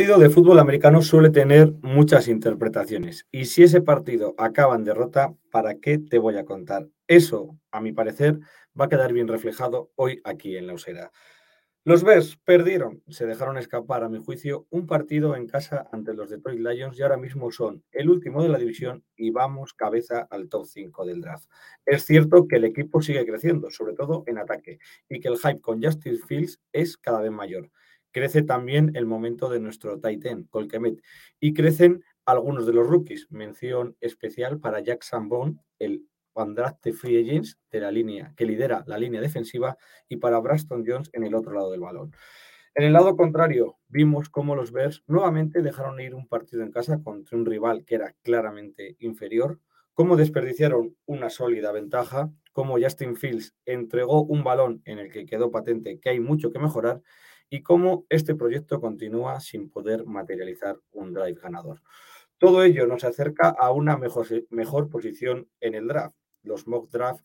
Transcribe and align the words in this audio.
Partido 0.00 0.18
de 0.18 0.30
fútbol 0.30 0.58
americano 0.58 1.02
suele 1.02 1.28
tener 1.28 1.74
muchas 1.82 2.26
interpretaciones 2.26 3.26
y 3.30 3.44
si 3.44 3.64
ese 3.64 3.82
partido 3.82 4.34
acaba 4.38 4.74
en 4.74 4.82
derrota, 4.82 5.34
¿para 5.50 5.74
qué 5.74 5.98
te 5.98 6.18
voy 6.18 6.38
a 6.38 6.46
contar? 6.46 6.88
Eso, 7.06 7.58
a 7.70 7.82
mi 7.82 7.92
parecer, 7.92 8.38
va 8.80 8.86
a 8.86 8.88
quedar 8.88 9.12
bien 9.12 9.28
reflejado 9.28 9.90
hoy 9.96 10.22
aquí 10.24 10.56
en 10.56 10.66
la 10.66 10.72
Usera. 10.72 11.12
Los 11.84 12.02
Bears 12.02 12.38
perdieron, 12.46 13.02
se 13.10 13.26
dejaron 13.26 13.58
escapar, 13.58 14.02
a 14.02 14.08
mi 14.08 14.24
juicio, 14.24 14.66
un 14.70 14.86
partido 14.86 15.36
en 15.36 15.46
casa 15.46 15.86
ante 15.92 16.14
los 16.14 16.30
Detroit 16.30 16.60
Lions 16.60 16.98
y 16.98 17.02
ahora 17.02 17.18
mismo 17.18 17.50
son 17.50 17.84
el 17.92 18.08
último 18.08 18.42
de 18.42 18.48
la 18.48 18.56
división 18.56 19.04
y 19.16 19.32
vamos 19.32 19.74
cabeza 19.74 20.26
al 20.30 20.48
top 20.48 20.64
5 20.64 21.04
del 21.04 21.20
draft. 21.20 21.46
Es 21.84 22.06
cierto 22.06 22.48
que 22.48 22.56
el 22.56 22.64
equipo 22.64 23.02
sigue 23.02 23.26
creciendo, 23.26 23.68
sobre 23.68 23.92
todo 23.92 24.24
en 24.26 24.38
ataque, 24.38 24.78
y 25.10 25.20
que 25.20 25.28
el 25.28 25.36
hype 25.36 25.60
con 25.60 25.82
Justin 25.82 26.18
Fields 26.26 26.58
es 26.72 26.96
cada 26.96 27.20
vez 27.20 27.32
mayor 27.32 27.70
crece 28.12 28.42
también 28.42 28.92
el 28.94 29.06
momento 29.06 29.48
de 29.48 29.60
nuestro 29.60 30.00
Titan, 30.00 30.44
Colquemet, 30.44 31.02
y 31.38 31.54
crecen 31.54 32.04
algunos 32.24 32.66
de 32.66 32.72
los 32.72 32.86
rookies. 32.86 33.26
Mención 33.30 33.96
especial 34.00 34.60
para 34.60 34.80
Jack 34.80 35.02
Sambon, 35.02 35.60
el 35.78 36.04
de 36.82 36.92
Free 36.92 37.20
Agents 37.20 37.58
de 37.70 37.80
la 37.80 37.90
línea, 37.90 38.32
que 38.36 38.46
lidera 38.46 38.82
la 38.86 38.98
línea 38.98 39.20
defensiva, 39.20 39.76
y 40.08 40.16
para 40.16 40.38
Braston 40.38 40.84
Jones 40.86 41.10
en 41.12 41.24
el 41.24 41.34
otro 41.34 41.52
lado 41.52 41.70
del 41.70 41.80
balón. 41.80 42.12
En 42.74 42.84
el 42.84 42.92
lado 42.92 43.16
contrario, 43.16 43.78
vimos 43.88 44.30
cómo 44.30 44.54
los 44.54 44.72
Bears 44.72 45.02
nuevamente 45.06 45.60
dejaron 45.60 46.00
ir 46.00 46.14
un 46.14 46.28
partido 46.28 46.62
en 46.62 46.70
casa 46.70 47.02
contra 47.02 47.36
un 47.36 47.44
rival 47.44 47.84
que 47.84 47.96
era 47.96 48.14
claramente 48.22 48.96
inferior, 49.00 49.60
cómo 49.92 50.16
desperdiciaron 50.16 50.96
una 51.04 51.30
sólida 51.30 51.72
ventaja, 51.72 52.32
cómo 52.52 52.78
Justin 52.80 53.16
Fields 53.16 53.54
entregó 53.64 54.22
un 54.22 54.44
balón 54.44 54.82
en 54.84 54.98
el 54.98 55.10
que 55.10 55.26
quedó 55.26 55.50
patente 55.50 55.98
que 56.00 56.10
hay 56.10 56.20
mucho 56.20 56.50
que 56.50 56.58
mejorar 56.58 57.02
y 57.48 57.62
cómo 57.62 58.06
este 58.08 58.34
proyecto 58.34 58.80
continúa 58.80 59.40
sin 59.40 59.70
poder 59.70 60.06
materializar 60.06 60.78
un 60.92 61.12
drive 61.12 61.40
ganador. 61.40 61.82
Todo 62.38 62.62
ello 62.62 62.86
nos 62.86 63.04
acerca 63.04 63.50
a 63.50 63.70
una 63.70 63.98
mejor, 63.98 64.26
mejor 64.48 64.88
posición 64.88 65.48
en 65.60 65.74
el 65.74 65.88
draft. 65.88 66.16
Los 66.42 66.66
mock 66.66 66.90
draft 66.90 67.22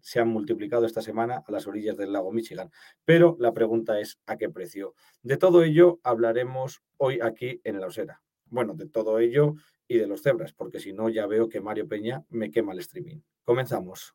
se 0.00 0.20
han 0.20 0.28
multiplicado 0.28 0.86
esta 0.86 1.02
semana 1.02 1.42
a 1.46 1.52
las 1.52 1.66
orillas 1.66 1.98
del 1.98 2.12
lago 2.12 2.32
Michigan, 2.32 2.70
pero 3.04 3.36
la 3.38 3.52
pregunta 3.52 4.00
es 4.00 4.18
¿a 4.24 4.38
qué 4.38 4.48
precio? 4.48 4.94
De 5.22 5.36
todo 5.36 5.62
ello 5.62 6.00
hablaremos 6.02 6.82
hoy 6.96 7.18
aquí 7.20 7.60
en 7.64 7.80
La 7.80 7.88
Osera. 7.88 8.22
Bueno, 8.46 8.72
de 8.74 8.88
todo 8.88 9.18
ello 9.18 9.56
y 9.88 9.98
de 9.98 10.06
los 10.06 10.22
cebras, 10.22 10.54
porque 10.54 10.80
si 10.80 10.94
no 10.94 11.10
ya 11.10 11.26
veo 11.26 11.50
que 11.50 11.60
Mario 11.60 11.86
Peña 11.86 12.24
me 12.30 12.50
quema 12.50 12.72
el 12.72 12.78
streaming. 12.78 13.20
Comenzamos. 13.44 14.14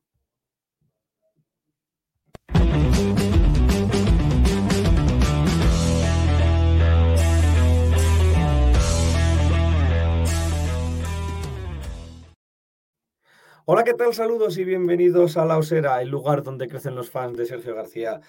Hola, 13.66 13.84
¿qué 13.84 13.94
tal? 13.94 14.12
Saludos 14.12 14.58
y 14.58 14.64
bienvenidos 14.64 15.38
a 15.38 15.46
La 15.46 15.56
Osera, 15.60 16.02
el 16.02 16.10
lugar 16.10 16.42
donde 16.42 16.68
crecen 16.68 16.96
los 16.96 17.12
fans 17.12 17.38
de 17.38 17.46
Sergio 17.46 17.76
García. 17.76 18.20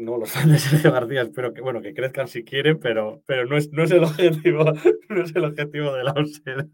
no 0.00 0.18
los 0.18 0.32
fans 0.32 0.50
de 0.50 0.58
Sergio 0.58 0.90
García, 0.90 1.22
espero 1.22 1.54
que, 1.54 1.60
bueno, 1.60 1.80
que 1.80 1.94
crezcan 1.94 2.26
si 2.26 2.42
quieren, 2.42 2.80
pero, 2.80 3.22
pero 3.26 3.46
no, 3.46 3.56
es, 3.56 3.70
no, 3.70 3.84
es 3.84 3.92
el 3.92 4.02
objetivo, 4.02 4.64
no 5.08 5.22
es 5.22 5.36
el 5.36 5.44
objetivo 5.44 5.92
de 5.94 6.02
La 6.02 6.12
Osera. 6.12 6.66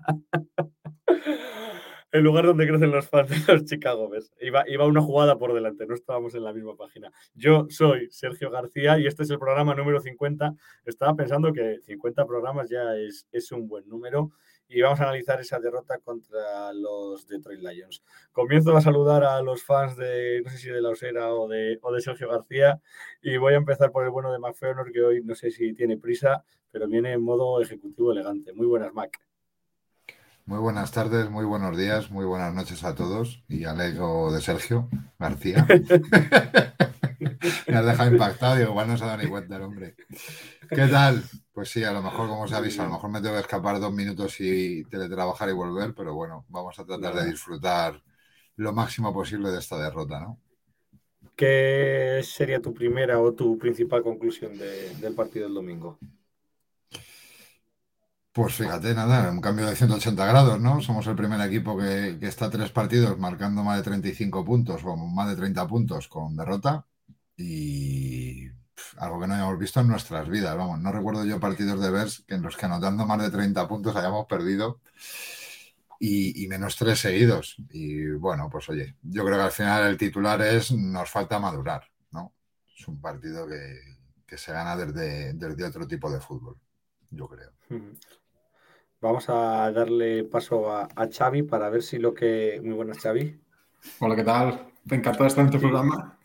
el 2.12 2.24
lugar 2.24 2.46
donde 2.46 2.66
crecen 2.66 2.90
los 2.90 3.10
fans 3.10 3.28
de 3.28 3.52
los 3.52 3.64
Chicago. 3.66 4.10
Iba, 4.40 4.64
iba 4.66 4.86
una 4.86 5.02
jugada 5.02 5.36
por 5.36 5.52
delante, 5.52 5.86
no 5.86 5.94
estábamos 5.94 6.34
en 6.34 6.44
la 6.44 6.54
misma 6.54 6.76
página. 6.76 7.12
Yo 7.34 7.66
soy 7.68 8.08
Sergio 8.10 8.50
García 8.50 8.98
y 8.98 9.06
este 9.06 9.24
es 9.24 9.30
el 9.30 9.38
programa 9.38 9.74
número 9.74 10.00
50. 10.00 10.54
Estaba 10.86 11.14
pensando 11.14 11.52
que 11.52 11.80
50 11.84 12.24
programas 12.24 12.70
ya 12.70 12.96
es, 12.96 13.26
es 13.32 13.52
un 13.52 13.68
buen 13.68 13.86
número 13.86 14.30
y 14.68 14.80
vamos 14.82 15.00
a 15.00 15.04
analizar 15.04 15.40
esa 15.40 15.58
derrota 15.58 15.98
contra 15.98 16.72
los 16.72 17.26
Detroit 17.26 17.60
Lions. 17.60 18.02
Comienzo 18.32 18.76
a 18.76 18.80
saludar 18.80 19.24
a 19.24 19.40
los 19.42 19.62
fans 19.62 19.96
de, 19.96 20.42
no 20.44 20.50
sé 20.50 20.58
si 20.58 20.68
de 20.68 20.80
La 20.80 20.90
Osera 20.90 21.34
o 21.34 21.48
de, 21.48 21.78
o 21.82 21.92
de 21.92 22.00
Sergio 22.00 22.28
García, 22.28 22.80
y 23.22 23.36
voy 23.36 23.54
a 23.54 23.58
empezar 23.58 23.92
por 23.92 24.04
el 24.04 24.10
bueno 24.10 24.32
de 24.32 24.38
McFeonor, 24.38 24.92
que 24.92 25.02
hoy 25.02 25.22
no 25.24 25.34
sé 25.34 25.50
si 25.50 25.74
tiene 25.74 25.96
prisa, 25.96 26.44
pero 26.70 26.88
viene 26.88 27.12
en 27.12 27.22
modo 27.22 27.60
ejecutivo 27.60 28.12
elegante. 28.12 28.52
Muy 28.52 28.66
buenas, 28.66 28.92
Mac. 28.92 29.20
Muy 30.46 30.58
buenas 30.58 30.92
tardes, 30.92 31.30
muy 31.30 31.46
buenos 31.46 31.76
días, 31.76 32.10
muy 32.10 32.26
buenas 32.26 32.52
noches 32.52 32.84
a 32.84 32.94
todos 32.94 33.42
y 33.48 33.64
al 33.64 33.80
ego 33.80 34.30
de 34.30 34.42
Sergio 34.42 34.90
García. 35.18 35.66
Me 37.68 37.76
has 37.76 37.86
dejado 37.86 38.10
impactado, 38.10 38.56
digo, 38.56 38.70
igual 38.70 38.88
no 38.88 38.96
se 38.96 39.04
ha 39.04 39.08
dado 39.08 39.22
ni 39.22 39.28
cuenta 39.28 39.56
el 39.56 39.62
hombre. 39.62 39.94
¿Qué 40.68 40.86
tal? 40.88 41.22
Pues 41.52 41.70
sí, 41.70 41.84
a 41.84 41.92
lo 41.92 42.02
mejor, 42.02 42.28
como 42.28 42.42
os 42.42 42.52
aviso, 42.52 42.82
a 42.82 42.86
lo 42.86 42.92
mejor 42.92 43.10
me 43.10 43.20
tengo 43.20 43.34
que 43.34 43.40
escapar 43.42 43.78
dos 43.80 43.92
minutos 43.92 44.36
y 44.40 44.84
teletrabajar 44.84 45.48
y 45.48 45.52
volver, 45.52 45.94
pero 45.94 46.14
bueno, 46.14 46.44
vamos 46.48 46.78
a 46.78 46.84
tratar 46.84 47.14
de 47.14 47.26
disfrutar 47.26 48.02
lo 48.56 48.72
máximo 48.72 49.12
posible 49.12 49.50
de 49.50 49.58
esta 49.58 49.78
derrota, 49.78 50.20
¿no? 50.20 50.40
¿Qué 51.36 52.20
sería 52.22 52.60
tu 52.60 52.72
primera 52.72 53.20
o 53.20 53.32
tu 53.32 53.58
principal 53.58 54.02
conclusión 54.02 54.56
del 54.56 55.14
partido 55.14 55.46
del 55.46 55.54
domingo? 55.54 55.98
Pues 58.32 58.54
fíjate, 58.54 58.94
nada, 58.94 59.30
un 59.30 59.40
cambio 59.40 59.66
de 59.66 59.76
180 59.76 60.26
grados, 60.26 60.60
¿no? 60.60 60.80
Somos 60.80 61.06
el 61.06 61.14
primer 61.14 61.40
equipo 61.40 61.78
que, 61.78 62.18
que 62.18 62.26
está 62.26 62.50
tres 62.50 62.70
partidos 62.70 63.16
marcando 63.16 63.62
más 63.62 63.76
de 63.78 63.84
35 63.84 64.44
puntos 64.44 64.82
o 64.84 64.96
más 64.96 65.28
de 65.28 65.36
30 65.36 65.68
puntos 65.68 66.08
con 66.08 66.36
derrota 66.36 66.84
y 67.36 68.48
algo 68.98 69.20
que 69.20 69.26
no 69.26 69.34
hayamos 69.34 69.58
visto 69.58 69.80
en 69.80 69.88
nuestras 69.88 70.28
vidas. 70.28 70.56
Vamos, 70.56 70.80
no 70.80 70.92
recuerdo 70.92 71.24
yo 71.24 71.40
partidos 71.40 71.80
de 71.80 71.90
Bers 71.90 72.24
que 72.26 72.34
en 72.34 72.42
los 72.42 72.56
que 72.56 72.66
anotando 72.66 73.06
más 73.06 73.20
de 73.20 73.30
30 73.30 73.66
puntos 73.68 73.96
hayamos 73.96 74.26
perdido 74.26 74.80
y, 75.98 76.46
menos 76.48 76.76
tres 76.76 77.00
seguidos. 77.00 77.56
Y 77.70 78.10
bueno, 78.10 78.48
pues 78.50 78.68
oye, 78.68 78.96
yo 79.02 79.24
creo 79.24 79.38
que 79.38 79.44
al 79.44 79.52
final 79.52 79.88
el 79.88 79.96
titular 79.96 80.40
es 80.42 80.72
nos 80.72 81.10
falta 81.10 81.38
madurar, 81.38 81.84
¿no? 82.10 82.34
Es 82.78 82.86
un 82.88 83.00
partido 83.00 83.46
que, 83.46 84.36
se 84.36 84.52
gana 84.52 84.76
desde, 84.76 85.32
desde, 85.34 85.64
otro 85.64 85.86
tipo 85.86 86.10
de 86.10 86.20
fútbol, 86.20 86.56
yo 87.08 87.28
creo. 87.28 87.52
Vamos 89.00 89.28
a 89.28 89.70
darle 89.70 90.24
paso 90.24 90.72
a, 90.72 90.88
a, 90.96 91.08
Xavi 91.08 91.44
para 91.44 91.70
ver 91.70 91.84
si 91.84 91.98
lo 91.98 92.12
que... 92.12 92.60
Muy 92.64 92.74
buenas, 92.74 92.98
Xavi. 92.98 93.40
Hola, 94.00 94.16
¿qué 94.16 94.24
tal? 94.24 94.72
Te 94.88 94.96
encantado 94.96 95.26
estar 95.26 95.44
en 95.44 95.52
tu 95.52 95.60
programa. 95.60 96.18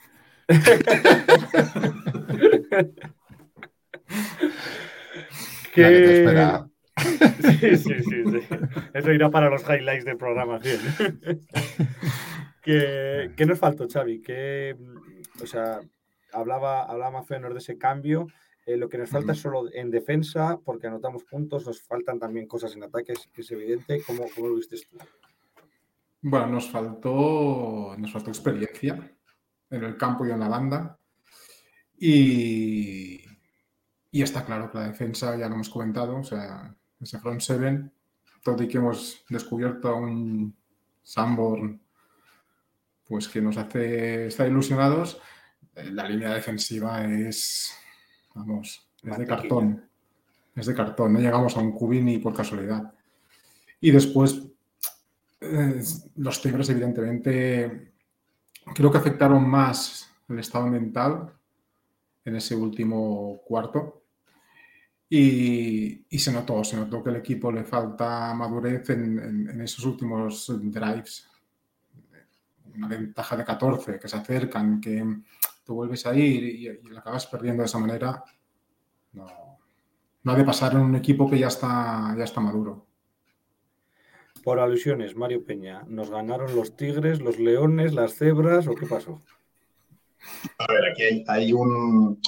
¿Qué... 5.74 6.20
espera. 6.20 6.68
Sí, 7.60 7.78
sí, 7.78 7.94
sí, 8.04 8.24
Eso 8.94 9.14
irá 9.14 9.30
para 9.30 9.50
los 9.50 9.64
highlights 9.64 10.04
de 10.04 10.18
programación. 10.18 10.82
¿Qué, 12.62 13.32
¿Qué, 13.38 13.46
nos 13.46 13.58
faltó, 13.58 13.88
Xavi? 13.88 14.22
¿Qué, 14.22 14.76
o 15.42 15.46
sea, 15.46 15.80
hablaba, 16.34 16.84
hablaba 16.84 17.24
Fenor 17.24 17.54
de 17.54 17.60
ese 17.60 17.78
cambio. 17.78 18.28
Eh, 18.66 18.76
lo 18.76 18.90
que 18.90 18.98
nos 18.98 19.10
falta 19.10 19.32
es 19.32 19.40
solo 19.40 19.74
en 19.74 19.92
defensa, 19.92 20.60
porque 20.66 20.88
anotamos 20.88 21.24
puntos, 21.24 21.66
nos 21.66 21.82
faltan 21.82 22.20
también 22.20 22.48
cosas 22.48 22.76
en 22.76 22.84
ataques, 22.84 23.30
es 23.34 23.52
evidente. 23.52 24.04
¿Cómo, 24.06 24.26
cómo 24.36 24.50
lo 24.50 24.56
viste 24.56 24.76
tú? 24.90 24.98
Bueno, 26.22 26.48
nos 26.48 26.70
faltó, 26.70 27.96
nos 27.98 28.12
faltó 28.12 28.30
experiencia 28.30 29.10
en 29.70 29.84
el 29.84 29.98
campo 29.98 30.26
y 30.26 30.32
en 30.32 30.40
la 30.40 30.48
banda. 30.48 30.98
Y, 31.98 33.22
y 34.12 34.22
está 34.22 34.46
claro 34.46 34.72
que 34.72 34.78
la 34.78 34.88
defensa, 34.88 35.36
ya 35.36 35.48
lo 35.48 35.56
hemos 35.56 35.70
comentado, 35.70 36.18
o 36.18 36.24
sea, 36.24 36.76
ese 37.00 37.20
front 37.20 37.42
seven, 37.42 37.92
todo 38.44 38.64
y 38.64 38.68
que 38.68 38.78
hemos 38.78 39.24
descubierto 39.30 39.90
a 39.90 39.96
un 39.96 40.56
Sanborn 41.04 41.82
pues 43.10 43.28
que 43.28 43.42
nos 43.42 43.58
hace 43.58 44.28
estar 44.28 44.48
ilusionados, 44.48 45.20
eh, 45.76 45.90
la 45.92 46.08
línea 46.08 46.32
defensiva 46.34 47.04
es, 47.06 47.74
vamos, 48.36 48.88
Es 49.04 49.18
de 49.18 49.26
cartón. 49.26 49.90
Es 50.56 50.68
de 50.68 50.76
cartón. 50.76 51.14
No 51.14 51.20
llegamos 51.20 51.58
a 51.58 51.60
un 51.60 51.72
Cubini 51.72 52.20
por 52.20 52.36
casualidad. 52.36 52.94
Y 53.82 53.90
después, 53.90 54.44
eh, 55.42 55.82
los 56.18 56.42
Tigres, 56.42 56.70
evidentemente, 56.70 57.94
creo 58.74 58.92
que 58.92 58.98
afectaron 58.98 59.48
más 59.48 60.12
el 60.28 60.40
estado 60.40 60.68
mental 60.68 61.34
en 62.26 62.36
ese 62.36 62.56
último 62.56 63.42
cuarto. 63.46 64.04
Y, 65.10 66.06
se 66.20 66.32
notó, 66.32 66.64
se 66.64 66.76
notó 66.76 67.04
que 67.04 67.10
el 67.10 67.16
equipo 67.16 67.52
le 67.52 67.64
falta 67.64 68.34
madurez 68.34 68.90
en, 68.92 69.62
esos 69.62 69.84
últimos 69.86 70.46
drives. 70.62 71.28
Una 72.76 72.88
ventaja 72.88 73.36
de 73.36 73.44
14, 73.44 74.00
que 74.00 74.08
se 74.08 74.18
acercan, 74.18 74.80
que 74.80 75.04
tú 75.64 75.74
vuelves 75.74 76.06
a 76.06 76.16
ir 76.16 76.44
y, 76.44 76.68
y 76.68 76.96
acabas 76.96 77.26
perdiendo 77.26 77.64
de 77.64 77.66
esa 77.66 77.80
manera. 77.80 78.24
No, 79.14 79.26
no 80.24 80.32
ha 80.32 80.36
de 80.36 80.46
pasar 80.46 80.74
en 80.74 80.82
un 80.82 80.96
equipo 80.96 81.30
que 81.30 81.40
ya 81.40 81.48
está, 81.48 82.14
ya 82.16 82.24
está 82.24 82.40
maduro. 82.40 82.89
Por 84.50 84.60
alusiones, 84.60 85.16
Mario 85.16 85.44
Peña, 85.44 85.84
¿nos 85.88 86.10
ganaron 86.10 86.56
los 86.56 86.76
tigres, 86.76 87.22
los 87.22 87.38
leones, 87.38 87.94
las 87.94 88.16
cebras 88.16 88.66
o 88.66 88.74
qué 88.74 88.88
pasó? 88.88 89.22
A 90.58 90.74
ver, 90.74 90.86
aquí 90.92 91.24
hay, 91.28 91.54
un, 91.54 92.20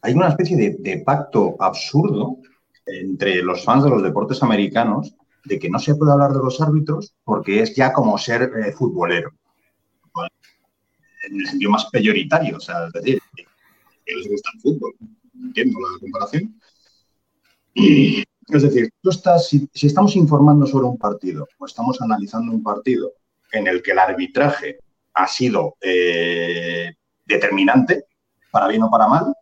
hay 0.00 0.14
una 0.14 0.28
especie 0.28 0.56
de, 0.78 0.98
pacto 0.98 1.56
absurdo 1.58 2.36
entre 2.86 3.42
los 3.42 3.64
fans 3.64 3.82
de 3.82 3.90
los 3.90 4.00
deportes 4.00 4.40
americanos 4.44 5.16
de 5.44 5.58
que 5.58 5.68
no 5.68 5.80
se 5.80 5.96
puede 5.96 6.12
hablar 6.12 6.30
de 6.34 6.38
los 6.38 6.60
árbitros 6.60 7.16
porque 7.24 7.62
es 7.62 7.74
ya 7.74 7.92
como 7.92 8.16
ser 8.16 8.42
eh, 8.42 8.70
futbolero. 8.70 9.32
En 11.28 11.40
el 11.40 11.48
sentido 11.48 11.72
más 11.72 11.86
peyoritario, 11.86 12.58
o 12.58 12.60
sea, 12.60 12.86
es 12.86 12.92
decir, 12.92 13.20
que 13.34 14.14
les 14.14 14.28
gusta 14.28 14.50
el 14.54 14.60
fútbol. 14.60 14.94
Entiendo 15.34 15.80
la 15.80 15.98
comparación. 15.98 16.60
Es 18.48 18.62
decir, 18.62 18.90
si, 19.40 19.86
estamos 19.86 20.14
informando 20.16 20.66
sobre 20.66 20.86
un 20.86 20.98
partido 20.98 21.48
o 21.58 21.66
estamos 21.66 22.00
analizando 22.00 22.52
un 22.52 22.62
partido 22.62 23.12
en 23.52 23.66
el 23.66 23.82
que 23.82 23.90
el 23.90 23.98
arbitraje 23.98 24.78
ha 25.14 25.26
sido 25.26 25.76
eh, 25.80 26.94
determinante, 27.24 28.04
para 28.50 28.68
bien 28.68 28.82
o 28.82 28.90
para 28.90 29.08
mal, 29.08 29.34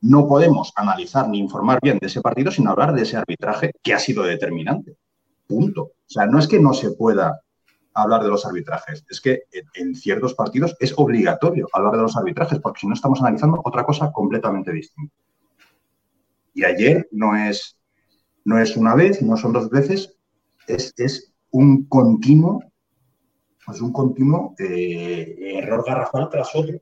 no 0.00 0.26
podemos 0.26 0.72
analizar 0.76 1.28
ni 1.28 1.38
informar 1.38 1.78
bien 1.82 1.98
de 1.98 2.06
ese 2.06 2.20
partido 2.20 2.50
sin 2.50 2.68
hablar 2.68 2.94
de 2.94 3.02
ese 3.02 3.16
arbitraje 3.16 3.72
que 3.82 3.94
ha 3.94 3.98
sido 3.98 4.22
determinante. 4.22 4.96
Punto. 5.46 5.82
O 5.82 5.92
sea, 6.06 6.26
no 6.26 6.38
es 6.38 6.46
que 6.46 6.60
no 6.60 6.72
se 6.72 6.92
pueda 6.92 7.40
hablar 7.94 8.22
de 8.22 8.28
los 8.28 8.46
arbitrajes, 8.46 9.04
es 9.08 9.20
que 9.20 9.44
en 9.74 9.94
ciertos 9.94 10.34
partidos 10.34 10.76
es 10.78 10.94
obligatorio 10.96 11.68
hablar 11.72 11.96
de 11.96 12.02
los 12.02 12.16
arbitrajes, 12.16 12.60
porque 12.60 12.80
si 12.80 12.86
no 12.86 12.94
estamos 12.94 13.20
analizando 13.20 13.60
otra 13.64 13.84
cosa 13.84 14.12
completamente 14.12 14.72
distinta. 14.72 15.14
Y 16.54 16.64
ayer 16.64 17.08
no 17.12 17.36
es, 17.36 17.77
no 18.48 18.58
es 18.58 18.78
una 18.78 18.94
vez, 18.94 19.20
no 19.20 19.36
son 19.36 19.52
dos 19.52 19.68
veces, 19.68 20.16
es, 20.66 20.94
es 20.96 21.34
un 21.50 21.84
continuo, 21.84 22.62
es 23.70 23.80
un 23.82 23.92
continuo 23.92 24.54
eh, 24.58 25.36
error 25.58 25.84
garrafal 25.86 26.30
tras 26.30 26.54
otro 26.54 26.80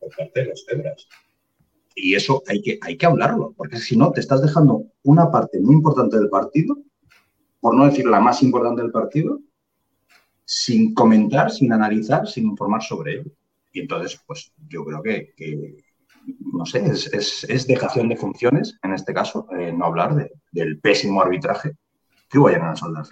por 0.00 0.10
parte 0.16 0.40
de 0.40 0.46
los 0.46 0.64
cebras. 0.66 1.06
Y 1.94 2.16
eso 2.16 2.42
hay 2.48 2.60
que, 2.62 2.80
hay 2.82 2.96
que 2.96 3.06
hablarlo, 3.06 3.54
porque 3.56 3.76
si 3.76 3.96
no, 3.96 4.10
te 4.10 4.18
estás 4.18 4.42
dejando 4.42 4.86
una 5.04 5.30
parte 5.30 5.60
muy 5.60 5.76
importante 5.76 6.18
del 6.18 6.30
partido, 6.30 6.76
por 7.60 7.76
no 7.76 7.86
decir 7.86 8.04
la 8.06 8.18
más 8.18 8.42
importante 8.42 8.82
del 8.82 8.90
partido, 8.90 9.38
sin 10.44 10.94
comentar, 10.94 11.52
sin 11.52 11.72
analizar, 11.72 12.26
sin 12.26 12.46
informar 12.46 12.82
sobre 12.82 13.20
ello. 13.20 13.30
Y 13.72 13.80
entonces, 13.80 14.20
pues 14.26 14.52
yo 14.68 14.84
creo 14.84 15.00
que, 15.00 15.32
no 16.52 16.66
sé, 16.66 16.84
es, 16.86 17.66
dejación 17.66 18.08
de 18.08 18.16
funciones, 18.16 18.78
en 18.82 18.92
este 18.92 19.14
caso, 19.14 19.46
eh, 19.58 19.72
no 19.72 19.86
hablar 19.86 20.30
del 20.52 20.78
pésimo 20.80 21.22
arbitraje 21.22 21.72
que 22.28 22.38
vayan 22.38 22.62
a 22.62 22.76
soldar 22.76 23.06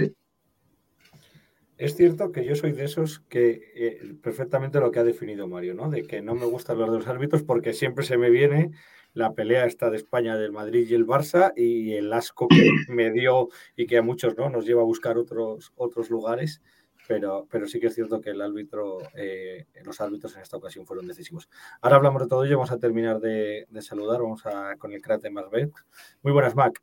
es 1.79 1.95
cierto 1.95 2.33
que 2.33 2.45
yo 2.45 2.55
soy 2.55 2.73
de 2.73 2.85
esos 2.85 3.21
que 3.29 3.73
eh, 3.75 4.15
perfectamente 4.23 4.81
lo 4.81 4.91
que 4.91 5.01
ha 5.01 5.05
definido 5.05 5.47
Mario, 5.47 5.75
¿no? 5.75 5.91
De 5.91 6.07
que 6.07 6.23
no 6.23 6.35
me 6.35 6.47
gusta 6.47 6.73
hablar 6.73 6.91
de 6.91 6.99
los 6.99 7.07
árbitros 7.07 7.43
porque 7.43 7.75
siempre 7.75 8.05
se 8.05 8.17
me 8.17 8.31
viene 8.31 8.71
la 9.13 9.35
pelea 9.35 9.67
esta 9.67 9.91
de 9.91 9.99
España 9.99 10.39
del 10.39 10.53
Madrid 10.53 10.87
y 10.89 10.95
el 10.95 11.07
Barça 11.07 11.53
y 11.55 11.93
el 11.93 12.13
asco 12.13 12.49
que 12.49 12.57
me 12.89 13.11
dio 13.11 13.49
y 13.77 13.87
que 13.87 13.99
a 13.99 14.03
muchos 14.03 14.37
¿no? 14.39 14.49
nos 14.49 14.65
lleva 14.65 14.81
a 14.81 14.87
buscar 14.87 15.19
otros, 15.19 15.73
otros 15.77 16.09
lugares. 16.09 16.63
Pero, 17.09 17.47
pero 17.51 17.67
sí 17.69 17.79
que 17.79 17.87
es 17.87 17.95
cierto 17.95 18.21
que 18.21 18.31
el 18.31 18.41
árbitro, 18.43 18.99
eh, 19.15 19.67
los 19.85 20.01
árbitros 20.01 20.35
en 20.37 20.43
esta 20.43 20.57
ocasión 20.57 20.87
fueron 20.87 21.07
decisivos. 21.07 21.49
Ahora 21.81 21.97
hablamos 21.97 22.23
de 22.23 22.29
todo 22.29 22.45
ello, 22.45 22.57
vamos 22.57 22.73
a 22.73 22.79
terminar 22.79 23.21
de, 23.21 23.67
saludar, 23.81 24.21
vamos 24.21 24.45
a, 24.47 24.77
con 24.77 24.93
el 24.93 25.01
cráter 25.01 25.31
más 25.31 25.45
Muy 25.51 26.33
buenas, 26.33 26.55
Mac. 26.57 26.83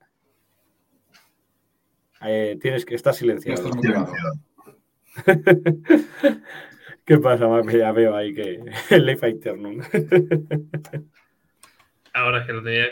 Eh, 2.25 2.57
tienes 2.61 2.85
que 2.85 2.95
estar 2.95 3.13
silenciado. 3.13 3.69
¿Qué 7.05 7.17
pasa, 7.17 7.47
Ya 7.71 7.91
veo 7.91 8.15
ahí 8.15 8.33
que 8.33 8.63
el 8.89 9.05
Life 9.05 9.27
Eternum. 9.27 9.81
Ahora 12.13 12.45
que 12.45 12.53
lo 12.53 12.63
tenía 12.63 12.91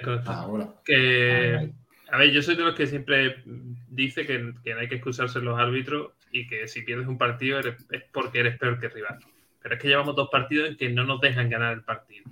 que 0.83 1.71
A 2.11 2.17
ver, 2.17 2.31
yo 2.31 2.41
soy 2.41 2.57
de 2.57 2.63
los 2.63 2.75
que 2.75 2.87
siempre 2.87 3.41
dice 3.87 4.25
que, 4.25 4.37
no 4.37 4.79
hay 4.79 4.89
que 4.89 4.95
excusarse 4.95 5.39
los 5.39 5.57
árbitros 5.57 6.11
y 6.29 6.45
que 6.45 6.67
si 6.67 6.81
pierdes 6.81 7.07
un 7.07 7.17
partido 7.17 7.59
es 7.59 8.03
porque 8.11 8.41
eres 8.41 8.57
peor 8.59 8.81
que 8.81 8.87
el 8.87 8.91
rival. 8.91 9.19
Pero 9.61 9.75
es 9.75 9.81
que 9.81 9.87
llevamos 9.87 10.17
dos 10.17 10.27
partidos 10.29 10.69
en 10.69 10.75
que 10.75 10.89
no 10.89 11.05
nos 11.05 11.21
dejan 11.21 11.49
ganar 11.49 11.71
el 11.71 11.83
partido. 11.83 12.25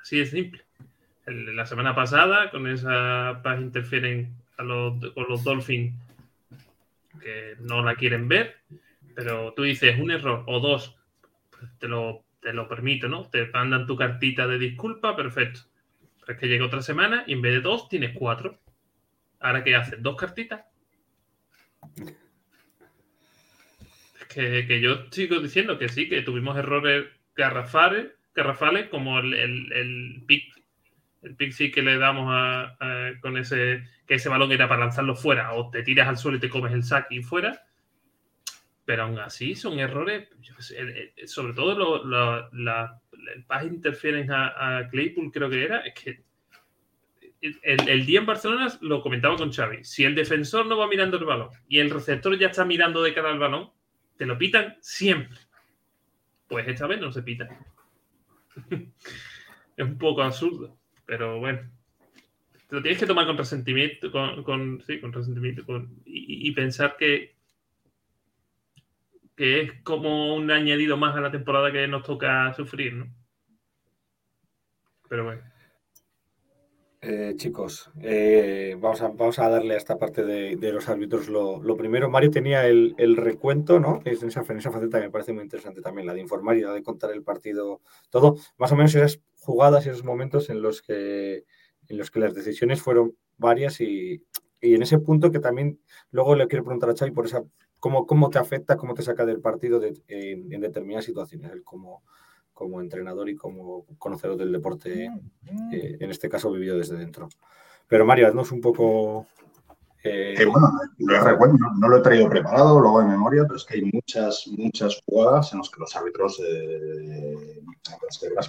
Así 0.00 0.18
de 0.18 0.26
simple. 0.26 0.64
la 1.26 1.66
semana 1.66 1.94
pasada, 1.94 2.50
con 2.50 2.66
esa 2.66 3.40
paz 3.44 3.60
interfieren 3.60 4.34
a 4.56 4.64
los, 4.64 5.12
con 5.12 5.26
los 5.28 5.44
Dolphins 5.44 5.94
que 7.20 7.54
no 7.60 7.84
la 7.84 7.94
quieren 7.94 8.26
ver, 8.26 8.56
pero 9.14 9.52
tú 9.54 9.62
dices 9.62 10.00
un 10.00 10.10
error 10.10 10.42
o 10.46 10.58
dos, 10.58 10.96
pues 11.50 11.70
te 11.78 11.86
lo, 11.86 12.24
te 12.40 12.52
lo 12.52 12.66
permito, 12.66 13.06
¿no? 13.06 13.28
Te 13.28 13.46
mandan 13.46 13.86
tu 13.86 13.96
cartita 13.96 14.48
de 14.48 14.58
disculpa, 14.58 15.14
perfecto. 15.14 15.60
Que 16.38 16.48
llega 16.48 16.66
otra 16.66 16.82
semana 16.82 17.24
y 17.26 17.34
en 17.34 17.42
vez 17.42 17.54
de 17.54 17.60
dos 17.60 17.88
tienes 17.88 18.16
cuatro. 18.16 18.58
¿Ahora 19.40 19.64
qué 19.64 19.74
haces? 19.74 20.02
¿Dos 20.02 20.16
cartitas? 20.16 20.64
Es 24.20 24.26
que, 24.28 24.80
yo 24.80 25.10
sigo 25.10 25.40
diciendo 25.40 25.78
que 25.78 25.88
sí, 25.88 26.08
que 26.08 26.22
tuvimos 26.22 26.56
errores 26.56 27.06
garrafales, 27.34 28.12
garrafales 28.34 28.88
como 28.88 29.18
el, 29.18 29.34
el, 29.34 29.72
el 29.72 30.22
pick 30.26 30.62
el 31.22 31.36
pick 31.36 31.72
que 31.72 31.82
le 31.82 31.98
damos 31.98 32.28
a, 32.30 32.76
con 33.20 33.36
ese 33.36 33.84
que 34.06 34.14
ese 34.14 34.28
balón 34.28 34.52
era 34.52 34.68
para 34.68 34.80
lanzarlo 34.80 35.14
fuera 35.14 35.52
o 35.54 35.70
te 35.70 35.82
tiras 35.82 36.08
al 36.08 36.18
suelo 36.18 36.36
y 36.36 36.40
te 36.40 36.50
comes 36.50 36.72
el 36.72 36.82
saque 36.82 37.16
y 37.16 37.22
fuera 37.22 37.64
pero 38.84 39.04
aún 39.04 39.18
así 39.18 39.54
son 39.54 39.78
errores 39.78 40.28
sobre 41.26 41.54
todo 41.54 42.02
el 43.28 43.44
pass 43.44 43.64
interference 43.64 44.32
a, 44.32 44.88
Claypool 44.90 45.30
creo 45.32 45.50
que 45.50 45.64
era 45.64 45.78
es 45.80 45.94
que 45.94 46.22
el, 47.40 48.06
día 48.06 48.20
en 48.20 48.26
Barcelona 48.26 48.68
lo 48.82 49.02
comentaba 49.02 49.36
con 49.36 49.52
Xavi. 49.52 49.84
Si 49.84 50.04
el 50.04 50.14
defensor 50.14 50.66
no 50.66 50.76
va 50.76 50.86
mirando 50.86 51.18
el 51.18 51.24
balón 51.24 51.50
y 51.68 51.78
el 51.78 51.90
receptor 51.90 52.38
ya 52.38 52.48
está 52.48 52.64
mirando 52.64 53.02
de 53.02 53.14
cara 53.14 53.30
al 53.30 53.38
balón 53.38 53.70
te 54.16 54.26
lo 54.26 54.38
pitan 54.38 54.76
siempre. 54.80 55.38
Pues 56.46 56.68
esta 56.68 56.86
vez 56.86 57.00
no 57.00 57.10
se 57.12 57.22
pita. 57.22 57.48
Es 59.74 59.86
un 59.86 59.96
poco 59.96 60.22
absurdo 60.22 60.76
pero 61.12 61.40
bueno, 61.40 61.60
te 62.68 62.76
lo 62.76 62.82
tienes 62.82 62.98
que 62.98 63.06
tomar 63.06 63.26
con 63.26 63.36
resentimiento, 63.36 64.10
con, 64.10 64.82
sí, 64.86 65.00
con 65.00 65.12
resentimiento 65.12 65.62
y, 66.04 66.50
pensar 66.52 66.96
que, 66.96 67.31
que 69.36 69.60
es 69.62 69.72
como 69.82 70.34
un 70.34 70.50
añadido 70.50 70.96
más 70.96 71.16
a 71.16 71.20
la 71.20 71.30
temporada 71.30 71.72
que 71.72 71.86
nos 71.88 72.04
toca 72.04 72.52
sufrir, 72.54 72.94
¿no? 72.94 73.06
Pero 75.08 75.24
bueno. 75.24 75.42
Eh, 77.04 77.34
chicos, 77.34 77.90
eh, 78.00 78.76
vamos, 78.78 79.02
a, 79.02 79.08
vamos 79.08 79.36
a 79.40 79.48
darle 79.48 79.74
a 79.74 79.76
esta 79.76 79.98
parte 79.98 80.24
de, 80.24 80.72
los 80.72 80.88
árbitros 80.88 81.28
lo, 81.28 81.76
primero. 81.76 82.08
Mario 82.08 82.30
tenía 82.30 82.64
el, 82.68 83.16
recuento, 83.16 83.80
¿no? 83.80 84.00
Es 84.04 84.22
en 84.22 84.28
esa, 84.28 84.42
esa 84.42 84.70
faceta 84.70 85.00
que 85.00 85.06
me 85.06 85.10
parece 85.10 85.32
muy 85.32 85.42
interesante 85.42 85.80
también, 85.80 86.06
la 86.06 86.14
de 86.14 86.20
informar 86.20 86.56
y 86.56 86.60
la 86.60 86.72
de 86.72 86.84
contar 86.84 87.10
el 87.10 87.24
partido, 87.24 87.80
todo. 88.08 88.36
Más 88.56 88.70
o 88.70 88.76
menos 88.76 88.94
esas 88.94 89.20
jugadas 89.40 89.84
y 89.84 89.88
esos 89.88 90.04
momentos 90.04 90.48
en 90.48 90.62
los 90.62 90.80
que, 90.80 91.44
en 91.88 91.98
los 91.98 92.12
que 92.12 92.20
las 92.20 92.34
decisiones 92.34 92.80
fueron 92.80 93.16
varias 93.36 93.80
y, 93.80 94.24
en 94.60 94.82
ese 94.82 95.00
punto 95.00 95.32
que 95.32 95.40
también 95.40 95.80
luego 96.12 96.36
le 96.36 96.46
quiero 96.46 96.64
preguntar 96.64 96.90
a 96.90 96.94
Xavi 96.94 97.10
por 97.10 97.26
esa, 97.26 97.42
cómo, 97.82 98.06
cómo 98.06 98.30
te 98.30 98.38
afecta, 98.38 98.76
cómo 98.76 98.94
te 98.94 99.02
saca 99.02 99.26
del 99.26 99.40
partido 99.40 99.82
en, 99.82 100.60
determinadas 100.60 101.04
situaciones, 101.04 101.50
él 101.50 101.64
como, 101.64 102.04
como 102.54 102.80
entrenador 102.80 103.28
y 103.28 103.34
como 103.34 103.86
conocedor 103.98 104.36
del 104.36 104.52
deporte, 104.52 105.10
eh, 105.72 105.96
en 105.98 106.08
este 106.08 106.28
caso 106.28 106.52
vivido 106.52 106.78
desde 106.78 106.96
dentro. 106.96 107.28
Pero 107.88 108.06
Mario, 108.06 108.28
haznos 108.28 108.52
un 108.52 108.60
poco 108.60 109.26
eh, 110.04 110.46
bueno, 110.46 110.70
no, 111.80 111.88
lo 111.88 111.96
he 111.96 112.02
traído 112.02 112.30
preparado, 112.30 112.78
luego 112.78 113.00
de 113.00 113.08
memoria, 113.08 113.42
pero 113.42 113.56
es 113.56 113.64
que 113.64 113.74
hay 113.74 113.90
muchas, 113.92 114.44
muchas 114.56 115.00
jugadas 115.04 115.52
en 115.52 115.58
las 115.58 115.68
que 115.68 115.80
los 115.80 115.96
árbitros 115.96 116.40
eh, 116.40 117.60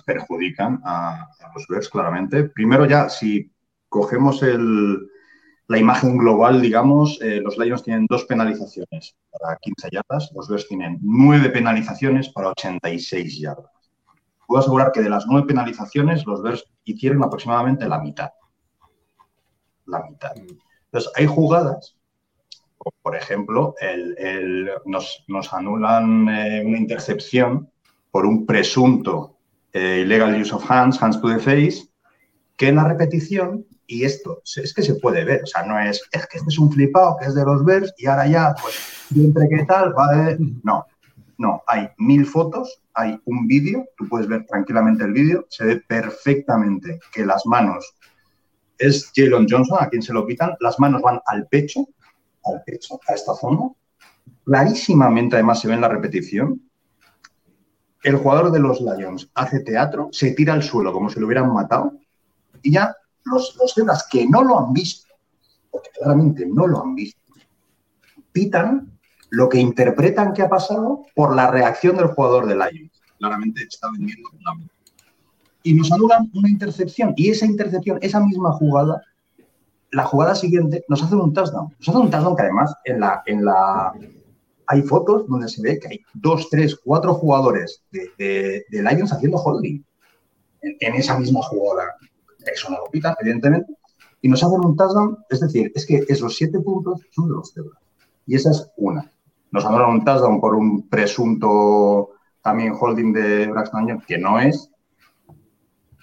perjudican 0.06 0.80
a, 0.86 1.28
los 1.56 1.68
Bears 1.68 1.90
claramente. 1.90 2.44
Primero 2.44 2.86
ya, 2.86 3.10
si 3.10 3.52
cogemos 3.90 4.44
el, 4.44 5.10
la 5.74 5.80
imagen 5.80 6.18
global, 6.18 6.62
digamos, 6.62 7.20
eh, 7.20 7.42
los 7.42 7.58
Lions 7.58 7.82
tienen 7.82 8.06
dos 8.08 8.25
penalizaciones 8.25 9.15
para 9.32 9.58
15 9.58 9.89
yardas, 9.92 10.32
los 10.36 10.48
Bears 10.48 10.68
tienen 10.68 11.00
nueve 11.01 11.50
penalizaciones 11.50 12.30
para 12.30 12.50
86 12.50 13.39
yardas. 13.39 13.72
Puedo 14.46 14.62
asegurar 14.62 14.92
que 14.92 15.01
de 15.01 15.10
las 15.10 15.25
nueve 15.25 15.48
penalizaciones, 15.48 16.27
los 16.27 16.44
Bears 16.44 16.63
hicieron 16.84 17.24
aproximadamente 17.24 17.88
la 17.89 17.98
mitad. 17.98 18.30
La 19.88 20.03
mitad. 20.03 20.34
Entonces, 20.36 21.12
hay 21.15 21.25
jugadas, 21.25 21.98
por 23.01 23.15
ejemplo, 23.15 23.74
nos, 24.86 25.53
anulan 25.53 26.30
eh, 26.30 26.63
una 26.63 26.77
intercepción 26.77 27.68
por 28.12 28.27
un 28.27 28.46
presunto 28.46 29.38
eh, 29.74 30.06
use 30.39 30.53
of 30.53 30.70
hands, 30.70 31.01
hands 31.01 31.20
to 31.20 31.30
the 31.30 31.39
face, 31.39 31.89
que 32.58 32.68
en 32.68 32.75
la 32.75 32.88
repetición 32.88 33.65
y 33.88 34.04
esto 34.06 34.42
es 34.56 34.74
que 34.74 34.82
se 34.82 34.96
puede 34.96 35.24
ver, 35.25 35.44
o 35.44 35.48
sea, 35.48 35.63
no 35.63 35.80
es, 35.80 36.02
es 36.12 36.28
que 36.28 36.38
este 36.38 36.50
es 36.50 36.60
un 36.60 36.72
flipado 36.72 37.18
que 37.20 37.28
es 37.28 37.36
de 37.36 37.44
los 37.44 37.63
Bears 37.66 37.94
y 37.98 38.08
ahora 38.08 38.28
ya, 38.28 38.56
pues, 38.62 38.75
siempre 39.12 39.48
que 39.50 39.66
tal, 39.66 39.94
va 39.98 40.36
No, 40.63 40.86
no, 41.38 41.62
hay 41.68 41.90
mil 41.98 42.25
fotos, 42.25 42.82
hay 42.94 43.20
un 43.25 43.48
vídeo, 43.48 43.86
tú 43.98 44.08
puedes 44.08 44.28
ver 44.28 44.46
tranquilamente 44.46 45.04
el 45.04 45.13
vídeo, 45.13 45.46
se 45.50 45.66
ve 45.66 45.84
perfectamente 45.88 47.00
que 47.12 47.25
las 47.25 47.46
manos, 47.46 47.94
es 48.78 49.12
Jalen 49.16 49.48
Johnson 49.50 49.78
a 49.80 49.90
quien 49.90 50.02
se 50.02 50.13
lo 50.13 50.25
quitan, 50.25 50.56
las 50.60 50.80
manos 50.80 51.02
van 51.02 51.20
al 51.25 51.48
pecho, 51.48 51.88
al 52.46 52.63
pecho, 52.66 53.00
a 53.08 53.13
esta 53.13 53.34
zona, 53.36 53.70
clarísimamente 54.46 55.36
además 55.36 55.60
se 55.60 55.68
ve 55.68 55.74
en 55.74 55.82
la 55.82 55.90
repetición, 55.90 56.62
el 58.04 58.18
jugador 58.18 58.52
de 58.52 58.60
los 58.60 58.82
Lions 58.82 59.30
hace 59.34 59.62
teatro, 59.62 60.10
se 60.12 60.32
tira 60.32 60.54
al 60.54 60.63
suelo 60.63 60.92
como 60.92 61.10
si 61.10 61.20
lo 61.20 61.25
hubieran 61.25 61.54
matado 61.54 61.94
y 62.62 62.74
ya 62.74 62.96
los, 63.25 63.56
los 63.58 63.74
que 64.10 64.27
no 64.27 64.44
lo 64.44 64.60
han 64.60 64.74
visto, 64.74 65.13
porque 65.72 65.89
claramente 66.00 66.46
no 66.46 66.68
lo 66.68 66.82
han 66.82 66.96
visto, 66.96 67.22
pitan 68.32 68.92
lo 69.30 69.50
que 69.50 69.60
interpretan 69.60 70.34
que 70.34 70.44
ha 70.44 70.50
pasado 70.50 71.03
por 71.15 71.36
la 71.36 71.50
reacción 71.50 71.98
del 71.98 72.08
jugador 72.08 72.46
del 72.46 72.60
Lions. 72.60 73.01
Claramente 73.18 73.63
está 73.63 73.89
vendiendo 73.92 74.30
una 74.32 74.53
y 75.63 75.74
nos 75.74 75.92
anulan 75.92 76.30
una 76.34 76.50
intercepción. 76.50 77.13
Y 77.15 77.30
esa 77.30 77.46
intercepción, 77.46 77.98
esa 78.01 78.20
misma 78.20 78.51
jugada, 78.51 79.01
la 79.92 80.03
jugada 80.03 80.36
siguiente, 80.36 80.84
nos 80.89 81.01
hace 81.01 81.15
un 81.15 81.34
touchdown. 81.34 81.74
Nos 81.80 81.89
hace 81.89 81.98
un 81.98 82.12
touchdown 82.12 82.36
que 82.36 82.42
además 82.44 82.75
en 82.84 83.00
la, 83.00 83.24
en 83.25 83.46
la, 83.46 83.94
hay 84.68 84.82
fotos 84.84 85.27
donde 85.27 85.48
se 85.48 85.62
ve 85.62 85.80
que 85.80 85.88
hay 85.88 86.00
dos, 86.13 86.50
tres, 86.50 86.77
cuatro 86.84 87.13
jugadores 87.13 87.82
de, 87.92 88.65
Lions 88.70 89.13
haciendo 89.13 89.38
holding 89.38 89.82
en, 90.62 90.96
esa 90.96 91.18
misma 91.18 91.42
jugada 91.44 91.96
eso 92.52 92.70
no 92.70 92.78
lo 92.78 92.92
pita, 92.92 93.16
evidentemente, 93.20 93.74
y 94.22 94.30
nos 94.30 94.44
hacen 94.44 94.64
un 94.64 94.76
touchdown, 94.76 95.18
es 95.30 95.42
decir, 95.42 95.72
es 95.76 95.86
que 95.86 96.06
esos 96.08 96.36
siete 96.36 96.60
puntos 96.60 97.02
son 97.12 97.28
de 97.28 97.36
los 97.36 97.54
Zebras. 97.54 97.82
Y 98.26 98.36
esa 98.36 98.52
es 98.52 98.72
una. 98.78 99.12
Nos 99.52 99.66
dado 99.66 99.90
un 99.90 100.04
touchdown 100.04 100.42
por 100.42 100.56
un 100.56 100.88
presunto 100.88 102.12
también 102.42 102.74
holding 102.80 103.14
de 103.14 103.48
Braxton 103.48 104.02
que 104.08 104.18
no 104.18 104.40
es. 104.40 104.72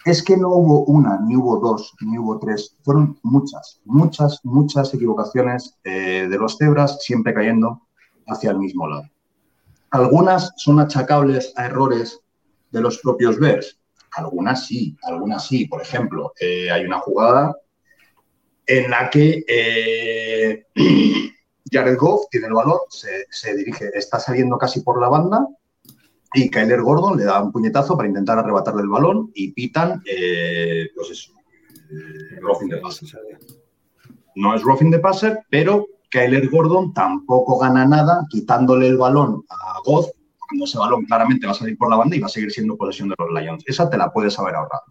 Es 0.04 0.22
que 0.22 0.36
no 0.36 0.50
hubo 0.50 0.84
una, 0.84 1.18
ni 1.20 1.34
hubo 1.36 1.58
dos, 1.58 1.94
ni 2.00 2.16
hubo 2.18 2.38
tres. 2.38 2.76
Fueron 2.84 3.18
muchas, 3.22 3.80
muchas, 3.84 4.40
muchas 4.44 4.94
equivocaciones 4.94 5.78
eh, 5.82 6.28
de 6.28 6.38
los 6.38 6.56
cebras, 6.56 7.02
siempre 7.02 7.34
cayendo 7.34 7.82
hacia 8.28 8.52
el 8.52 8.58
mismo 8.58 8.86
lado. 8.86 9.08
Algunas 9.90 10.52
son 10.56 10.78
achacables 10.78 11.52
a 11.56 11.66
errores 11.66 12.20
de 12.70 12.80
los 12.80 12.98
propios 12.98 13.38
Bears, 13.38 13.79
algunas 14.12 14.66
sí, 14.66 14.96
algunas 15.02 15.46
sí. 15.46 15.66
Por 15.66 15.82
ejemplo, 15.82 16.32
eh, 16.40 16.70
hay 16.70 16.84
una 16.84 16.98
jugada 16.98 17.56
en 18.66 18.90
la 18.90 19.10
que 19.10 19.44
eh, 19.48 20.66
Jared 21.70 21.96
Goff 21.96 22.28
tiene 22.30 22.48
el 22.48 22.54
balón, 22.54 22.78
se, 22.88 23.56
dirige, 23.56 23.90
está 23.94 24.18
saliendo 24.18 24.58
casi 24.58 24.80
por 24.80 25.00
la 25.00 25.08
banda 25.08 25.46
y 26.32 26.48
Kyler 26.48 26.80
Gordon 26.80 27.18
le 27.18 27.24
da 27.24 27.42
un 27.42 27.50
puñetazo 27.50 27.96
para 27.96 28.08
intentar 28.08 28.38
arrebatarle 28.38 28.82
el 28.82 28.88
balón 28.88 29.30
y 29.34 29.52
pitan, 29.52 30.02
eh, 30.06 30.88
pues 30.94 31.10
eso, 31.10 31.32
roughing 32.40 32.70
the 32.70 32.76
passer. 32.78 33.08
No 34.36 34.54
es 34.54 34.62
roughing 34.62 34.92
the 34.92 35.00
passer, 35.00 35.40
pero 35.50 35.86
Kyler 36.10 36.48
Gordon 36.48 36.92
tampoco 36.92 37.58
gana 37.58 37.84
nada 37.86 38.26
quitándole 38.30 38.86
el 38.86 38.96
balón 38.96 39.44
a 39.48 39.80
Goff 39.84 40.10
cuando 40.50 40.64
ese 40.64 40.78
balón 40.78 41.04
claramente 41.04 41.46
va 41.46 41.52
a 41.52 41.54
salir 41.54 41.78
por 41.78 41.88
la 41.88 41.96
banda 41.96 42.16
y 42.16 42.18
va 42.18 42.26
a 42.26 42.30
seguir 42.30 42.50
siendo 42.50 42.76
posesión 42.76 43.08
de 43.08 43.14
los 43.18 43.30
Lions. 43.30 43.62
Esa 43.66 43.88
te 43.88 43.96
la 43.96 44.12
puedes 44.12 44.36
haber 44.38 44.56
ahorrado. 44.56 44.82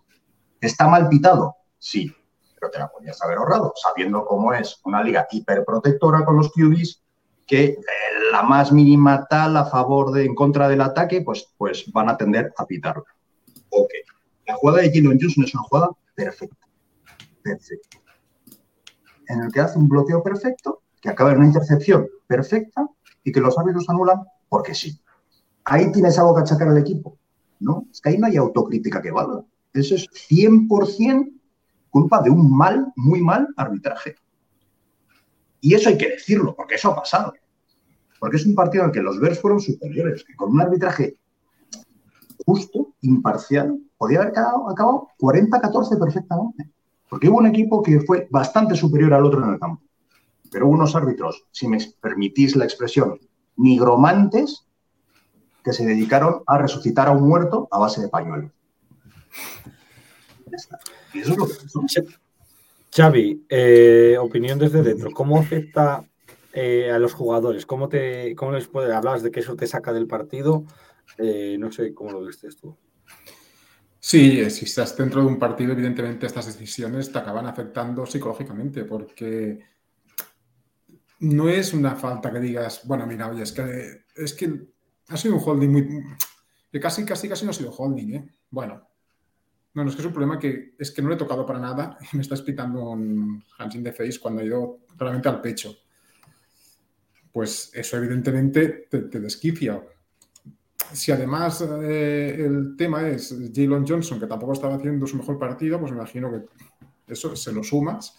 ¿Está 0.61 0.87
mal 0.87 1.09
pitado? 1.09 1.55
Sí, 1.77 2.13
pero 2.57 2.71
te 2.71 2.79
la 2.79 2.89
podías 2.89 3.21
haber 3.21 3.37
ahorrado, 3.37 3.73
sabiendo 3.75 4.25
cómo 4.25 4.53
es 4.53 4.79
una 4.85 5.03
liga 5.03 5.27
hiperprotectora 5.29 6.23
con 6.23 6.37
los 6.37 6.51
QBs, 6.53 7.03
que 7.45 7.63
eh, 7.65 7.77
la 8.31 8.43
más 8.43 8.71
mínima 8.71 9.27
tal 9.27 9.57
a 9.57 9.65
favor 9.65 10.11
de, 10.11 10.25
en 10.25 10.35
contra 10.35 10.69
del 10.69 10.81
ataque, 10.81 11.21
pues, 11.21 11.53
pues 11.57 11.91
van 11.91 12.09
a 12.09 12.15
tender 12.15 12.53
a 12.57 12.65
pitarla. 12.65 13.03
Ok. 13.69 13.91
La 14.47 14.55
jugada 14.55 14.81
de 14.81 14.89
Jalen 14.89 15.19
Johnson 15.19 15.43
es 15.43 15.53
una 15.53 15.63
jugada 15.63 15.89
perfecta. 16.15 16.67
Perfecta. 17.43 17.97
En 19.27 19.43
el 19.43 19.51
que 19.51 19.59
hace 19.59 19.77
un 19.77 19.89
bloqueo 19.89 20.23
perfecto, 20.23 20.81
que 21.01 21.09
acaba 21.09 21.31
en 21.31 21.37
una 21.37 21.47
intercepción 21.47 22.07
perfecta 22.27 22.87
y 23.23 23.31
que 23.31 23.41
los 23.41 23.57
árbitros 23.57 23.89
anulan 23.89 24.23
porque 24.47 24.73
sí 24.73 24.99
ahí 25.69 25.91
tienes 25.91 26.17
algo 26.17 26.35
que 26.35 26.41
achacar 26.41 26.67
al 26.67 26.77
equipo. 26.77 27.17
No, 27.59 27.85
es 27.91 28.01
que 28.01 28.09
ahí 28.09 28.17
no 28.17 28.27
hay 28.27 28.37
autocrítica 28.37 29.01
que 29.01 29.11
valga. 29.11 29.43
Eso 29.73 29.95
es 29.95 30.07
100% 30.29 31.31
culpa 31.89 32.21
de 32.21 32.29
un 32.29 32.55
mal, 32.55 32.91
muy 32.95 33.21
mal 33.21 33.47
arbitraje. 33.55 34.15
Y 35.61 35.73
eso 35.73 35.89
hay 35.89 35.97
que 35.97 36.09
decirlo, 36.09 36.55
porque 36.55 36.75
eso 36.75 36.91
ha 36.91 36.95
pasado. 36.95 37.33
Porque 38.19 38.37
es 38.37 38.45
un 38.45 38.55
partido 38.55 38.83
en 38.83 38.89
el 38.89 38.93
que 38.93 39.01
los 39.01 39.19
Bears 39.19 39.39
fueron 39.39 39.59
superiores, 39.59 40.23
que 40.23 40.35
con 40.35 40.51
un 40.51 40.61
arbitraje 40.61 41.17
justo, 42.45 42.93
imparcial, 43.01 43.79
podía 43.97 44.19
haber 44.19 44.31
acabado 44.31 45.09
40-14 45.19 45.99
perfectamente. 45.99 46.69
Porque 47.09 47.29
hubo 47.29 47.39
un 47.39 47.47
equipo 47.47 47.81
que 47.81 47.99
fue 48.01 48.27
bastante 48.29 48.75
superior 48.75 49.13
al 49.13 49.25
otro 49.25 49.43
en 49.43 49.53
el 49.53 49.59
campo. 49.59 49.81
Pero 50.51 50.67
hubo 50.67 50.75
unos 50.75 50.95
árbitros, 50.95 51.45
si 51.51 51.67
me 51.67 51.77
permitís 52.01 52.55
la 52.55 52.65
expresión, 52.65 53.19
nigromantes, 53.57 54.65
que 55.69 55.73
se 55.73 55.85
dedicaron 55.85 56.41
a 56.47 56.57
resucitar 56.57 57.07
a 57.07 57.11
un 57.11 57.27
muerto 57.27 57.67
a 57.69 57.77
base 57.77 58.01
de 58.01 58.09
pañuelos. 58.09 58.51
Y 61.13 61.19
eso 61.19 61.33
es 61.33 61.37
lo 61.37 61.45
que 61.45 62.07
Xavi, 62.91 63.45
eh, 63.47 64.17
opinión 64.19 64.57
desde 64.57 64.81
dentro. 64.81 65.11
¿Cómo 65.11 65.37
afecta 65.37 66.03
eh, 66.53 66.89
a 66.91 66.97
los 66.97 67.13
jugadores? 67.13 67.67
¿Cómo, 67.67 67.87
te, 67.87 68.35
¿Cómo 68.35 68.53
les 68.53 68.67
puede 68.67 68.91
hablar 68.93 69.21
de 69.21 69.29
que 69.29 69.41
eso 69.41 69.55
te 69.55 69.67
saca 69.67 69.93
del 69.93 70.07
partido? 70.07 70.65
Eh, 71.19 71.55
no 71.59 71.71
sé 71.71 71.93
cómo 71.93 72.11
lo 72.11 72.25
viste 72.25 72.49
tú. 72.59 72.75
Sí, 73.99 74.49
si 74.49 74.65
estás 74.65 74.97
dentro 74.97 75.21
de 75.21 75.27
un 75.27 75.37
partido, 75.37 75.73
evidentemente 75.73 76.25
estas 76.25 76.47
decisiones 76.47 77.11
te 77.11 77.19
acaban 77.19 77.45
afectando 77.45 78.07
psicológicamente, 78.07 78.85
porque 78.85 79.59
no 81.19 81.47
es 81.47 81.73
una 81.75 81.95
falta 81.95 82.31
que 82.31 82.39
digas, 82.39 82.81
bueno, 82.85 83.05
mira, 83.05 83.29
oye, 83.29 83.43
es 83.43 83.51
que, 83.51 84.05
es 84.15 84.33
que 84.33 84.67
ha 85.09 85.17
sido 85.17 85.35
un 85.35 85.41
holding 85.43 85.69
muy. 85.69 86.03
que 86.71 86.79
casi, 86.79 87.03
casi, 87.03 87.27
casi 87.27 87.45
no 87.45 87.51
ha 87.51 87.53
sido 87.53 87.71
holding, 87.71 88.13
¿eh? 88.13 88.29
Bueno. 88.49 88.87
No, 89.71 89.83
no 89.83 89.89
es 89.91 89.95
que 89.95 90.01
es 90.01 90.07
un 90.07 90.13
problema 90.13 90.39
que 90.39 90.73
es 90.79 90.91
que 90.91 91.01
no 91.01 91.09
le 91.09 91.15
he 91.15 91.17
tocado 91.17 91.45
para 91.45 91.59
nada 91.59 91.97
y 92.11 92.15
me 92.15 92.23
está 92.23 92.33
explicando 92.33 92.89
un 92.89 93.43
hands 93.57 93.75
in 93.75 93.83
the 93.83 93.91
face 93.91 94.19
cuando 94.19 94.41
ha 94.41 94.45
ido 94.45 94.79
realmente 94.97 95.29
al 95.29 95.41
pecho. 95.41 95.75
Pues 97.31 97.71
eso, 97.73 97.97
evidentemente, 97.97 98.87
te, 98.89 99.19
desquicia. 99.19 99.81
Si 100.91 101.11
además 101.11 101.63
eh, 101.83 102.35
el 102.39 102.75
tema 102.75 103.07
es 103.07 103.29
Jalen 103.53 103.85
Johnson, 103.87 104.19
que 104.19 104.25
tampoco 104.25 104.53
estaba 104.53 104.75
haciendo 104.75 105.05
su 105.05 105.17
mejor 105.17 105.37
partido, 105.37 105.79
pues 105.79 105.91
me 105.91 105.99
imagino 105.99 106.31
que 106.31 107.13
eso 107.13 107.35
se 107.35 107.51
lo 107.51 107.63
sumas 107.63 108.17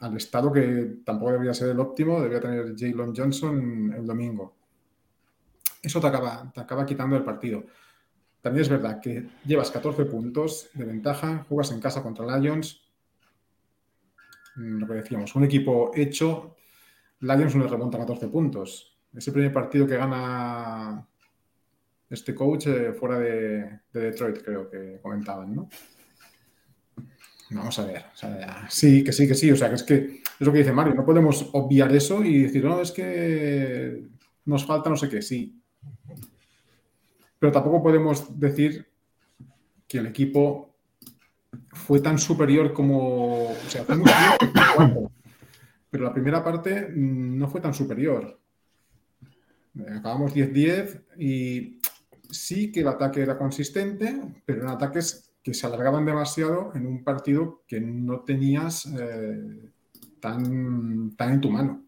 al 0.00 0.16
estado 0.16 0.52
que 0.52 0.96
tampoco 1.04 1.30
debería 1.30 1.54
ser 1.54 1.70
el 1.70 1.78
óptimo, 1.78 2.20
debería 2.20 2.40
tener 2.40 2.74
Jalen 2.76 3.14
Johnson 3.14 3.94
el 3.96 4.04
domingo 4.04 4.56
eso 5.82 6.00
te 6.00 6.06
acaba, 6.06 6.50
te 6.54 6.60
acaba 6.60 6.86
quitando 6.86 7.16
el 7.16 7.24
partido. 7.24 7.64
También 8.40 8.62
es 8.62 8.68
verdad 8.68 9.00
que 9.00 9.28
llevas 9.44 9.70
14 9.70 10.04
puntos 10.04 10.70
de 10.74 10.84
ventaja, 10.84 11.44
juegas 11.48 11.72
en 11.72 11.80
casa 11.80 12.02
contra 12.02 12.38
Lions. 12.38 12.82
Mm, 14.56 14.78
lo 14.78 14.86
que 14.86 14.94
decíamos, 14.94 15.34
un 15.34 15.44
equipo 15.44 15.90
hecho, 15.94 16.56
Lions 17.20 17.54
no 17.54 17.64
le 17.64 17.70
remonta 17.70 17.98
14 17.98 18.28
puntos. 18.28 18.98
Es 19.14 19.26
el 19.26 19.32
primer 19.32 19.52
partido 19.52 19.86
que 19.86 19.96
gana 19.96 21.06
este 22.10 22.34
coach 22.34 22.66
eh, 22.66 22.92
fuera 22.92 23.18
de, 23.18 23.80
Detroit, 23.92 24.42
creo 24.42 24.68
que 24.68 24.98
comentaban, 25.00 25.54
¿no? 25.54 25.68
Vamos 27.50 27.78
a 27.78 27.86
ver. 27.86 28.04
sí, 28.68 29.04
que 29.04 29.12
sí, 29.12 29.28
que 29.28 29.34
sí. 29.34 29.50
O 29.50 29.56
sea, 29.56 29.68
que 29.68 29.74
es 29.74 29.82
que 29.82 29.94
es 29.94 30.46
lo 30.46 30.52
que 30.52 30.58
dice 30.58 30.72
Mario. 30.72 30.94
No 30.94 31.04
podemos 31.04 31.50
obviar 31.52 31.94
eso 31.94 32.24
y 32.24 32.44
decir, 32.44 32.64
no, 32.64 32.80
es 32.80 32.92
que 32.92 34.08
nos 34.46 34.64
falta 34.64 34.88
no 34.88 34.96
sé 34.96 35.08
qué. 35.08 35.20
Sí, 35.20 35.61
pero 37.42 37.50
tampoco 37.50 37.82
podemos 37.82 38.38
decir 38.38 38.86
que 39.88 39.98
el 39.98 40.06
equipo 40.06 40.76
fue 41.72 41.98
tan 41.98 42.16
superior 42.16 42.72
como. 42.72 43.50
O 43.50 43.56
sea, 43.66 43.82
fue 43.82 43.96
pero 45.90 46.04
la 46.04 46.12
primera 46.12 46.44
parte 46.44 46.88
no 46.94 47.48
fue 47.48 47.60
tan 47.60 47.74
superior. 47.74 48.38
Acabamos 49.88 50.32
10-10 50.32 51.02
y 51.18 51.80
sí 52.30 52.70
que 52.70 52.82
el 52.82 52.86
ataque 52.86 53.22
era 53.22 53.36
consistente, 53.36 54.20
pero 54.46 54.60
eran 54.60 54.76
ataques 54.76 55.32
que 55.42 55.52
se 55.52 55.66
alargaban 55.66 56.06
demasiado 56.06 56.70
en 56.76 56.86
un 56.86 57.02
partido 57.02 57.64
que 57.66 57.80
no 57.80 58.20
tenías 58.20 58.86
eh, 58.86 59.68
tan, 60.20 61.10
tan 61.16 61.32
en 61.32 61.40
tu 61.40 61.50
mano. 61.50 61.82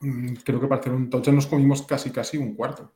Mm, 0.00 0.32
creo 0.42 0.58
que 0.58 0.66
para 0.66 0.80
hacer 0.80 0.94
un 0.94 1.10
touchdown 1.10 1.36
nos 1.36 1.46
comimos 1.46 1.82
casi 1.82 2.08
casi 2.08 2.38
un 2.38 2.54
cuarto. 2.54 2.90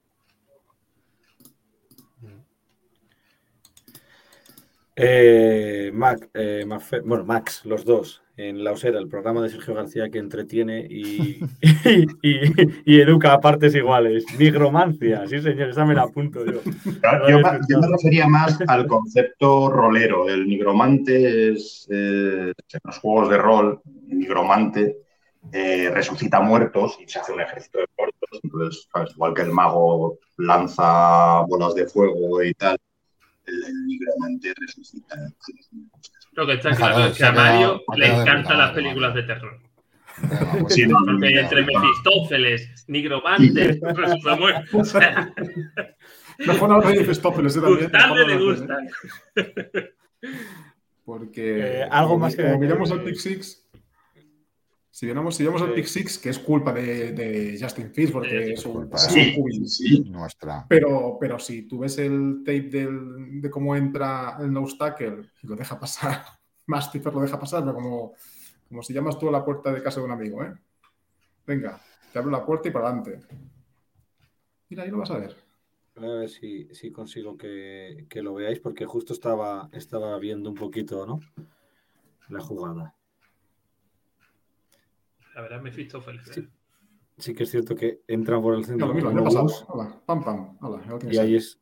Eh, 4.97 5.93
eh, 6.35 6.65
bueno, 7.05 7.25
Max, 7.25 7.63
los 7.65 7.85
dos, 7.85 8.23
en 8.37 8.63
La 8.63 8.73
Osera, 8.73 9.01
el 9.01 9.09
programa 9.09 9.43
de 9.43 9.49
Sergio 9.49 9.75
García 9.75 10.09
que 10.09 10.19
entretiene 10.19 10.87
y, 10.89 11.41
y, 12.23 13.01
educa 13.01 13.33
a 13.33 13.41
partes 13.41 13.75
iguales. 13.75 14.25
Nigromancia, 14.39 15.27
sí 15.27 15.41
señor, 15.41 15.71
esa 15.71 15.85
me 15.85 15.95
la 15.95 16.03
apunto 16.03 16.45
yo. 16.47 16.61
yo, 17.29 17.39
me 17.41 17.89
refería 17.89 18.29
más 18.29 18.59
al 18.69 18.87
concepto 18.87 19.69
rolero. 19.69 20.29
El 20.29 20.47
nigromante 20.47 21.53
es, 21.53 21.89
eh, 21.91 22.53
en 22.73 22.81
los 22.85 22.99
juegos 22.99 23.31
de 23.31 23.39
rol, 23.39 23.81
el 24.11 24.19
nigromante 24.19 24.99
resucita 25.93 26.41
muertos 26.41 26.99
y 27.05 27.09
se 27.09 27.19
hace 27.19 27.33
un 27.33 27.41
ejército 27.41 27.79
de 27.79 27.87
muertos. 27.99 28.41
Entonces, 28.43 28.89
igual 29.15 29.35
que 29.35 29.43
el 29.43 29.51
mago 29.51 30.19
lanza 30.37 31.41
bolas 31.43 31.75
de 31.75 31.87
fuego 31.87 32.43
y 32.43 32.55
tal, 32.55 32.79
el, 33.47 33.87
nigromante 33.87 34.55
resucita. 34.59 35.17
Lo 36.33 36.47
que 36.47 36.55
está 36.55 36.71
claro 36.75 37.07
es 37.07 37.17
que 37.17 37.25
a 37.25 37.33
Mario 37.33 37.83
le 37.97 38.07
encantan 38.07 38.59
las 38.59 38.73
películas 38.73 39.15
de 39.15 39.23
terror. 39.23 39.61
Sí, 40.69 40.87
Porque 40.87 41.41
entre 41.41 41.65
Mefistófeles, 41.65 42.85
Nigromante, 42.89 43.81
resucita 43.83 44.37
muerto. 44.37 44.83
Mejor 46.39 46.69
no 46.69 46.81
de 46.81 46.99
Mefistófeles, 46.99 47.55
también. 47.55 47.81
Gustarle 47.81 48.27
le 48.27 48.37
gusta. 48.39 48.79
Porque. 51.05 51.81
Eh, 51.81 51.89
algo 51.91 52.19
más 52.19 52.35
que. 52.35 52.43
Como 52.43 52.59
miramos 52.59 52.91
al 52.91 53.03
Pick 53.03 53.17
Six, 53.17 53.64
si 54.95 55.07
vemos, 55.09 55.35
si 55.35 55.45
el 55.45 55.75
Pick 55.75 55.87
Six, 55.87 56.19
que 56.19 56.29
es 56.29 56.39
culpa 56.39 56.73
de, 56.73 57.59
Justin 57.61 57.91
Fields, 57.91 58.13
porque 58.13 58.53
es 58.53 58.65
un, 58.65 58.89
sí, 59.67 60.05
nuestra. 60.09 60.67
Pero, 60.69 61.17
pero 61.19 61.37
si 61.41 61.63
tú 61.63 61.81
ves 61.81 61.99
el 61.99 62.45
tape 62.45 62.87
de 63.41 63.51
cómo 63.51 63.75
entra 63.75 64.37
el 64.39 64.53
no 64.53 64.65
tackle 64.79 65.31
y 65.43 65.49
lo 65.49 65.57
deja 65.57 65.81
pasar, 65.81 66.23
Mastifer 66.67 67.13
lo 67.13 67.23
deja 67.23 67.41
pasar, 67.41 67.65
pero 67.65 67.75
como, 67.75 68.13
como 68.69 68.85
si 68.85 68.93
llamas 68.93 69.19
tú 69.19 69.29
a 69.29 69.33
la 69.33 69.45
puerta 69.45 69.73
de 69.73 69.83
casa 69.83 69.99
de 69.99 70.07
un 70.07 70.13
amigo, 70.13 70.45
¿eh? 70.45 70.55
Venga, 71.45 71.81
te 72.13 72.21
abro 72.21 72.31
la 72.31 72.47
puerta 72.47 72.69
y 72.69 72.71
para 72.71 72.87
adelante. 72.87 73.19
Mira, 74.69 74.85
ahí 74.85 74.91
lo 74.91 74.99
vas 74.99 75.11
a 75.11 75.19
ver. 75.19 75.35
A 75.97 76.07
ver 76.07 76.29
si, 76.29 76.93
consigo 76.93 77.37
que, 77.37 78.07
lo 78.23 78.33
veáis, 78.35 78.61
porque 78.61 78.87
justo 78.87 79.13
estaba, 79.13 79.69
estaba 79.73 80.17
viendo 80.21 80.51
un 80.51 80.55
poquito, 80.55 81.05
¿no? 81.05 81.19
La 82.29 82.39
jugada. 82.39 82.95
La 85.35 85.43
verdad, 85.43 85.61
me 85.61 85.71
he 85.71 85.73
feliz. 85.73 86.23
Sí. 86.33 86.49
sí. 87.19 87.35
que 87.35 87.43
es 87.43 87.51
cierto 87.51 87.75
que 87.75 88.03
entran 88.07 88.41
por 88.41 88.55
el 88.55 88.65
centro. 88.65 88.95
No, 88.95 89.11
lo 89.11 89.31
Hola, 89.69 90.01
pam, 90.07 90.25
pam. 90.25 90.57
Hola, 90.61 90.83
y 91.11 91.19
ahí 91.19 91.37
es. 91.37 91.59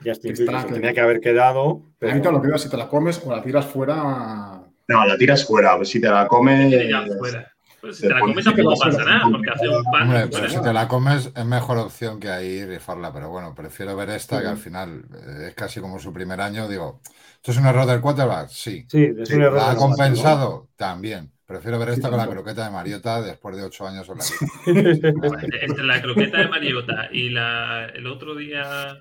Ya 0.00 0.12
estoy. 0.12 0.34
tenía 0.34 0.92
que 0.92 1.00
haber 1.00 1.20
quedado. 1.20 1.82
Pero... 1.98 2.12
Ahorita 2.12 2.32
lo 2.32 2.42
que 2.42 2.58
si 2.58 2.68
te 2.68 2.76
la 2.76 2.88
comes 2.88 3.22
o 3.24 3.30
la 3.30 3.42
tiras 3.42 3.66
fuera. 3.66 4.62
No, 4.88 5.06
la 5.06 5.16
tiras 5.16 5.46
fuera. 5.46 5.82
Si 5.84 6.00
te 6.00 6.08
la 6.08 6.26
comes. 6.26 6.74
fuera. 7.18 7.54
Pues 7.84 7.98
si 7.98 8.08
te 8.08 8.14
la 8.14 8.20
comes 8.20 8.44
tampoco 8.44 8.74
pasa 8.80 9.04
nada, 9.04 9.24
porque 9.30 9.50
hace 9.50 9.68
un 9.68 9.84
pan. 9.84 10.02
Hombre, 10.04 10.28
pero 10.32 10.48
si 10.48 10.62
te 10.62 10.72
la 10.72 10.88
comes 10.88 11.30
es 11.36 11.44
mejor 11.44 11.76
opción 11.76 12.18
que 12.18 12.30
ahí 12.30 12.64
rifarla, 12.64 13.12
pero 13.12 13.28
bueno, 13.28 13.54
prefiero 13.54 13.94
ver 13.94 14.08
esta 14.08 14.40
que 14.40 14.48
al 14.48 14.56
final 14.56 15.04
eh, 15.14 15.48
es 15.48 15.54
casi 15.54 15.80
como 15.80 15.98
su 15.98 16.10
primer 16.10 16.40
año. 16.40 16.66
Digo, 16.66 17.00
¿esto 17.36 17.50
es 17.52 17.58
un 17.58 17.66
error 17.66 17.86
del 17.86 18.00
quarterback? 18.00 18.48
Sí. 18.48 18.86
Sí, 18.88 19.12
es 19.18 19.30
un 19.30 19.42
error. 19.42 19.58
¿La 19.58 19.72
ha 19.72 19.76
compensado? 19.76 20.68
También. 20.76 21.33
Prefiero 21.46 21.78
ver 21.78 21.90
esta 21.90 22.08
con 22.08 22.18
la 22.18 22.26
croqueta 22.26 22.64
de 22.64 22.70
Mariota 22.70 23.20
después 23.20 23.56
de 23.56 23.64
ocho 23.64 23.86
años 23.86 24.08
en 24.08 24.18
la 24.18 25.42
Entre 25.62 25.84
la 25.84 26.00
croqueta 26.00 26.38
de 26.38 26.48
Mariota 26.48 27.08
y 27.12 27.28
la, 27.28 27.86
el 27.86 28.06
otro 28.06 28.34
día. 28.34 28.98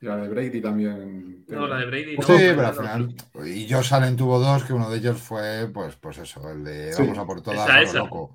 Y 0.00 0.06
la 0.06 0.16
de 0.16 0.28
Brady 0.28 0.62
también. 0.62 1.44
No, 1.48 1.66
la 1.66 1.76
de 1.78 1.86
Brady 1.86 2.16
no. 2.16 2.22
Sí, 2.22 2.32
pero 2.38 2.66
al 2.66 2.74
final. 2.74 3.14
Y 3.44 3.66
yo 3.66 3.82
salen 3.82 4.16
tuvo 4.16 4.38
dos, 4.38 4.64
que 4.64 4.72
uno 4.72 4.88
de 4.90 4.98
ellos 4.98 5.18
fue, 5.20 5.68
pues, 5.72 5.96
pues 5.96 6.16
eso, 6.18 6.50
el 6.50 6.64
de 6.64 6.94
vamos 6.98 7.18
a 7.18 7.26
por 7.26 7.42
todas, 7.42 7.68
a 7.68 7.98
loco. 7.98 8.34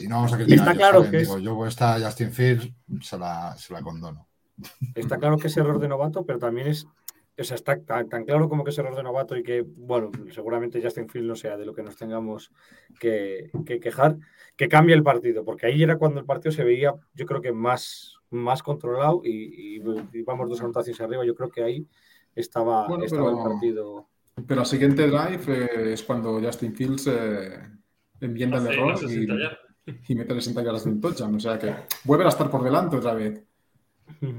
Y 0.00 0.08
no 0.08 0.16
vamos 0.16 0.32
a 0.32 0.36
criticar. 0.38 0.58
Está 0.58 0.74
claro 0.74 1.08
que 1.08 1.18
digo, 1.18 1.38
yo 1.38 1.66
esta 1.66 2.00
Justin 2.00 2.32
Fields 2.32 2.68
se 3.00 3.16
la, 3.16 3.56
se 3.56 3.72
la 3.72 3.80
condono. 3.80 4.26
Está 4.92 5.18
claro 5.18 5.38
que 5.38 5.46
es 5.46 5.56
error 5.56 5.78
de 5.78 5.86
novato, 5.86 6.26
pero 6.26 6.40
también 6.40 6.66
es 6.66 6.88
o 7.38 7.44
sea, 7.44 7.54
está 7.54 7.78
tan, 7.80 8.24
claro 8.24 8.48
como 8.48 8.64
que 8.64 8.70
es 8.70 8.78
error 8.78 8.96
de 8.96 9.02
novato 9.02 9.36
y 9.36 9.42
que, 9.42 9.62
bueno, 9.62 10.10
seguramente 10.30 10.82
Justin 10.82 11.08
Field 11.08 11.26
no 11.26 11.36
sea 11.36 11.56
de 11.56 11.64
lo 11.64 11.74
que 11.74 11.84
nos 11.84 11.96
tengamos 11.96 12.50
que, 12.98 13.50
quejar, 13.80 14.16
que 14.56 14.68
cambie 14.68 14.94
el 14.94 15.04
partido, 15.04 15.44
porque 15.44 15.66
ahí 15.66 15.82
era 15.82 15.98
cuando 15.98 16.18
el 16.18 16.26
partido 16.26 16.50
se 16.50 16.64
veía, 16.64 16.94
yo 17.14 17.26
creo 17.26 17.40
que 17.40 17.52
más, 17.52 18.16
más 18.30 18.62
controlado 18.62 19.20
y, 19.24 19.78
vamos 20.24 20.48
dos 20.48 20.60
anotaciones 20.60 21.00
arriba, 21.00 21.24
yo 21.24 21.34
creo 21.34 21.48
que 21.48 21.62
ahí 21.62 21.86
estaba, 22.34 22.86
el 22.86 23.08
partido. 23.08 24.08
Pero 24.46 24.60
el 24.62 24.66
siguiente 24.66 25.06
drive 25.06 25.42
eh, 25.48 25.92
es 25.92 26.02
cuando 26.02 26.40
Justin 26.40 26.74
Fields 26.74 27.06
eh, 27.06 27.60
enmienda 28.20 28.58
el 28.58 28.66
error 28.66 28.98
y, 30.08 30.14
mete 30.14 30.34
60 30.34 30.62
yardas 30.62 30.84
de 30.84 30.90
un 30.90 31.00
touchdown, 31.00 31.34
o 31.36 31.40
sea 31.40 31.58
que 31.58 31.74
vuelve 32.04 32.24
a 32.24 32.28
estar 32.28 32.50
por 32.50 32.62
delante 32.62 32.96
otra 32.96 33.14
vez. 33.14 33.47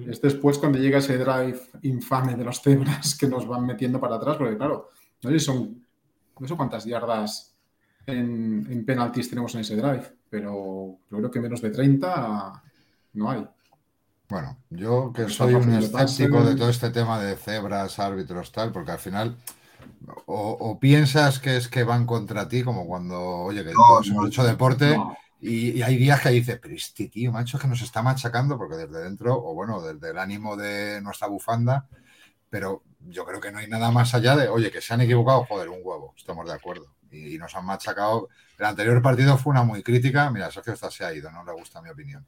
Es 0.08 0.22
después 0.22 0.58
cuando 0.58 0.78
llega 0.78 1.00
ese 1.00 1.18
drive 1.18 1.60
infame 1.84 2.36
de 2.36 2.44
los 2.44 2.62
cebras 2.62 3.16
que 3.16 3.28
nos 3.28 3.48
van 3.48 3.66
metiendo 3.66 4.00
para 4.00 4.16
atrás, 4.16 4.38
porque 4.38 4.58
claro, 4.58 4.90
no 5.22 5.30
sé 5.30 5.40
son, 5.40 5.86
no 6.40 6.48
sé 6.48 6.56
cuántas 6.56 6.86
yardas 6.86 7.56
en, 8.06 8.68
en 8.70 8.86
penaltis 8.86 9.30
tenemos 9.30 9.54
en 9.56 9.62
ese 9.62 9.76
drive, 9.76 10.04
pero 10.30 10.98
creo 11.10 11.32
que 11.32 11.40
menos 11.40 11.62
de 11.62 11.70
30 11.70 12.64
no 13.14 13.32
hay. 13.32 13.48
Bueno, 14.28 14.58
yo 14.70 15.12
que 15.12 15.28
soy 15.28 15.56
un 15.56 15.74
escéptico 15.74 16.44
de 16.44 16.56
todo 16.56 16.70
este 16.70 16.92
tema 16.92 17.20
de 17.20 17.36
cebras, 17.36 17.98
árbitros, 17.98 18.52
tal, 18.52 18.72
porque 18.72 18.92
al 18.92 19.00
final 19.00 19.36
o, 20.26 20.80
piensas 20.80 21.40
que 21.40 21.58
es 21.58 21.68
que 21.68 21.84
van 21.84 22.06
contra 22.06 22.48
ti, 22.48 22.64
como 22.64 22.86
cuando, 22.86 23.20
oye, 23.20 23.64
que 23.64 23.72
todos 23.72 24.08
hemos 24.08 24.28
hecho 24.28 24.44
deporte. 24.44 24.98
Y, 25.42 25.82
hay 25.82 25.96
días 25.98 26.22
que 26.22 26.30
dices, 26.30 26.60
pero 26.62 26.76
este 26.76 27.08
tío, 27.08 27.32
macho, 27.32 27.58
es 27.58 27.62
que 27.62 27.70
nos 27.70 27.82
está 27.82 28.02
machacando, 28.02 28.58
porque 28.58 28.76
desde 28.76 29.04
dentro, 29.04 29.36
o 29.36 29.54
bueno, 29.54 29.82
desde 29.82 30.12
el 30.12 30.18
ánimo 30.18 30.58
de 30.58 31.02
nuestra 31.02 31.28
bufanda, 31.28 31.88
pero 32.50 32.84
yo 33.08 33.26
creo 33.26 33.40
que 33.40 33.52
no 33.52 33.60
hay 33.60 33.68
nada 33.68 33.92
más 33.92 34.14
allá 34.14 34.36
de, 34.36 34.50
oye, 34.50 34.72
que 34.72 34.82
se 34.82 34.94
han 34.94 35.02
equivocado, 35.02 35.46
joder, 35.46 35.70
un 35.70 35.80
huevo, 35.82 36.14
estamos 36.18 36.46
de 36.46 36.54
acuerdo. 36.54 36.88
Y, 37.12 37.38
nos 37.38 37.56
han 37.56 37.66
machacado. 37.66 38.30
El 38.58 38.66
anterior 38.66 39.02
partido 39.02 39.38
fue 39.38 39.52
una 39.52 39.64
muy 39.64 39.82
crítica. 39.82 40.30
Mira, 40.30 40.52
Sergio 40.52 40.74
está 40.74 40.92
se 40.92 41.06
ha 41.06 41.14
ido, 41.14 41.32
no 41.32 41.44
le 41.44 41.54
gusta 41.54 41.82
mi 41.82 41.90
opinión. 41.90 42.26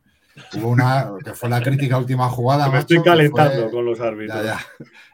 Hubo 0.54 0.70
una 0.70 1.12
que 1.24 1.34
fue 1.34 1.50
la 1.50 1.62
crítica 1.62 1.98
última 1.98 2.30
jugada. 2.30 2.68
Me 2.72 2.80
estoy 2.80 3.04
calentando 3.04 3.70
con 3.70 3.86
los 3.86 4.00
árbitros. 4.00 4.44
Ya, 4.44 4.60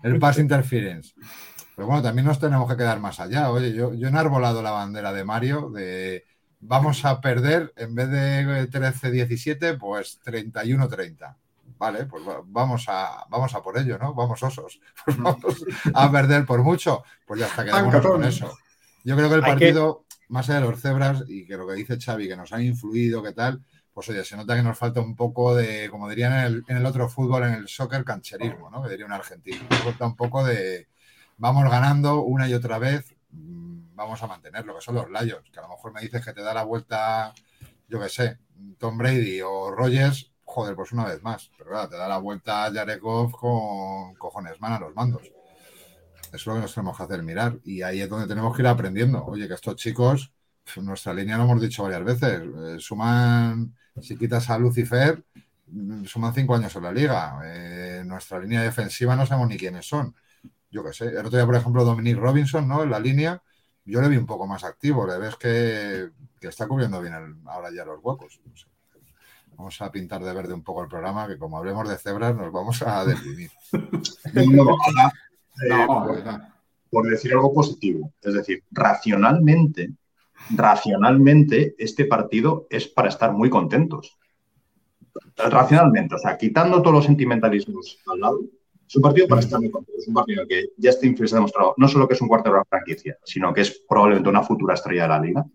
El 0.04 0.20
pass 0.20 0.38
interference. 0.38 1.14
Pero 1.76 1.88
bueno, 1.88 2.02
también 2.02 2.26
nos 2.26 2.40
tenemos 2.40 2.70
que 2.70 2.78
quedar 2.78 3.00
más 3.00 3.20
allá. 3.20 3.52
Oye, 3.52 3.74
yo, 3.74 3.94
yo 3.94 4.08
he 4.08 4.10
enarbolado 4.10 4.62
la 4.62 4.72
bandera 4.72 5.12
de 5.12 5.24
Mario 5.26 5.70
de 5.70 6.26
vamos 6.68 7.06
a 7.06 7.22
perder 7.22 7.74
en 7.78 7.96
vez 7.96 8.10
de 8.10 8.70
13-17, 8.70 9.78
pues 9.78 10.20
31-30. 10.24 11.36
Vale, 11.80 12.06
pues 12.06 12.24
vamos 12.46 12.86
a, 12.88 13.26
vamos 13.30 13.54
a 13.54 13.62
por 13.62 13.78
ello, 13.78 13.98
¿no? 13.98 14.14
Vamos 14.14 14.42
osos. 14.44 14.80
Pues 15.06 15.18
vamos 15.18 15.66
a 15.94 16.12
perder 16.12 16.46
por 16.46 16.64
mucho. 16.64 17.04
Pues 17.26 17.40
ya 17.40 17.48
está, 17.48 17.64
quedamos 17.64 18.02
con 18.06 18.24
eso. 18.24 18.58
Yo 19.04 19.16
creo 19.16 19.30
que 19.30 19.36
el 19.36 19.42
partido, 19.42 20.06
más 20.28 20.50
allá 20.50 20.60
de 20.62 20.70
los 20.70 20.82
cebras, 20.82 21.24
y 21.28 21.46
que 21.46 21.56
lo 21.56 21.68
que 21.68 21.76
dice 21.76 21.98
Xavi, 21.98 22.28
que 22.28 22.36
nos 22.36 22.52
han 22.52 22.64
influido, 22.64 23.24
que 23.24 23.32
tal, 23.32 23.62
pues 23.94 24.10
oye, 24.10 24.26
se 24.26 24.36
nota 24.36 24.56
que 24.56 24.64
nos 24.64 24.78
falta 24.78 25.00
un 25.00 25.16
poco 25.16 25.56
de, 25.56 25.88
como 25.90 26.10
dirían 26.10 26.34
en 26.34 26.40
el, 26.40 26.64
en 26.68 26.78
el 26.78 26.86
otro 26.86 27.08
fútbol, 27.08 27.44
en 27.44 27.54
el 27.54 27.68
soccer, 27.68 28.04
cancherismo, 28.04 28.70
¿no? 28.70 28.84
Que 28.84 28.90
diría 28.90 29.06
un 29.06 29.14
argentino. 29.14 29.62
Nos 29.70 29.80
falta 29.80 30.06
un 30.06 30.16
poco 30.16 30.44
de, 30.44 30.88
vamos 31.38 31.70
ganando 31.70 32.22
una 32.24 32.50
y 32.50 32.54
otra 32.54 32.80
vez, 32.80 33.16
vamos 33.98 34.22
a 34.24 34.28
mantener 34.28 34.66
lo 34.66 34.76
que 34.76 34.82
son 34.82 34.96
los 34.96 35.10
Lions, 35.10 35.50
que 35.52 35.60
a 35.60 35.64
lo 35.64 35.70
mejor 35.70 35.92
me 35.92 36.02
dices 36.02 36.24
que 36.24 36.32
te 36.32 36.42
da 36.42 36.54
la 36.54 36.64
vuelta, 36.64 37.34
yo 37.90 38.00
qué 38.00 38.08
sé, 38.08 38.38
Tom 38.78 38.98
Brady 38.98 39.42
o 39.42 39.72
Rogers, 39.72 40.32
joder, 40.46 40.76
pues 40.76 40.92
una 40.94 41.06
vez 41.06 41.22
más, 41.24 41.52
pero 41.58 41.72
claro, 41.72 41.90
te 41.90 41.98
da 41.98 42.08
la 42.08 42.20
vuelta 42.20 42.70
Goff 43.02 43.34
con 43.34 44.16
cojones 44.16 44.62
man 44.62 44.74
a 44.74 44.80
los 44.80 44.96
mandos. 44.96 45.24
Eso 45.24 46.36
es 46.36 46.46
lo 46.46 46.54
que 46.56 46.62
nos 46.62 46.74
tenemos 46.74 46.96
que 46.96 47.04
hacer 47.04 47.24
mirar 47.24 47.58
y 47.64 47.82
ahí 47.82 48.02
es 48.02 48.10
donde 48.10 48.28
tenemos 48.28 48.56
que 48.56 48.62
ir 48.62 48.68
aprendiendo. 48.68 49.26
Oye, 49.26 49.48
que 49.48 49.56
estos 49.56 49.76
chicos, 49.76 50.32
nuestra 50.78 51.14
línea 51.14 51.38
lo 51.38 51.44
hemos 51.44 51.62
dicho 51.62 51.84
varias 51.84 52.04
veces, 52.04 52.42
eh, 52.42 52.78
suman, 52.80 53.76
si 54.02 54.18
quitas 54.18 54.50
a 54.50 54.58
Lucifer, 54.58 55.24
suman 56.06 56.34
cinco 56.34 56.56
años 56.56 56.76
en 56.76 56.84
la 56.84 56.92
liga. 56.92 57.40
Eh, 57.44 58.04
nuestra 58.06 58.40
línea 58.40 58.62
defensiva 58.62 59.16
no 59.16 59.26
sabemos 59.26 59.50
ni 59.50 59.58
quiénes 59.58 59.88
son. 59.88 60.16
yo 60.70 60.84
qué 60.84 60.94
sé. 60.94 61.08
El 61.08 61.20
otro 61.20 61.38
día, 61.38 61.46
por 61.46 61.56
ejemplo, 61.56 61.84
Dominic 61.86 62.18
Robinson, 62.18 62.68
¿no? 62.68 62.84
En 62.84 62.92
la 62.92 63.00
línea, 63.00 63.42
yo 63.88 64.02
le 64.02 64.10
vi 64.10 64.18
un 64.18 64.26
poco 64.26 64.46
más 64.46 64.66
activo, 64.66 65.08
le 65.08 65.18
ves 65.18 65.38
que, 65.38 66.10
está 66.42 66.68
cubriendo 66.68 67.02
bien 67.02 67.14
ahora 67.46 67.70
ya 67.74 67.86
los 67.86 68.00
huecos. 68.04 68.42
Vamos 69.56 69.82
a 69.82 69.92
pintar 69.92 70.22
de 70.24 70.34
verde 70.34 70.54
un 70.54 70.64
poco 70.64 70.84
el 70.84 70.90
programa, 70.90 71.28
que 71.28 71.38
como 71.38 71.58
hablemos 71.58 71.90
de 71.90 71.98
cebras 71.98 72.36
nos 72.36 72.52
vamos 72.52 72.82
a 72.84 73.06
definir. 73.06 73.50
por 76.90 77.10
decir 77.10 77.34
algo 77.34 77.54
positivo, 77.54 78.14
es 78.22 78.34
decir, 78.34 78.64
racionalmente, 78.72 79.92
racionalmente, 80.52 81.76
este 81.78 82.06
partido 82.06 82.68
es 82.70 82.88
para 82.88 83.10
estar 83.10 83.34
muy 83.34 83.50
contentos. 83.50 84.18
Racionalmente, 85.36 86.16
o 86.16 86.20
sea, 86.20 86.38
quitando 86.38 86.82
todos 86.82 86.94
los 86.94 87.06
sentimentalismos 87.06 88.00
al 88.08 88.20
lado, 88.20 88.40
es 88.88 88.96
un 88.96 89.02
partido 89.02 89.28
para 89.28 89.42
estar 89.42 89.60
muy 89.60 89.70
contentos. 89.70 90.04
Es 90.04 90.08
un 90.08 90.14
partido 90.14 90.48
que 90.48 90.70
Justin 90.82 91.16
Fields 91.16 91.34
ha 91.34 91.38
demostrado 91.38 91.74
no 91.78 91.88
solo 91.88 92.08
que 92.08 92.14
es 92.14 92.22
un 92.22 92.28
cuarto 92.28 92.50
de 92.50 92.58
la 92.58 92.66
franquicia, 92.66 93.18
sino 93.24 93.54
que 93.54 93.62
es 93.62 93.84
probablemente 93.88 94.30
una 94.30 94.44
futura 94.44 94.76
estrella 94.76 95.04
de 95.04 95.10
la 95.10 95.20
liga. 95.20 95.46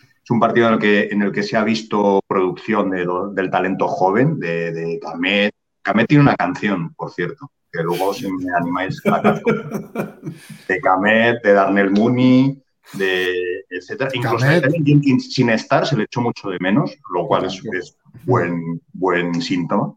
Es 0.00 0.30
un 0.30 0.40
partido 0.40 0.68
en 0.68 0.74
el 0.74 0.78
que, 0.78 1.08
en 1.10 1.22
el 1.22 1.32
que 1.32 1.42
se 1.42 1.56
ha 1.56 1.64
visto 1.64 2.20
producción 2.26 2.90
del 2.90 3.50
talento 3.50 3.88
joven 3.88 4.38
de, 4.38 4.72
de 4.72 4.98
Kamet. 5.00 5.52
Kamet 5.82 6.06
tiene 6.06 6.22
una 6.22 6.36
canción, 6.36 6.94
por 6.94 7.10
cierto, 7.10 7.50
que 7.70 7.82
luego 7.82 8.14
si 8.14 8.30
me 8.30 8.52
animáis 8.54 9.04
a 9.06 9.20
cantar. 9.20 9.42
De 10.68 10.80
Kamet, 10.80 11.42
de 11.42 11.52
Darnell 11.52 11.90
Mooney, 11.90 12.62
de 12.94 13.64
etcétera. 13.68 14.10
Incluso 14.14 14.46
a 14.46 14.60
Jenkins 14.60 15.32
sin 15.32 15.50
estar 15.50 15.86
se 15.86 15.96
le 15.96 16.04
echó 16.04 16.20
mucho 16.20 16.48
de 16.50 16.58
menos, 16.60 16.96
lo 17.12 17.26
cual 17.26 17.46
es, 17.46 17.60
es 17.72 17.96
buen, 18.24 18.80
buen 18.92 19.40
síntoma. 19.42 19.94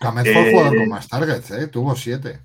Kamet 0.00 0.32
fue 0.32 0.48
el 0.48 0.52
jugador 0.52 0.76
con 0.76 0.88
más 0.88 1.08
targets, 1.08 1.50
¿eh? 1.50 1.66
tuvo 1.68 1.94
siete. 1.94 2.40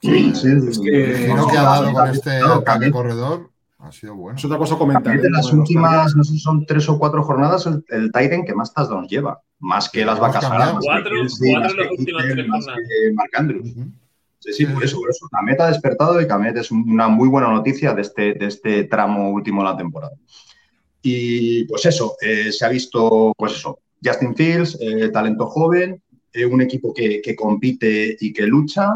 Sí, 0.00 0.34
sí, 0.34 0.48
es 0.68 0.78
que, 0.78 1.32
que 1.50 1.58
ha 1.58 1.62
dado 1.62 1.92
con 1.92 2.08
este 2.08 2.30
ataque 2.38 2.90
corredor 2.90 3.50
ha 3.78 3.90
sido 3.92 4.14
bueno. 4.14 4.38
Es 4.38 4.44
otra 4.44 4.58
cosa 4.58 4.76
comentar. 4.76 5.20
De 5.20 5.30
las 5.30 5.52
últimas, 5.52 6.14
no 6.14 6.22
sé 6.22 6.32
si 6.32 6.38
son 6.38 6.64
tres 6.66 6.88
o 6.88 6.98
cuatro 6.98 7.22
jornadas, 7.24 7.66
el, 7.66 7.84
el 7.88 8.12
Titan 8.12 8.44
que 8.44 8.54
más 8.54 8.72
touchdowns 8.72 9.10
lleva. 9.10 9.40
Más 9.58 9.88
que 9.88 10.04
las 10.04 10.18
vacas. 10.18 10.44
Cuatro, 10.44 10.80
cuatro 10.82 11.14
las 11.14 11.32
últimas 11.32 11.72
tres 12.24 12.46
jornadas. 12.48 12.66
Marc 13.14 13.38
Andrews. 13.38 13.74
Sí, 14.40 14.52
sí, 14.52 14.66
por 14.66 14.82
eso, 14.82 14.98
por 14.98 15.10
eso. 15.10 15.28
Kamet 15.30 15.60
ha 15.60 15.68
despertado 15.68 16.20
y 16.20 16.26
Kamet 16.26 16.56
es 16.56 16.70
una 16.72 17.06
muy 17.08 17.28
buena 17.28 17.48
noticia 17.48 17.94
de 17.94 18.02
este, 18.02 18.34
de 18.34 18.46
este 18.46 18.84
tramo 18.84 19.30
último 19.30 19.62
de 19.62 19.70
la 19.70 19.76
temporada. 19.76 20.14
Y 21.00 21.64
pues 21.64 21.86
eso, 21.86 22.16
eh, 22.20 22.50
se 22.50 22.64
ha 22.64 22.68
visto, 22.68 23.32
pues 23.36 23.52
eso, 23.52 23.78
Justin 24.04 24.34
Fields, 24.34 24.78
eh, 24.80 25.10
talento 25.10 25.46
joven, 25.46 26.02
eh, 26.32 26.46
un 26.46 26.62
equipo 26.62 26.94
que, 26.94 27.20
que, 27.20 27.36
compite 27.36 28.16
y 28.18 28.32
que 28.32 28.42
lucha 28.46 28.88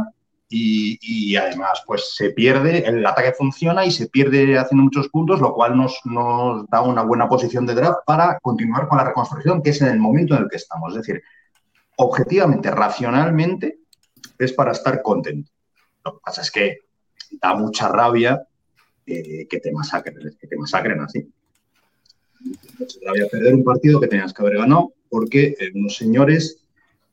y, 0.48 0.98
y, 1.02 1.36
además 1.36 1.82
pues 1.86 2.14
se 2.14 2.30
pierde, 2.30 2.86
el 2.86 3.04
ataque 3.04 3.32
funciona 3.32 3.84
y 3.84 3.90
se 3.90 4.08
pierde 4.08 4.56
haciendo 4.58 4.84
muchos 4.84 5.08
puntos, 5.08 5.40
lo 5.40 5.52
cual 5.54 5.76
nos, 5.76 6.00
nos 6.04 6.66
da 6.68 6.82
una 6.82 7.02
buena 7.02 7.28
posición 7.28 7.66
de 7.66 7.74
draft 7.74 8.00
para 8.06 8.38
continuar 8.40 8.88
con 8.88 8.98
la 8.98 9.04
reconstrucción, 9.04 9.62
que 9.62 9.70
es 9.70 9.82
en 9.82 9.88
el 9.88 9.98
momento 9.98 10.34
en 10.34 10.44
el 10.44 10.48
que 10.48 10.56
estamos. 10.56 10.92
Es 10.92 11.02
decir, 11.02 11.22
objetivamente, 11.96 12.70
racionalmente, 12.70 13.78
es 14.38 14.52
para 14.52 14.72
estar 14.72 15.02
contento. 15.02 15.50
Lo 16.04 16.14
que 16.14 16.20
pasa 16.24 16.42
es 16.42 16.50
que 16.50 16.78
da 17.40 17.54
mucha 17.54 17.88
rabia 17.88 18.46
eh, 19.06 19.46
que, 19.48 19.58
te 19.58 19.72
masacren, 19.72 20.16
que 20.40 20.46
te 20.46 20.56
masacren 20.56 21.00
así. 21.00 21.28
Mucha 22.78 22.98
rabia 23.04 23.26
perder 23.30 23.54
un 23.54 23.64
partido 23.64 24.00
que 24.00 24.06
tenías 24.06 24.32
que 24.32 24.42
haber 24.42 24.58
ganado 24.58 24.92
porque 25.08 25.56
unos 25.74 25.96
señores 25.96 26.65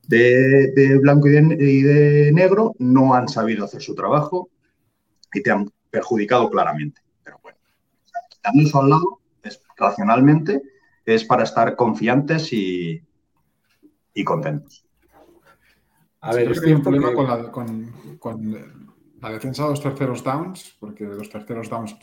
de, 0.08 1.00
blanco 1.02 1.28
y 1.28 1.82
de, 1.82 2.32
negro 2.34 2.76
no 2.80 3.14
han 3.14 3.28
sabido 3.28 3.66
hacer 3.66 3.82
su 3.82 3.96
trabajo 3.96 4.50
y 5.34 5.42
te 5.42 5.52
han 5.52 5.72
perjudicado 5.90 6.50
claramente. 6.50 7.02
Pero 7.24 7.40
bueno, 7.42 7.58
quitando 8.30 8.64
eso 8.64 8.82
al 8.82 8.90
lado, 8.90 9.20
es, 9.44 9.62
racionalmente, 9.78 10.62
es 11.06 11.24
para 11.24 11.44
estar 11.44 11.76
confiantes 11.76 12.52
y, 12.54 13.02
y 14.14 14.24
contentos. 14.24 14.86
A 16.22 16.34
ver, 16.34 16.52
estoy 16.52 16.74
un 16.74 16.82
problema 16.82 17.14
con, 17.14 17.28
la, 17.28 17.52
con, 17.52 18.58
la, 19.20 19.30
defensa 19.30 19.64
de 19.64 19.70
los 19.72 19.82
terceros 19.82 20.24
downs, 20.24 20.78
porque 20.80 21.06
de 21.06 21.18
los 21.18 21.30
terceros 21.30 21.70
downs. 21.70 21.98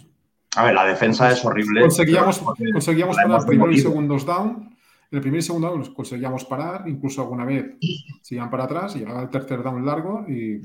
A 0.57 0.65
ver, 0.65 0.75
la 0.75 0.85
defensa 0.85 1.31
es 1.31 1.43
horrible. 1.43 1.81
Conseguíamos, 1.81 2.41
conseguíamos 2.73 3.17
poner 3.17 3.47
primeros 3.47 3.77
y 3.77 3.81
segundos 3.81 4.27
down 4.27 4.70
el 5.11 5.21
primer 5.21 5.41
y 5.41 5.43
segundo 5.43 5.69
down 5.69 5.93
conseguíamos 5.93 6.45
parar, 6.45 6.85
incluso 6.87 7.23
alguna 7.23 7.45
vez 7.45 7.77
se 8.23 8.37
iban 8.37 8.51
para 8.51 8.65
atrás 8.65 8.95
y 8.95 9.01
llegaba 9.01 9.23
el 9.23 9.31
tercer 9.31 9.63
down 9.63 9.85
largo 9.85 10.25
y 10.29 10.61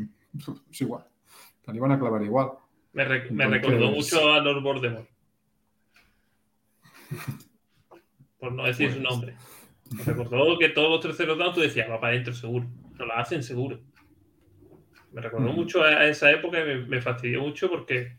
es 0.72 0.82
igual. 0.82 1.06
Te 1.64 1.76
iban 1.76 1.92
a 1.92 2.00
clavar 2.00 2.22
igual. 2.22 2.52
Me, 2.94 3.04
recordó 3.04 3.92
mucho 3.92 4.32
a 4.32 4.40
Lord 4.40 4.62
Voldemort. 4.62 5.10
Por 8.40 8.52
no 8.52 8.66
decir 8.66 8.94
su 8.94 9.02
nombre. 9.02 9.36
Me 9.92 10.04
recordó 10.04 10.58
que 10.60 10.70
todos 10.70 10.90
los 10.90 11.02
terceros 11.02 11.38
down 11.38 11.54
tú 11.54 11.62
decías, 11.62 11.90
va 11.90 12.00
para 12.00 12.14
adentro 12.14 12.34
seguro. 12.34 12.68
No 13.00 13.06
la 13.06 13.16
hacen 13.16 13.42
seguro. 13.42 13.80
Me 15.12 15.22
recordó 15.22 15.52
mm. 15.52 15.56
mucho 15.56 15.82
a 15.84 16.06
esa 16.06 16.30
época 16.32 16.62
y 16.62 16.66
me, 16.66 16.86
me 16.86 17.02
fastidió 17.02 17.42
mucho 17.42 17.70
porque 17.70 18.16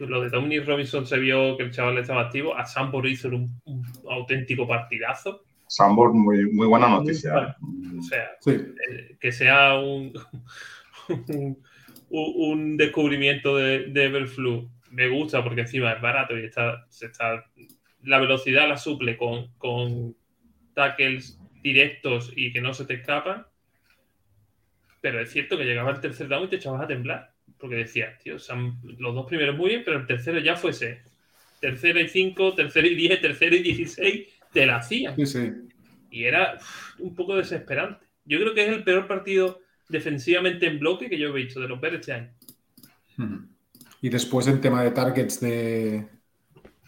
lo 0.00 0.20
de 0.22 0.30
Dominic 0.30 0.66
Robinson 0.66 1.06
se 1.06 1.18
vio 1.18 1.56
que 1.56 1.64
el 1.64 1.70
chaval 1.70 1.98
estaba 1.98 2.22
activo. 2.22 2.56
A 2.56 2.66
Sambor 2.66 3.06
hizo 3.06 3.28
un, 3.28 3.60
auténtico 4.08 4.66
partidazo. 4.66 5.44
Sambor, 5.66 6.12
muy, 6.12 6.50
muy 6.52 6.66
buena 6.66 6.88
noticia. 6.88 7.56
O 7.98 8.02
sea, 8.02 8.30
eh, 8.46 9.16
que 9.18 9.32
sea 9.32 9.74
un, 9.78 10.12
un, 12.10 12.76
descubrimiento 12.76 13.56
de, 13.56 13.86
de 13.86 14.04
Everflu. 14.04 14.70
Me 14.90 15.08
gusta 15.08 15.42
porque 15.42 15.62
encima 15.62 15.92
es 15.92 16.00
barato 16.00 16.38
y 16.38 16.44
está, 16.44 16.84
se 16.88 17.06
está 17.06 17.44
la 18.02 18.18
velocidad 18.18 18.68
la 18.68 18.76
suple 18.76 19.16
con, 19.16 19.48
con 19.58 20.14
tackles 20.74 21.40
directos 21.62 22.32
y 22.36 22.52
que 22.52 22.60
no 22.60 22.74
se 22.74 22.84
te 22.84 22.94
escapan. 22.94 23.46
Pero 25.00 25.20
es 25.20 25.30
cierto 25.30 25.56
que 25.56 25.64
llegaba 25.64 25.90
el 25.90 26.00
tercer 26.00 26.28
down 26.28 26.44
y 26.44 26.48
te 26.48 26.56
echabas 26.56 26.82
a 26.82 26.86
temblar 26.86 27.33
porque 27.64 27.76
decía, 27.76 28.18
tío, 28.22 28.34
los 28.34 29.14
dos 29.14 29.24
primeros 29.24 29.56
muy 29.56 29.70
bien, 29.70 29.82
pero 29.86 29.98
el 29.98 30.06
tercero 30.06 30.38
ya 30.38 30.54
fuese 30.54 31.00
tercero 31.60 31.98
y 31.98 32.08
cinco, 32.08 32.54
tercero 32.54 32.86
y 32.86 32.94
diez, 32.94 33.22
tercero 33.22 33.56
y 33.56 33.62
dieciséis, 33.62 34.28
te 34.52 34.66
la 34.66 34.76
hacían. 34.76 35.14
Y 36.10 36.24
era 36.24 36.58
un 36.98 37.14
poco 37.14 37.36
desesperante. 37.36 38.04
Yo 38.26 38.38
creo 38.38 38.52
que 38.52 38.66
es 38.66 38.68
el 38.68 38.84
peor 38.84 39.06
partido 39.06 39.62
defensivamente 39.88 40.66
en 40.66 40.78
bloque 40.78 41.08
que 41.08 41.18
yo 41.18 41.28
he 41.28 41.32
visto 41.32 41.58
de 41.58 41.68
los 41.68 41.80
Bears 41.80 42.00
este 42.00 42.12
año. 42.12 42.34
Y 44.02 44.10
después 44.10 44.46
el 44.46 44.60
tema 44.60 44.82
de 44.82 44.90
targets 44.90 45.40
de, 45.40 46.06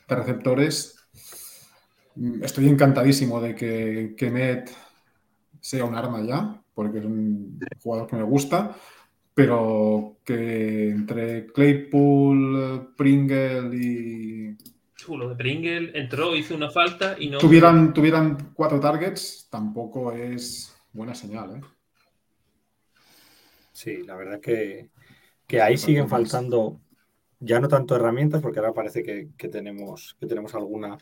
receptores, 0.06 1.08
estoy 2.42 2.68
encantadísimo 2.68 3.40
de 3.40 3.54
que 3.54 4.14
Kemet 4.14 4.70
sea 5.58 5.86
un 5.86 5.94
arma 5.94 6.22
ya, 6.22 6.62
porque 6.74 6.98
es 6.98 7.06
un 7.06 7.58
jugador 7.82 8.06
que 8.08 8.16
me 8.16 8.24
gusta 8.24 8.76
pero 9.36 10.16
que 10.24 10.88
entre 10.88 11.46
Claypool, 11.48 12.94
Pringle 12.96 13.76
y. 13.76 14.56
Chulo, 14.94 15.28
de 15.28 15.36
Pringle 15.36 15.90
entró, 15.92 16.34
hizo 16.34 16.54
una 16.54 16.70
falta 16.70 17.16
y 17.18 17.28
no. 17.28 17.36
Tuvieran, 17.36 17.92
tuvieran 17.92 18.54
cuatro 18.54 18.80
targets, 18.80 19.46
tampoco 19.50 20.10
es 20.12 20.74
buena 20.90 21.14
señal, 21.14 21.56
¿eh? 21.56 21.60
Sí, 23.72 24.04
la 24.04 24.16
verdad 24.16 24.40
que, 24.40 24.88
que 25.46 25.60
ahí 25.60 25.76
siguen 25.76 26.08
faltando 26.08 26.80
ya 27.38 27.60
no 27.60 27.68
tanto 27.68 27.94
herramientas, 27.94 28.40
porque 28.40 28.60
ahora 28.60 28.72
parece 28.72 29.02
que, 29.02 29.28
que 29.36 29.48
tenemos, 29.48 30.16
que 30.18 30.26
tenemos 30.26 30.54
alguna 30.54 30.96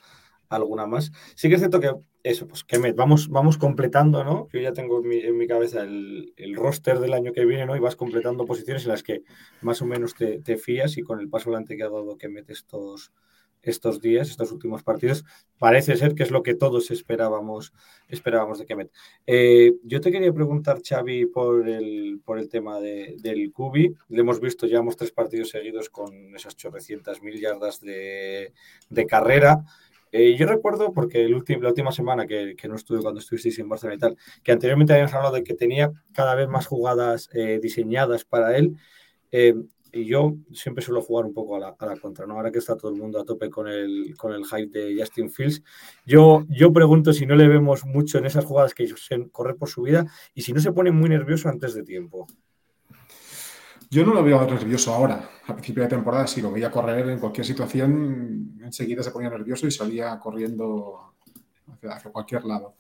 alguna 0.49 0.87
más. 0.87 1.13
Sí 1.35 1.49
que 1.49 1.55
es 1.55 1.61
cierto 1.61 1.81
que 1.81 1.93
eso, 2.25 2.49
pues 2.49 2.65
que 2.65 2.79
me, 2.79 2.93
vamos, 2.93 3.29
vamos 3.29 3.59
completando, 3.59 4.25
¿no? 4.25 4.49
Yo 4.51 4.59
ya 4.59 4.73
tengo 4.73 5.03
en 5.05 5.37
mi, 5.37 5.47
cabeza 5.47 5.83
el, 5.83 6.33
roster 6.57 6.99
del 6.99 7.13
año 7.13 7.33
que 7.33 7.45
viene, 7.45 7.67
¿no? 7.67 7.77
Y 7.77 7.81
vas 7.81 7.97
completando 7.97 8.47
posiciones 8.47 8.85
en 8.85 8.93
las 8.93 9.03
que 9.03 9.23
más 9.61 9.83
o 9.83 9.87
menos 9.87 10.15
te, 10.15 10.57
fías 10.57 10.97
y 10.97 11.03
con 11.03 11.21
el 11.21 11.29
paso 11.29 11.51
adelante 11.51 11.77
que 11.77 11.83
ha 11.83 11.91
dado 11.91 12.17
que 12.17 12.31
mete 12.31 12.55
estos, 12.55 13.13
estos 13.61 14.01
días, 14.01 14.31
estos 14.31 14.53
últimos 14.53 14.83
partidos, 14.83 15.23
parece 15.59 15.97
ser 15.97 16.15
que 16.15 16.23
es 16.23 16.31
lo 16.31 16.43
que 16.43 16.55
todos 16.55 16.91
esperábamos, 16.91 17.75
esperábamos 18.09 18.59
de 18.59 18.65
Kemet. 18.65 18.91
Eh, 19.27 19.75
yo 19.83 20.01
te 20.01 20.11
quería 20.11 20.33
preguntar, 20.33 20.81
Xavi, 20.83 21.27
por 21.27 21.69
el, 21.69 22.21
por 22.25 22.39
el 22.39 22.49
tema 22.49 22.81
de, 22.81 23.17
del 23.19 23.53
Cubi. 23.53 23.95
Le 24.09 24.21
hemos 24.21 24.41
visto, 24.41 24.67
llevamos 24.67 24.97
tres 24.97 25.13
partidos 25.13 25.51
seguidos 25.51 25.91
con 25.91 26.35
esas 26.35 26.57
chorrecientas 26.57 27.23
mil 27.23 27.39
yardas 27.39 27.81
de, 27.81 28.55
de 28.89 29.07
carrera. 29.07 29.63
Eh, 30.17 30.37
yo 30.37 30.47
recuerdo, 30.47 30.93
porque 30.93 31.29
la 31.29 31.37
última 31.69 31.91
semana 31.91 32.25
que, 32.25 32.55
no 32.69 32.77
estuve 32.77 33.03
cuando 33.03 33.19
estuvisteis 33.19 33.59
en 33.59 33.69
Barcelona 33.69 33.97
y 33.97 33.99
tal, 33.99 34.17
que 34.45 34.53
anteriormente 34.53 34.93
habíamos 34.93 35.13
hablado 35.13 35.35
de 35.35 35.43
que 35.43 35.55
tenía 35.55 35.91
cada 36.13 36.37
vez 36.37 36.47
más 36.49 36.69
jugadas 36.69 37.29
eh, 37.33 37.59
diseñadas 37.61 38.25
para 38.25 38.57
él. 38.57 38.77
Eh, 39.33 39.57
y 39.93 40.05
yo 40.05 40.37
siempre 40.53 40.85
suelo 40.85 41.03
jugar 41.03 41.25
un 41.25 41.35
poco 41.35 41.57
a 41.57 41.59
la, 41.59 41.97
contra, 42.01 42.27
¿no? 42.27 42.35
Ahora 42.35 42.53
que 42.53 42.61
está 42.61 42.77
todo 42.77 42.93
el 42.93 42.97
mundo 42.97 43.21
a 43.21 43.25
tope 43.25 43.51
con 43.51 43.67
el, 43.67 44.15
con 44.17 44.33
el 44.33 44.45
hype 44.45 44.79
de 44.79 44.97
Justin 44.97 45.31
Fields, 45.31 45.65
yo, 46.07 46.45
yo 46.49 46.73
pregunto 46.73 47.13
si 47.13 47.27
no 47.27 47.35
le 47.35 47.49
vemos 47.49 47.85
mucho 47.85 48.19
en 48.19 48.27
esas 48.27 48.45
jugadas 48.45 48.73
que 48.73 48.89
correr 49.33 49.57
por 49.57 49.69
su 49.69 49.83
vida 49.83 50.07
y 50.33 50.43
si 50.43 50.53
no 50.53 50.61
se 50.61 50.71
pone 50.71 50.93
muy 50.93 51.09
nervioso 51.09 51.49
antes 51.49 51.75
de 51.75 51.83
tiempo. 51.83 52.29
Yo 53.95 54.05
no 54.05 54.13
lo 54.13 54.25
veo 54.25 54.45
nervioso 54.45 54.93
ahora. 54.93 55.31
A 55.47 55.53
principio 55.53 55.85
de 55.85 55.89
temporada, 55.89 56.27
si 56.27 56.43
lo 56.43 56.51
veía 56.51 56.69
correr 56.69 57.09
en 57.11 57.21
cualquier 57.21 57.47
situación, 57.47 58.59
enseguida 58.61 59.05
se 59.05 59.13
ponía 59.13 59.31
nervioso 59.31 59.69
y 59.69 59.71
salía 59.71 60.19
corriendo 60.19 61.15
hacia, 61.89 62.11
cualquier 62.11 62.45
lado. 62.45 62.75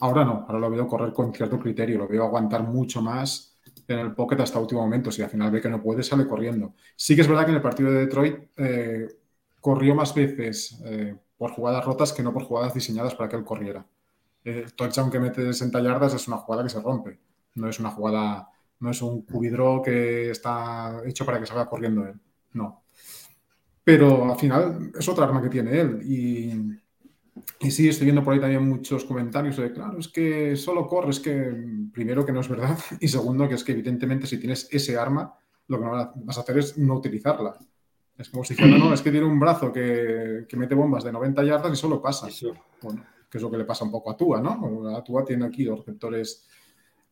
Ahora 0.00 0.26
no, 0.26 0.44
ahora 0.46 0.58
lo 0.58 0.70
veo 0.70 0.86
correr 0.86 1.14
con 1.14 1.32
cierto 1.32 1.58
criterio, 1.58 1.96
lo 1.96 2.06
veo 2.06 2.24
aguantar 2.24 2.64
mucho 2.64 3.00
más 3.00 3.56
en 3.88 3.98
el 4.00 4.12
pocket 4.14 4.40
hasta 4.40 4.58
último 4.58 4.82
momento. 4.82 5.10
Si 5.10 5.22
al 5.22 5.30
final 5.30 5.50
ve 5.50 5.62
que 5.62 5.70
no 5.70 5.82
puede, 5.82 6.02
sale 6.02 6.28
corriendo. 6.28 6.74
Sí 6.96 7.14
que 7.16 7.22
es 7.22 7.28
verdad 7.28 7.44
que 7.46 7.52
en 7.52 7.56
el 7.56 7.62
partido 7.62 7.90
de 7.90 8.00
Detroit 8.00 8.36
eh, 8.58 9.08
corrió 9.58 9.94
más 9.94 10.14
veces 10.14 10.82
eh, 10.84 11.16
por 11.38 11.52
jugadas 11.52 11.82
rotas 11.82 12.12
que 12.12 12.22
no 12.22 12.30
por 12.34 12.44
jugadas 12.44 12.74
diseñadas 12.74 13.14
para 13.14 13.30
que 13.30 13.36
él 13.36 13.44
corriera. 13.44 13.86
El 14.44 14.70
touchdown 14.74 15.10
que 15.10 15.18
mete 15.18 15.40
de 15.40 15.54
60 15.54 15.80
yardas 15.80 16.12
es 16.12 16.28
una 16.28 16.36
jugada 16.36 16.62
que 16.62 16.68
se 16.68 16.82
rompe, 16.82 17.18
no 17.54 17.70
es 17.70 17.80
una 17.80 17.90
jugada 17.90 18.51
no 18.82 18.90
es 18.90 19.00
un 19.00 19.22
cubidro 19.22 19.80
que 19.80 20.30
está 20.30 21.02
hecho 21.06 21.24
para 21.24 21.38
que 21.38 21.46
salga 21.46 21.68
corriendo 21.68 22.04
él. 22.04 22.14
No. 22.52 22.82
Pero 23.84 24.32
al 24.32 24.38
final 24.38 24.90
es 24.98 25.08
otra 25.08 25.24
arma 25.24 25.40
que 25.40 25.48
tiene 25.48 25.80
él. 25.80 26.00
Y, 26.04 26.52
y 27.60 27.70
sí, 27.70 27.88
estoy 27.88 28.06
viendo 28.06 28.24
por 28.24 28.34
ahí 28.34 28.40
también 28.40 28.68
muchos 28.68 29.04
comentarios 29.04 29.56
de, 29.56 29.72
claro, 29.72 29.98
es 30.00 30.08
que 30.08 30.56
solo 30.56 30.88
corre, 30.88 31.10
es 31.10 31.20
que 31.20 31.64
primero 31.92 32.26
que 32.26 32.32
no 32.32 32.40
es 32.40 32.48
verdad 32.48 32.76
y 33.00 33.06
segundo 33.06 33.48
que 33.48 33.54
es 33.54 33.62
que 33.62 33.72
evidentemente 33.72 34.26
si 34.26 34.38
tienes 34.38 34.68
ese 34.72 34.98
arma, 34.98 35.32
lo 35.68 35.78
que 35.78 35.86
vas 36.16 36.38
a 36.38 36.40
hacer 36.40 36.58
es 36.58 36.76
no 36.76 36.96
utilizarla. 36.96 37.56
Es 38.18 38.30
como 38.30 38.42
si 38.42 38.54
dijera, 38.54 38.76
no, 38.76 38.92
es 38.92 39.00
que 39.00 39.12
tiene 39.12 39.26
un 39.26 39.38
brazo 39.38 39.72
que, 39.72 40.44
que 40.48 40.56
mete 40.56 40.74
bombas 40.74 41.04
de 41.04 41.12
90 41.12 41.44
yardas 41.44 41.72
y 41.72 41.76
solo 41.76 42.02
pasa. 42.02 42.26
Bueno, 42.82 43.04
que 43.30 43.38
es 43.38 43.42
lo 43.42 43.50
que 43.50 43.58
le 43.58 43.64
pasa 43.64 43.84
un 43.84 43.92
poco 43.92 44.10
a 44.10 44.16
Tua, 44.16 44.40
¿no? 44.40 44.88
A 44.94 45.02
Tua 45.02 45.24
tiene 45.24 45.46
aquí 45.46 45.64
los 45.64 45.78
receptores 45.78 46.46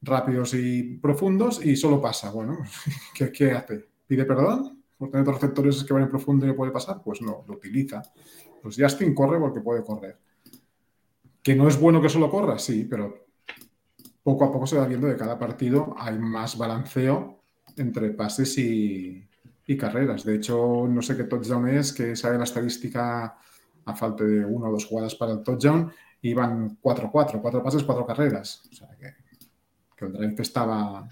rápidos 0.02 0.54
y 0.54 0.98
profundos 0.98 1.64
y 1.64 1.76
solo 1.76 2.00
pasa. 2.00 2.30
Bueno, 2.30 2.58
¿qué, 3.14 3.52
hace? 3.52 3.88
¿Pide 4.06 4.24
perdón? 4.24 4.82
¿Por 4.96 5.10
tener 5.10 5.24
dos 5.24 5.34
receptores 5.36 5.82
que 5.84 5.92
van 5.92 6.02
en 6.02 6.08
profundo 6.08 6.46
y 6.46 6.52
puede 6.52 6.72
pasar? 6.72 7.02
Pues 7.02 7.22
no, 7.22 7.44
lo 7.46 7.54
utiliza. 7.54 8.02
Pues 8.62 8.76
Justin 8.78 9.14
corre 9.14 9.38
porque 9.38 9.60
puede 9.60 9.82
correr. 9.82 10.18
¿Que 11.42 11.54
no 11.54 11.68
es 11.68 11.80
bueno 11.80 12.02
que 12.02 12.10
solo 12.10 12.30
corra? 12.30 12.58
Sí, 12.58 12.86
pero 12.88 13.26
poco 14.22 14.44
a 14.44 14.52
poco 14.52 14.66
se 14.66 14.76
va 14.76 14.86
viendo 14.86 15.06
de 15.06 15.16
cada 15.16 15.38
partido 15.38 15.94
hay 15.98 16.18
más 16.18 16.58
balanceo 16.58 17.42
entre 17.76 18.10
pases 18.10 18.58
y, 18.58 19.26
carreras. 19.78 20.24
De 20.24 20.34
hecho, 20.34 20.88
no 20.88 21.00
sé 21.00 21.16
qué 21.16 21.22
touchdown 21.22 21.68
es, 21.68 21.92
que 21.92 22.16
sabe 22.16 22.36
la 22.36 22.42
estadística 22.42 23.38
a 23.84 23.94
falta 23.94 24.24
de 24.24 24.44
una 24.44 24.68
o 24.68 24.72
dos 24.72 24.84
jugadas 24.84 25.14
para 25.14 25.30
el 25.30 25.44
touchdown, 25.44 25.92
y 26.20 26.34
van 26.34 26.76
4-4, 26.82 27.40
cuatro 27.40 27.62
pases, 27.62 27.84
cuatro 27.84 28.04
carreras. 28.04 28.68
O 28.68 28.74
sea 28.74 28.88
que 28.98 29.14
que 30.00 30.06
el 30.06 30.12
drive 30.12 30.42
estaba, 30.42 31.08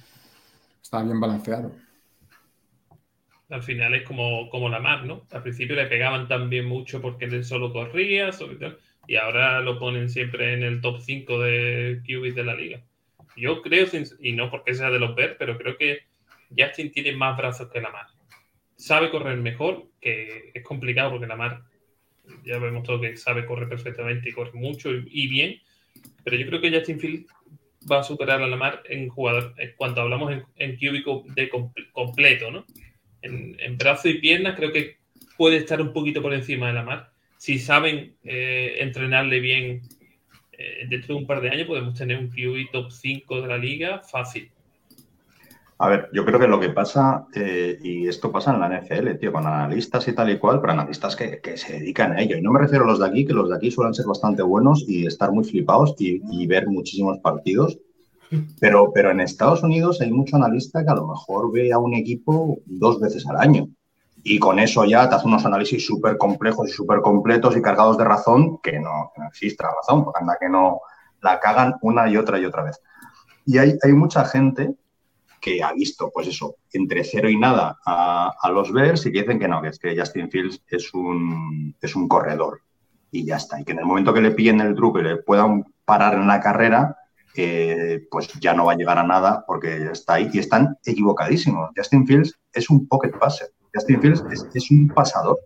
estaba 0.82 1.04
bien 1.04 1.20
balanceado. 1.20 1.72
Al 3.50 3.62
final 3.62 3.94
es 3.94 4.02
como, 4.02 4.50
como 4.50 4.68
la 4.68 4.80
mar, 4.80 5.06
¿no? 5.06 5.26
Al 5.30 5.42
principio 5.42 5.76
le 5.76 5.86
pegaban 5.86 6.28
también 6.28 6.66
mucho 6.66 7.00
porque 7.00 7.26
él 7.26 7.44
solo 7.44 7.72
corría, 7.72 8.30
y 9.06 9.16
ahora 9.16 9.60
lo 9.60 9.78
ponen 9.78 10.10
siempre 10.10 10.52
en 10.52 10.62
el 10.62 10.80
top 10.80 11.00
5 11.00 11.40
de 11.40 12.02
QBs 12.06 12.34
de 12.34 12.44
la 12.44 12.54
liga. 12.54 12.82
Yo 13.36 13.62
creo, 13.62 13.86
y 14.20 14.32
no 14.32 14.50
porque 14.50 14.74
sea 14.74 14.90
de 14.90 14.98
los 14.98 15.14
ver, 15.14 15.36
pero 15.38 15.56
creo 15.56 15.78
que 15.78 16.00
Justin 16.56 16.90
tiene 16.90 17.12
más 17.12 17.36
brazos 17.36 17.70
que 17.70 17.80
la 17.80 17.90
mar. 17.90 18.06
Sabe 18.76 19.10
correr 19.10 19.38
mejor, 19.38 19.86
que 20.00 20.50
es 20.54 20.62
complicado 20.62 21.10
porque 21.10 21.26
la 21.26 21.36
mar, 21.36 21.62
ya 22.44 22.58
vemos 22.58 22.82
todo 22.82 23.00
que 23.00 23.16
sabe 23.16 23.46
correr 23.46 23.68
perfectamente 23.68 24.28
y 24.28 24.32
corre 24.32 24.52
mucho 24.52 24.90
y, 24.92 25.26
bien, 25.28 25.60
pero 26.22 26.36
yo 26.36 26.46
creo 26.46 26.60
que 26.60 26.70
Justin 26.70 27.00
Field 27.00 27.26
va 27.90 28.00
a 28.00 28.04
superar 28.04 28.42
a 28.42 28.46
la 28.46 28.56
mar 28.56 28.82
en 28.88 29.08
jugador, 29.08 29.54
en 29.58 29.72
cuanto 29.76 30.00
hablamos 30.00 30.32
en, 30.32 30.44
en 30.56 30.78
de 30.78 31.50
completo, 31.92 32.50
¿no? 32.50 32.64
En, 33.22 33.56
en, 33.60 33.76
brazo 33.76 34.08
y 34.08 34.20
piernas 34.20 34.56
creo 34.56 34.72
que 34.72 34.98
puede 35.36 35.56
estar 35.56 35.80
un 35.80 35.92
poquito 35.92 36.22
por 36.22 36.34
encima 36.34 36.68
de 36.68 36.74
la 36.74 36.82
mar. 36.82 37.12
Si 37.36 37.58
saben 37.58 38.16
eh, 38.24 38.76
entrenarle 38.80 39.40
bien 39.40 39.82
eh, 40.52 40.86
dentro 40.88 41.14
de 41.14 41.20
un 41.20 41.26
par 41.26 41.40
de 41.40 41.50
años, 41.50 41.66
podemos 41.66 41.94
tener 41.94 42.18
un 42.18 42.30
QB 42.30 42.70
top 42.72 42.90
5 42.90 43.42
de 43.42 43.48
la 43.48 43.58
liga 43.58 44.00
fácil. 44.00 44.50
A 45.80 45.88
ver, 45.88 46.08
yo 46.12 46.24
creo 46.24 46.40
que 46.40 46.48
lo 46.48 46.58
que 46.58 46.70
pasa, 46.70 47.26
eh, 47.32 47.78
y 47.80 48.08
esto 48.08 48.32
pasa 48.32 48.52
en 48.52 48.58
la 48.58 48.66
NFL, 48.66 49.16
tío, 49.18 49.32
con 49.32 49.46
analistas 49.46 50.08
y 50.08 50.12
tal 50.12 50.28
y 50.30 50.38
cual, 50.38 50.60
pero 50.60 50.72
analistas 50.72 51.14
que, 51.14 51.40
que, 51.40 51.56
se 51.56 51.74
dedican 51.74 52.12
a 52.12 52.20
ello. 52.20 52.36
Y 52.36 52.42
no 52.42 52.50
me 52.50 52.58
refiero 52.58 52.84
a 52.84 52.88
los 52.88 52.98
de 52.98 53.06
aquí, 53.06 53.24
que 53.24 53.32
los 53.32 53.48
de 53.48 53.56
aquí 53.56 53.70
suelen 53.70 53.94
ser 53.94 54.06
bastante 54.06 54.42
buenos 54.42 54.84
y 54.88 55.06
estar 55.06 55.30
muy 55.30 55.44
flipados 55.44 55.94
y, 55.98 56.20
y 56.32 56.46
ver 56.48 56.66
muchísimos 56.66 57.18
partidos. 57.18 57.78
Pero, 58.60 58.90
pero 58.92 59.12
en 59.12 59.20
Estados 59.20 59.62
Unidos 59.62 60.00
hay 60.00 60.10
mucho 60.10 60.34
analista 60.34 60.82
que 60.82 60.90
a 60.90 60.96
lo 60.96 61.06
mejor 61.06 61.52
ve 61.52 61.72
a 61.72 61.78
un 61.78 61.94
equipo 61.94 62.58
dos 62.66 62.98
veces 62.98 63.24
al 63.28 63.36
año. 63.36 63.68
Y 64.24 64.40
con 64.40 64.58
eso 64.58 64.84
ya 64.84 65.08
te 65.08 65.14
hace 65.14 65.28
unos 65.28 65.46
análisis 65.46 65.86
súper 65.86 66.18
complejos 66.18 66.68
y 66.68 66.72
súper 66.72 67.00
completos 67.02 67.56
y 67.56 67.62
cargados 67.62 67.96
de 67.96 68.04
razón, 68.04 68.58
que 68.64 68.80
no, 68.80 69.12
que 69.14 69.22
no 69.22 69.28
existe 69.28 69.62
la 69.62 69.70
razón, 69.70 70.04
porque 70.04 70.20
anda 70.20 70.36
que 70.40 70.48
no 70.48 70.80
la 71.22 71.38
cagan 71.38 71.76
una 71.82 72.10
y 72.10 72.16
otra 72.16 72.40
y 72.40 72.44
otra 72.44 72.64
vez. 72.64 72.80
Y 73.46 73.58
hay, 73.58 73.78
hay 73.80 73.92
mucha 73.92 74.24
gente 74.24 74.74
que 75.40 75.62
ha 75.62 75.72
visto, 75.72 76.10
pues 76.12 76.28
eso, 76.28 76.56
entre 76.72 77.04
cero 77.04 77.28
y 77.28 77.36
nada 77.36 77.78
a, 77.84 78.50
los 78.52 78.72
Bears 78.72 79.06
y 79.06 79.10
dicen 79.10 79.38
que 79.38 79.48
no, 79.48 79.62
que 79.62 79.68
es 79.68 79.78
que 79.78 79.98
Justin 79.98 80.30
Fields 80.30 80.62
es 80.68 80.92
un, 80.94 81.74
es 81.80 81.94
un 81.94 82.08
corredor 82.08 82.60
y 83.10 83.24
ya 83.24 83.36
está. 83.36 83.60
Y 83.60 83.64
que 83.64 83.72
en 83.72 83.80
el 83.80 83.86
momento 83.86 84.12
que 84.12 84.20
le 84.20 84.32
pillen 84.32 84.60
el 84.60 84.74
truco 84.74 85.00
y 85.00 85.04
le 85.04 85.16
puedan 85.16 85.64
parar 85.84 86.14
en 86.14 86.26
la 86.26 86.40
carrera, 86.40 86.96
eh, 87.34 88.06
pues 88.10 88.28
ya 88.40 88.52
no 88.54 88.66
va 88.66 88.72
a 88.72 88.76
llegar 88.76 88.98
a 88.98 89.04
nada 89.04 89.44
porque 89.46 89.90
está 89.92 90.14
ahí. 90.14 90.30
Y 90.32 90.38
están 90.38 90.76
equivocadísimos. 90.84 91.70
Justin 91.76 92.06
Fields 92.06 92.38
es 92.52 92.68
un 92.70 92.86
pocket 92.88 93.12
passer. 93.18 93.48
Justin 93.72 94.00
Fields 94.00 94.24
es, 94.54 94.70
un 94.70 94.88
pasador. 94.88 95.38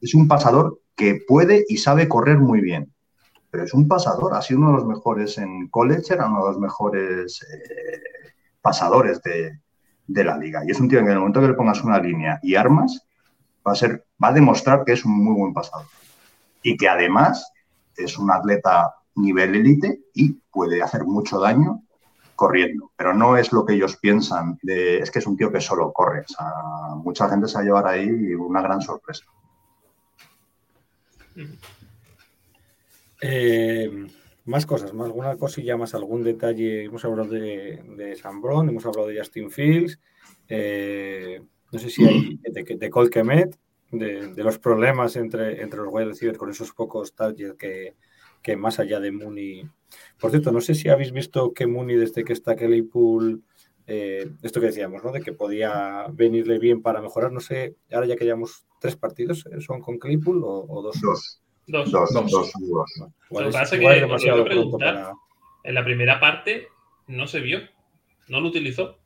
Es 0.00 0.14
un 0.14 0.28
pasador 0.28 0.80
que 0.96 1.20
puede 1.26 1.64
y 1.68 1.76
sabe 1.76 2.08
correr 2.08 2.38
muy 2.38 2.60
bien. 2.60 2.92
Pero 3.50 3.64
es 3.64 3.74
un 3.74 3.88
pasador, 3.88 4.34
ha 4.34 4.42
sido 4.42 4.60
uno 4.60 4.70
de 4.72 4.76
los 4.76 4.86
mejores 4.86 5.38
en 5.38 5.68
college, 5.68 6.12
era 6.12 6.26
uno 6.26 6.44
de 6.44 6.48
los 6.48 6.58
mejores 6.58 7.42
eh, 7.42 8.32
pasadores 8.60 9.20
de, 9.22 9.60
la 10.06 10.38
liga. 10.38 10.62
Y 10.66 10.70
es 10.70 10.80
un 10.80 10.88
tío 10.88 11.00
que 11.00 11.06
en 11.06 11.12
el 11.12 11.18
momento 11.18 11.40
que 11.40 11.48
le 11.48 11.54
pongas 11.54 11.82
una 11.84 11.98
línea 11.98 12.40
y 12.42 12.54
armas, 12.54 13.06
va 13.66 13.72
a, 13.72 13.74
ser, 13.74 14.06
va 14.22 14.28
a 14.28 14.32
demostrar 14.32 14.84
que 14.84 14.92
es 14.92 15.04
un 15.04 15.12
muy 15.22 15.34
buen 15.34 15.52
pasador. 15.52 15.86
Y 16.62 16.76
que 16.76 16.88
además 16.88 17.52
es 17.96 18.18
un 18.18 18.30
atleta 18.30 18.94
nivel 19.14 19.54
élite 19.54 20.00
y 20.14 20.32
puede 20.50 20.82
hacer 20.82 21.04
mucho 21.04 21.38
daño 21.38 21.82
corriendo. 22.34 22.92
Pero 22.96 23.14
no 23.14 23.36
es 23.36 23.52
lo 23.52 23.66
que 23.66 23.74
ellos 23.74 23.96
piensan 23.96 24.58
de, 24.62 24.98
es 24.98 25.10
que 25.10 25.18
es 25.18 25.26
un 25.26 25.36
tío 25.36 25.52
que 25.52 25.60
solo 25.60 25.92
corre. 25.92 26.24
mucha 26.96 27.28
gente 27.28 27.48
se 27.48 27.54
va 27.54 27.60
a 27.60 27.64
llevar 27.64 27.86
ahí 27.86 28.34
una 28.34 28.62
gran 28.62 28.80
sorpresa. 28.80 29.24
Eh, 33.20 34.06
más 34.48 34.66
cosas, 34.66 34.94
más 34.94 35.06
alguna 35.06 35.36
cosilla 35.36 35.76
más, 35.76 35.94
algún 35.94 36.24
detalle. 36.24 36.84
Hemos 36.84 37.04
hablado 37.04 37.30
de, 37.30 37.82
de 37.96 38.16
San 38.16 38.40
Bron, 38.40 38.68
hemos 38.68 38.86
hablado 38.86 39.08
de 39.08 39.18
Justin 39.18 39.50
Fields, 39.50 40.00
eh, 40.48 41.42
no 41.70 41.78
sé 41.78 41.90
si 41.90 42.04
hay 42.04 42.40
de, 42.42 42.76
de 42.76 42.90
Colt 42.90 43.12
Kemet, 43.12 43.58
de, 43.90 44.32
los 44.36 44.58
problemas 44.58 45.16
entre, 45.16 45.62
entre 45.62 45.80
los 45.80 45.88
wide 45.90 46.06
receivers 46.06 46.38
con 46.38 46.50
esos 46.50 46.72
pocos 46.72 47.14
targets 47.14 47.54
que, 47.58 47.94
que 48.42 48.56
más 48.56 48.78
allá 48.78 49.00
de 49.00 49.12
Mooney. 49.12 49.68
Por 50.18 50.30
cierto, 50.30 50.50
no 50.50 50.60
sé 50.60 50.74
si 50.74 50.88
habéis 50.88 51.12
visto 51.12 51.52
que 51.52 51.66
Mooney, 51.66 51.96
desde 51.96 52.24
que 52.24 52.32
está 52.32 52.56
Kelly 52.56 52.88
eh, 53.86 54.30
esto 54.42 54.60
que 54.60 54.66
decíamos, 54.66 55.02
¿no? 55.02 55.12
De 55.12 55.22
que 55.22 55.32
podía 55.32 56.06
venirle 56.12 56.58
bien 56.58 56.82
para 56.82 57.00
mejorar. 57.00 57.32
No 57.32 57.40
sé, 57.40 57.76
ahora 57.90 58.06
ya 58.06 58.16
que 58.16 58.24
llevamos 58.24 58.66
tres 58.80 58.96
partidos, 58.96 59.46
¿eh? 59.46 59.60
¿son 59.60 59.80
con 59.80 59.98
Claypool 59.98 60.44
o, 60.44 60.66
o 60.68 60.82
dos? 60.82 61.00
Dos. 61.00 61.42
Dos. 61.68 61.90
Dos. 61.90 62.12
dos, 62.14 62.30
dos, 62.30 62.52
lo 63.30 63.38
que 63.38 63.44
pasa 63.52 63.76
es 63.76 63.80
que, 63.80 64.00
demasiado 64.00 64.42
preguntar, 64.42 65.12
en 65.62 65.74
la 65.74 65.84
primera 65.84 66.18
parte 66.18 66.68
no 67.08 67.26
se 67.26 67.40
vio, 67.40 67.60
no 68.28 68.40
lo 68.40 68.48
utilizó. 68.48 68.96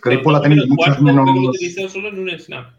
Claypool 0.00 0.34
ha 0.34 0.40
tenido 0.40 0.66
muchos 0.66 1.00
menos... 1.00 1.26
Lo 1.26 1.50
utilizó 1.50 1.88
solo 1.90 2.08
en 2.08 2.20
un 2.20 2.30
snap. 2.38 2.72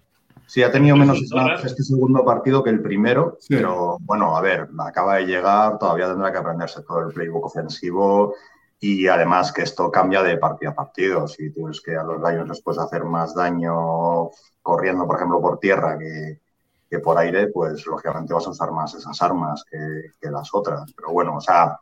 Sí, 0.47 0.63
ha 0.63 0.71
tenido 0.71 0.95
menos 0.95 1.19
snaps 1.19 1.65
este 1.65 1.83
segundo 1.83 2.25
partido 2.25 2.63
que 2.63 2.71
el 2.71 2.81
primero, 2.81 3.37
pero 3.47 3.97
bueno, 4.01 4.35
a 4.35 4.41
ver, 4.41 4.67
acaba 4.79 5.17
de 5.17 5.25
llegar, 5.25 5.77
todavía 5.77 6.07
tendrá 6.07 6.31
que 6.31 6.37
aprenderse 6.39 6.81
todo 6.81 7.01
el 7.01 7.13
playbook 7.13 7.45
ofensivo 7.45 8.33
y 8.79 9.07
además 9.07 9.51
que 9.51 9.63
esto 9.63 9.91
cambia 9.91 10.23
de 10.23 10.37
partido 10.37 10.71
a 10.71 10.75
partido. 10.75 11.27
Si 11.27 11.51
tienes 11.51 11.81
que 11.81 11.95
a 11.95 12.03
los 12.03 12.21
Lions 12.21 12.49
les 12.49 12.61
puedes 12.61 12.79
hacer 12.79 13.03
más 13.03 13.35
daño 13.35 14.29
corriendo, 14.63 15.05
por 15.05 15.17
ejemplo, 15.17 15.41
por 15.41 15.59
tierra 15.59 15.97
que, 15.99 16.39
que 16.89 16.99
por 16.99 17.17
aire, 17.17 17.47
pues 17.47 17.85
lógicamente 17.85 18.33
vas 18.33 18.47
a 18.47 18.51
usar 18.51 18.71
más 18.71 18.93
esas 18.93 19.21
armas 19.21 19.63
que, 19.69 19.77
que 20.19 20.29
las 20.29 20.49
otras. 20.53 20.93
Pero 20.95 21.11
bueno, 21.11 21.37
o 21.37 21.41
sea, 21.41 21.79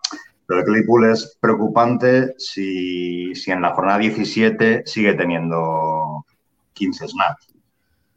lo 0.47 0.57
de 0.57 0.63
Claypool 0.63 1.11
es 1.11 1.37
preocupante 1.39 2.35
si, 2.37 3.33
si 3.33 3.51
en 3.51 3.61
la 3.61 3.73
jornada 3.73 3.97
17 3.99 4.83
sigue 4.85 5.13
teniendo 5.13 6.25
15 6.73 7.07
snaps. 7.07 7.47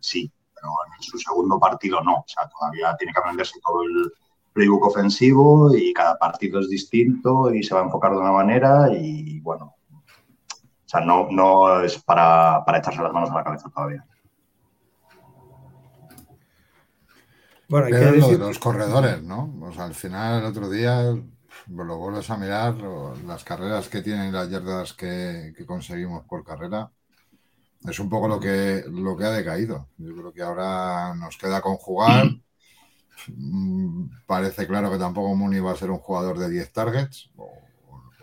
Sí, 0.00 0.30
pero 0.54 0.68
en 0.96 1.02
su 1.02 1.18
segundo 1.18 1.58
partido 1.58 2.02
no. 2.02 2.16
O 2.16 2.24
sea, 2.26 2.48
todavía 2.48 2.94
tiene 2.96 3.12
que 3.12 3.20
aprenderse 3.20 3.58
todo 3.64 3.82
el 3.82 4.12
playbook 4.52 4.86
ofensivo 4.86 5.74
y 5.74 5.92
cada 5.92 6.18
partido 6.18 6.60
es 6.60 6.68
distinto 6.68 7.52
y 7.52 7.62
se 7.62 7.74
va 7.74 7.80
a 7.80 7.84
enfocar 7.84 8.12
de 8.12 8.18
una 8.18 8.32
manera 8.32 8.88
y 8.92 9.40
bueno, 9.40 9.74
O 9.90 10.88
sea, 10.88 11.00
no, 11.00 11.28
no 11.30 11.80
es 11.80 12.02
para, 12.02 12.62
para 12.64 12.78
echarse 12.78 13.02
las 13.02 13.12
manos 13.12 13.30
a 13.30 13.34
la 13.34 13.44
cabeza 13.44 13.70
todavía. 13.70 14.04
Bueno, 17.68 17.86
hay 17.86 17.92
que 17.92 17.98
decir... 17.98 18.22
lo 18.22 18.28
de 18.28 18.38
los 18.38 18.58
corredores, 18.58 19.22
¿no? 19.22 19.54
O 19.60 19.72
sea, 19.72 19.84
al 19.84 19.94
final, 19.94 20.40
el 20.40 20.46
otro 20.46 20.70
día, 20.70 21.14
lo 21.66 21.98
vuelves 21.98 22.30
a 22.30 22.38
mirar, 22.38 22.76
las 23.26 23.44
carreras 23.44 23.88
que 23.88 24.00
tienen 24.00 24.28
y 24.30 24.32
las 24.32 24.48
yardas 24.48 24.94
que, 24.94 25.52
conseguimos 25.66 26.24
por 26.24 26.44
carrera, 26.44 26.90
es 27.86 27.98
un 27.98 28.08
poco 28.08 28.26
lo 28.26 28.40
que, 28.40 28.84
lo 28.88 29.16
que 29.16 29.24
ha 29.24 29.30
decaído. 29.30 29.88
Yo 29.98 30.16
creo 30.16 30.32
que 30.32 30.42
ahora 30.42 31.14
nos 31.14 31.36
queda 31.36 31.60
conjugar. 31.60 32.26
Mm, 33.28 34.06
parece 34.26 34.66
claro 34.66 34.90
que 34.90 34.98
tampoco 34.98 35.34
Muni 35.34 35.60
va 35.60 35.72
a 35.72 35.76
ser 35.76 35.90
un 35.90 35.98
jugador 35.98 36.38
de 36.38 36.48
10 36.48 36.72
targets, 36.72 37.30
o, 37.36 37.52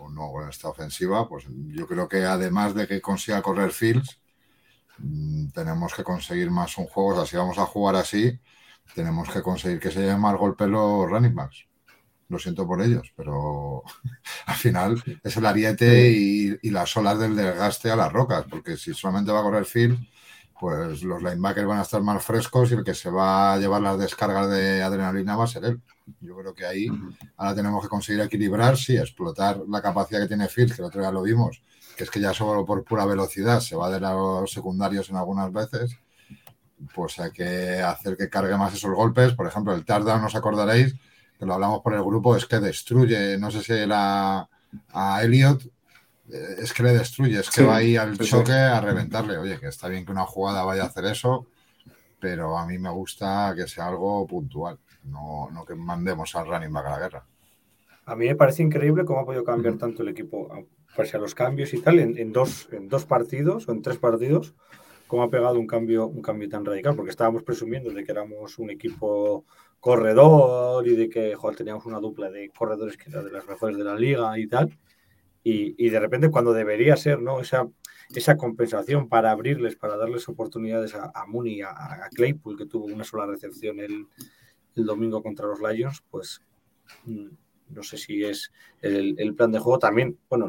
no 0.09 0.31
con 0.31 0.49
esta 0.49 0.69
ofensiva. 0.69 1.29
Pues 1.29 1.45
yo 1.49 1.87
creo 1.87 2.07
que 2.07 2.23
además 2.25 2.73
de 2.73 2.87
que 2.87 2.99
consiga 3.01 3.41
correr 3.43 3.71
fields, 3.71 4.19
mm, 4.97 5.49
tenemos 5.49 5.93
que 5.93 6.03
conseguir 6.03 6.49
más 6.49 6.77
un 6.79 6.87
juego. 6.87 7.11
O 7.11 7.15
sea, 7.15 7.25
si 7.25 7.37
vamos 7.37 7.57
a 7.59 7.65
jugar 7.65 7.95
así, 7.95 8.39
tenemos 8.93 9.29
que 9.29 9.41
conseguir 9.41 9.79
que 9.79 9.91
se 9.91 10.01
lleven 10.01 10.19
más 10.19 10.37
golpe 10.37 10.67
los 10.67 11.09
running 11.09 11.35
backs. 11.35 11.67
Lo 12.27 12.39
siento 12.39 12.65
por 12.65 12.81
ellos, 12.81 13.13
pero 13.15 13.83
al 14.45 14.55
final 14.55 15.19
es 15.23 15.37
el 15.37 15.45
ariete 15.45 16.11
y, 16.11 16.69
las 16.69 16.95
olas 16.97 17.19
del 17.19 17.35
desgaste 17.35 17.91
a 17.91 17.95
las 17.95 18.11
rocas, 18.11 18.45
porque 18.49 18.77
si 18.77 18.93
solamente 18.93 19.31
va 19.31 19.39
a 19.39 19.43
correr 19.43 19.65
field, 19.65 19.99
pues 20.59 21.03
los 21.03 21.21
linebackers 21.21 21.67
van 21.67 21.79
a 21.79 21.83
estar 21.83 22.01
más 22.01 22.23
frescos 22.23 22.71
y 22.71 22.75
el 22.75 22.83
que 22.83 22.93
se 22.93 23.09
va 23.09 23.53
a 23.53 23.57
llevar 23.59 23.81
las 23.81 23.99
descargas 23.99 24.49
de 24.49 24.81
adrenalina 24.81 25.35
va 25.35 25.43
a 25.43 25.47
ser 25.47 25.65
él. 25.65 25.81
Yo 26.21 26.35
creo 26.37 26.53
que 26.53 26.65
ahí 26.65 26.87
ahora 27.37 27.55
tenemos 27.55 27.83
que 27.83 27.89
conseguir 27.89 28.21
equilibrar, 28.21 28.77
sí, 28.77 28.95
explotar 28.95 29.61
la 29.67 29.81
capacidad 29.81 30.21
que 30.21 30.27
tiene 30.27 30.47
Fields, 30.47 30.75
que 30.75 30.81
el 30.81 30.87
otro 30.87 31.01
día 31.01 31.11
lo 31.11 31.23
vimos, 31.23 31.61
que 31.97 32.05
es 32.05 32.09
que 32.09 32.19
ya 32.19 32.33
solo 32.33 32.65
por 32.65 32.83
pura 32.83 33.05
velocidad 33.05 33.59
se 33.59 33.75
va 33.75 33.89
de 33.89 33.99
los 33.99 34.51
secundarios 34.51 35.09
en 35.09 35.17
algunas 35.17 35.51
veces, 35.51 35.97
pues 36.93 37.19
hay 37.19 37.31
que 37.31 37.81
hacer 37.81 38.17
que 38.17 38.29
cargue 38.29 38.57
más 38.57 38.73
esos 38.73 38.93
golpes. 38.93 39.33
Por 39.33 39.47
ejemplo, 39.47 39.73
el 39.73 39.85
touchdown, 39.85 40.23
os 40.23 40.35
acordaréis, 40.35 40.95
que 41.37 41.45
lo 41.45 41.53
hablamos 41.53 41.81
por 41.81 41.93
el 41.93 42.03
grupo, 42.03 42.35
es 42.35 42.45
que 42.45 42.59
destruye, 42.59 43.37
no 43.37 43.51
sé 43.51 43.61
si 43.61 43.73
era 43.73 44.47
a 44.93 45.23
Elliot, 45.23 45.63
eh, 46.31 46.55
es 46.59 46.73
que 46.73 46.83
le 46.83 46.93
destruye, 46.93 47.39
es 47.39 47.49
que 47.49 47.63
va 47.63 47.77
ahí 47.77 47.97
al 47.97 48.17
choque 48.17 48.53
a 48.53 48.81
reventarle. 48.81 49.37
Oye, 49.37 49.59
que 49.59 49.67
está 49.67 49.87
bien 49.87 50.05
que 50.05 50.11
una 50.11 50.25
jugada 50.25 50.63
vaya 50.63 50.83
a 50.83 50.87
hacer 50.87 51.05
eso, 51.05 51.47
pero 52.19 52.57
a 52.57 52.65
mí 52.65 52.77
me 52.77 52.89
gusta 52.89 53.53
que 53.55 53.67
sea 53.67 53.87
algo 53.87 54.25
puntual, 54.25 54.79
no, 55.03 55.49
no 55.51 55.65
que 55.65 55.75
mandemos 55.75 56.35
al 56.35 56.47
running 56.47 56.73
back 56.73 56.85
a 56.87 56.89
la 56.89 56.99
guerra. 56.99 57.25
A 58.05 58.15
mí 58.15 58.27
me 58.27 58.35
parece 58.35 58.63
increíble 58.63 59.03
cómo 59.03 59.21
ha 59.21 59.25
podido 59.25 59.43
cambiar 59.43 59.77
tanto 59.77 60.03
el 60.03 60.09
equipo, 60.09 60.49
pese 60.95 61.17
a 61.17 61.19
los 61.19 61.33
cambios 61.33 61.73
y 61.73 61.81
tal, 61.81 61.99
en, 61.99 62.31
dos, 62.31 62.67
en 62.71 62.87
dos 62.87 63.05
partidos 63.05 63.67
o 63.67 63.71
en 63.71 63.81
tres 63.81 63.97
partidos, 63.97 64.53
cómo 65.07 65.23
ha 65.23 65.29
pegado 65.29 65.59
un 65.59 65.67
cambio, 65.67 66.07
un 66.07 66.21
cambio 66.21 66.49
tan 66.49 66.65
radical, 66.65 66.95
porque 66.95 67.11
estábamos 67.11 67.43
presumiendo 67.43 67.91
de 67.91 68.03
que 68.03 68.11
éramos 68.11 68.57
un 68.59 68.69
equipo 68.69 69.45
corredor 69.79 70.87
y 70.87 70.95
de 70.95 71.09
que 71.09 71.35
teníamos 71.55 71.85
una 71.85 71.99
dupla 71.99 72.29
de 72.31 72.49
corredores 72.49 72.97
que 72.97 73.09
era 73.09 73.21
de 73.21 73.31
las 73.31 73.47
mejores 73.47 73.77
de 73.77 73.83
la 73.83 73.95
liga 73.95 74.37
y 74.39 74.47
tal. 74.47 74.77
Y, 75.43 75.89
de 75.89 75.99
repente 75.99 76.31
cuando 76.31 76.53
debería 76.53 76.97
ser 76.97 77.21
¿no? 77.21 77.39
esa, 77.39 77.67
esa 78.15 78.35
compensación 78.35 79.07
para 79.09 79.29
abrirles, 79.29 79.75
para 79.75 79.95
darles 79.95 80.27
oportunidades 80.27 80.95
a, 80.95 81.11
a 81.13 81.27
Mooney, 81.27 81.61
a, 81.61 81.69
a, 81.69 82.09
Claypool, 82.09 82.57
que 82.57 82.65
tuvo 82.65 82.85
una 82.85 83.03
sola 83.03 83.27
recepción 83.27 83.79
el, 83.79 84.07
el 84.75 84.85
domingo 84.85 85.21
contra 85.21 85.45
los 85.45 85.59
Lions, 85.61 86.03
pues 86.09 86.41
mm, 87.05 87.27
no 87.69 87.83
sé 87.83 87.97
si 87.97 88.23
es 88.23 88.51
el, 88.81 89.35
plan 89.35 89.51
de 89.51 89.59
juego 89.59 89.79
también, 89.79 90.17
bueno, 90.29 90.47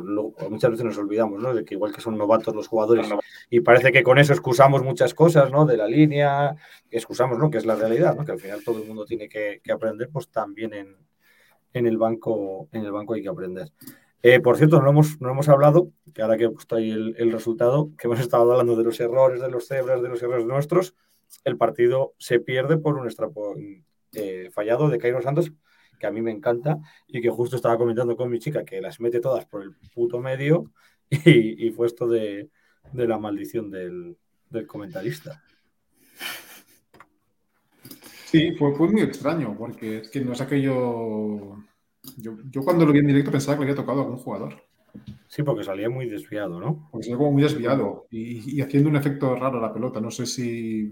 muchas 0.51 0.71
veces 0.71 0.85
nos 0.85 0.99
olvidamos, 0.99 1.43
¿no? 1.43 1.55
De 1.55 1.65
que 1.65 1.75
igual 1.75 1.93
que 1.93 2.01
son 2.01 2.19
novatos 2.19 2.55
los 2.55 2.69
jugadores 2.69 3.09
y 3.51 3.61
parece 3.61 3.93
que 3.93 4.03
con 4.03 4.19
eso 4.19 4.33
excusamos 4.33 4.83
muchas 4.83 5.15
cosas, 5.15 5.51
¿no? 5.51 5.65
De 5.65 5.77
la 5.77 5.87
línea, 5.87 6.57
excusamos, 6.91 7.39
¿no? 7.39 7.51
Que 7.51 7.59
es 7.59 7.67
la 7.67 7.77
realidad, 7.77 8.15
¿no? 8.15 8.25
Que 8.25 8.33
al 8.33 8.41
final 8.41 8.63
todo 8.65 8.81
el 8.81 8.87
mundo 8.87 9.05
tiene 9.05 9.29
que, 9.29 9.61
aprender, 9.73 10.09
pues 10.13 10.29
también 10.29 10.75
en, 10.75 10.97
en, 11.73 11.87
el 11.87 11.99
banco, 11.99 12.69
en 12.73 12.85
el 12.85 12.93
banco 12.93 13.15
hay 13.15 13.23
que 13.23 13.29
aprender. 13.29 13.71
Eh, 14.23 14.41
por 14.41 14.57
cierto, 14.57 14.83
no 14.83 14.91
hemos, 14.91 15.21
no 15.21 15.31
hemos 15.31 15.49
hablado, 15.49 15.93
que 16.13 16.23
ahora 16.23 16.37
que 16.37 16.45
he 16.45 16.51
puesto 16.51 16.77
ahí 16.77 16.91
el, 16.91 17.31
resultado, 17.33 17.93
que 17.97 18.09
hemos 18.09 18.21
estado 18.21 18.51
hablando 18.51 18.75
de 18.75 18.85
los 18.85 18.99
errores 18.99 19.41
de 19.41 19.51
los 19.51 19.69
cebras, 19.69 20.03
de 20.03 20.09
los 20.09 20.23
errores 20.23 20.47
nuestros, 20.47 20.95
el 21.45 21.57
partido 21.57 22.15
se 22.19 22.41
pierde 22.41 22.77
por 22.77 22.97
un 22.97 23.07
extrapo 23.07 23.55
eh, 24.13 24.51
fallado 24.53 24.89
de 24.89 24.99
Cairo 24.99 25.23
Santos, 25.23 25.53
que 25.99 26.07
a 26.07 26.11
mí 26.11 26.23
me 26.23 26.31
encanta 26.31 26.79
y 27.09 27.21
que 27.21 27.31
justo 27.31 27.57
estaba 27.57 27.79
comentando 27.79 28.17
con 28.17 28.31
mi 28.31 28.39
chica 28.39 28.65
que 28.65 28.81
las 28.81 29.01
mete 29.01 29.21
todas 29.21 29.47
por 29.47 29.63
el 29.63 29.75
puto 29.95 30.21
medio 30.21 30.73
y, 31.11 31.71
fue 31.71 31.87
esto 31.87 32.09
de, 32.09 32.51
la 32.93 33.19
maldición 33.19 33.71
del, 33.71 34.17
comentarista. 34.67 35.43
Sí, 38.25 38.53
fue, 38.59 38.75
fue, 38.75 38.89
muy 38.89 39.03
extraño 39.03 39.55
porque 39.57 39.99
es 39.99 40.11
que 40.11 40.21
no 40.21 40.33
es 40.33 40.41
aquello... 40.41 41.59
Yo, 42.19 42.37
yo 42.51 42.63
cuando 42.63 42.85
lo 42.87 42.93
vi 42.93 43.01
en 43.01 43.09
directo 43.09 43.33
pensaba 43.33 43.57
que 43.57 43.65
le 43.65 43.71
había 43.71 43.83
tocado 43.83 44.01
a 44.01 44.05
algún 44.05 44.19
jugador. 44.19 44.67
Sí, 45.29 45.43
porque 45.43 45.65
salía 45.65 45.91
muy 45.91 46.09
desviado, 46.09 46.61
¿no? 46.61 46.89
Porque 46.91 47.05
salía 47.05 47.19
como 47.19 47.33
muy 47.33 47.43
desviado 47.43 48.07
y, 48.11 48.61
haciendo 48.61 48.89
un 48.89 48.97
efecto 48.97 49.35
raro 49.35 49.59
a 49.59 49.63
la 49.63 49.73
pelota. 49.73 50.01
No 50.01 50.11
sé 50.11 50.27
si. 50.27 50.91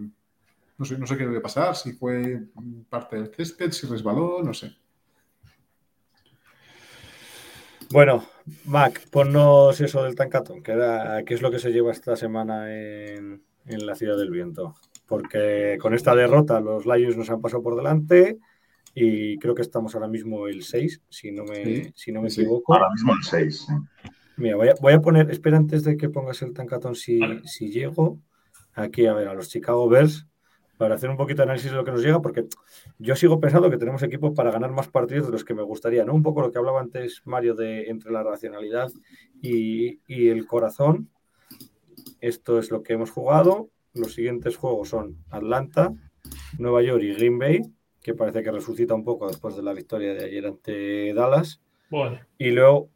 No 0.76 0.84
sé, 0.84 0.98
no 0.98 1.06
sé 1.06 1.16
qué 1.16 1.24
debe 1.24 1.40
pasar, 1.40 1.76
si 1.76 1.92
fue 1.92 2.48
parte 2.88 3.16
del 3.16 3.32
césped, 3.32 3.70
si 3.70 3.86
resbaló, 3.86 4.42
no 4.42 4.52
sé. 4.52 4.76
Bueno, 7.94 8.24
Mac, 8.64 9.08
ponnos 9.08 9.80
eso 9.80 10.02
del 10.02 10.16
Tancatón, 10.16 10.64
que, 10.64 10.72
es 11.28 11.42
lo 11.42 11.52
que 11.52 11.60
se 11.60 11.70
lleva 11.70 11.92
esta 11.92 12.16
semana 12.16 12.74
en, 12.74 13.40
la 13.66 13.94
Ciudad 13.94 14.16
del 14.16 14.32
Viento. 14.32 14.74
Porque 15.06 15.78
con 15.80 15.94
esta 15.94 16.12
derrota 16.16 16.58
los 16.58 16.86
Lions 16.86 17.16
nos 17.16 17.30
han 17.30 17.40
pasado 17.40 17.62
por 17.62 17.76
delante 17.76 18.38
y 18.96 19.38
creo 19.38 19.54
que 19.54 19.62
estamos 19.62 19.94
ahora 19.94 20.08
mismo 20.08 20.48
el 20.48 20.64
6, 20.64 21.02
si 21.08 21.30
no 21.30 21.44
me, 21.44 21.92
si 21.94 22.10
no 22.10 22.20
me 22.20 22.30
equivoco. 22.30 22.74
Ahora 22.74 22.90
mismo 22.90 23.12
el 23.12 23.22
6. 23.22 23.66
Mira, 24.38 24.56
voy 24.56 24.92
a, 24.92 25.00
poner, 25.00 25.30
espera 25.30 25.56
antes 25.56 25.84
de 25.84 25.96
que 25.96 26.08
pongas 26.08 26.42
el 26.42 26.52
Tancatón 26.52 26.96
si, 26.96 27.20
si 27.44 27.70
llego, 27.70 28.18
aquí 28.72 29.06
a 29.06 29.14
ver, 29.14 29.28
a 29.28 29.34
los 29.34 29.50
Chicago 29.50 29.88
Bears 29.88 30.26
para 30.76 30.96
hacer 30.96 31.10
un 31.10 31.16
poquito 31.16 31.38
de 31.38 31.44
análisis 31.44 31.70
de 31.70 31.76
lo 31.76 31.84
que 31.84 31.92
nos 31.92 32.02
llega, 32.02 32.20
porque 32.20 32.46
yo 32.98 33.14
sigo 33.16 33.40
pensando 33.40 33.70
que 33.70 33.76
tenemos 33.76 34.02
equipos 34.02 34.32
para 34.34 34.50
ganar 34.50 34.72
más 34.72 34.88
partidos 34.88 35.26
de 35.26 35.32
los 35.32 35.44
que 35.44 35.54
me 35.54 35.62
gustaría, 35.62 36.04
¿no? 36.04 36.14
Un 36.14 36.22
poco 36.22 36.40
lo 36.40 36.50
que 36.50 36.58
hablaba 36.58 36.80
antes 36.80 37.22
Mario 37.24 37.54
de 37.54 37.88
entre 37.88 38.12
la 38.12 38.22
racionalidad 38.22 38.90
y, 39.40 39.98
el 40.08 40.46
corazón. 40.46 41.10
Esto 42.20 42.58
es 42.58 42.70
lo 42.70 42.82
que 42.82 42.94
hemos 42.94 43.10
jugado. 43.10 43.68
Los 43.92 44.14
siguientes 44.14 44.56
juegos 44.56 44.88
son 44.88 45.18
Atlanta, 45.30 45.92
Nueva 46.58 46.82
York 46.82 47.02
y 47.02 47.14
Green 47.14 47.38
Bay, 47.38 47.62
que 48.02 48.14
parece 48.14 48.42
que 48.42 48.50
resucita 48.50 48.94
un 48.94 49.04
poco 49.04 49.28
después 49.28 49.56
de 49.56 49.62
la 49.62 49.72
victoria 49.72 50.14
de 50.14 50.24
ayer 50.24 50.46
ante 50.46 51.14
Dallas. 51.14 51.60
Y 52.38 52.50
luego, 52.50 52.88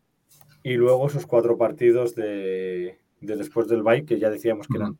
y 0.65 0.75
luego 0.75 1.07
esos 1.07 1.27
cuatro 1.27 1.57
partidos 1.57 2.17
de, 2.17 2.99
después 3.21 3.69
del 3.69 3.85
Bay, 3.85 4.05
que 4.05 4.19
ya 4.19 4.31
decíamos 4.31 4.67
que 4.67 4.79
eran 4.79 4.99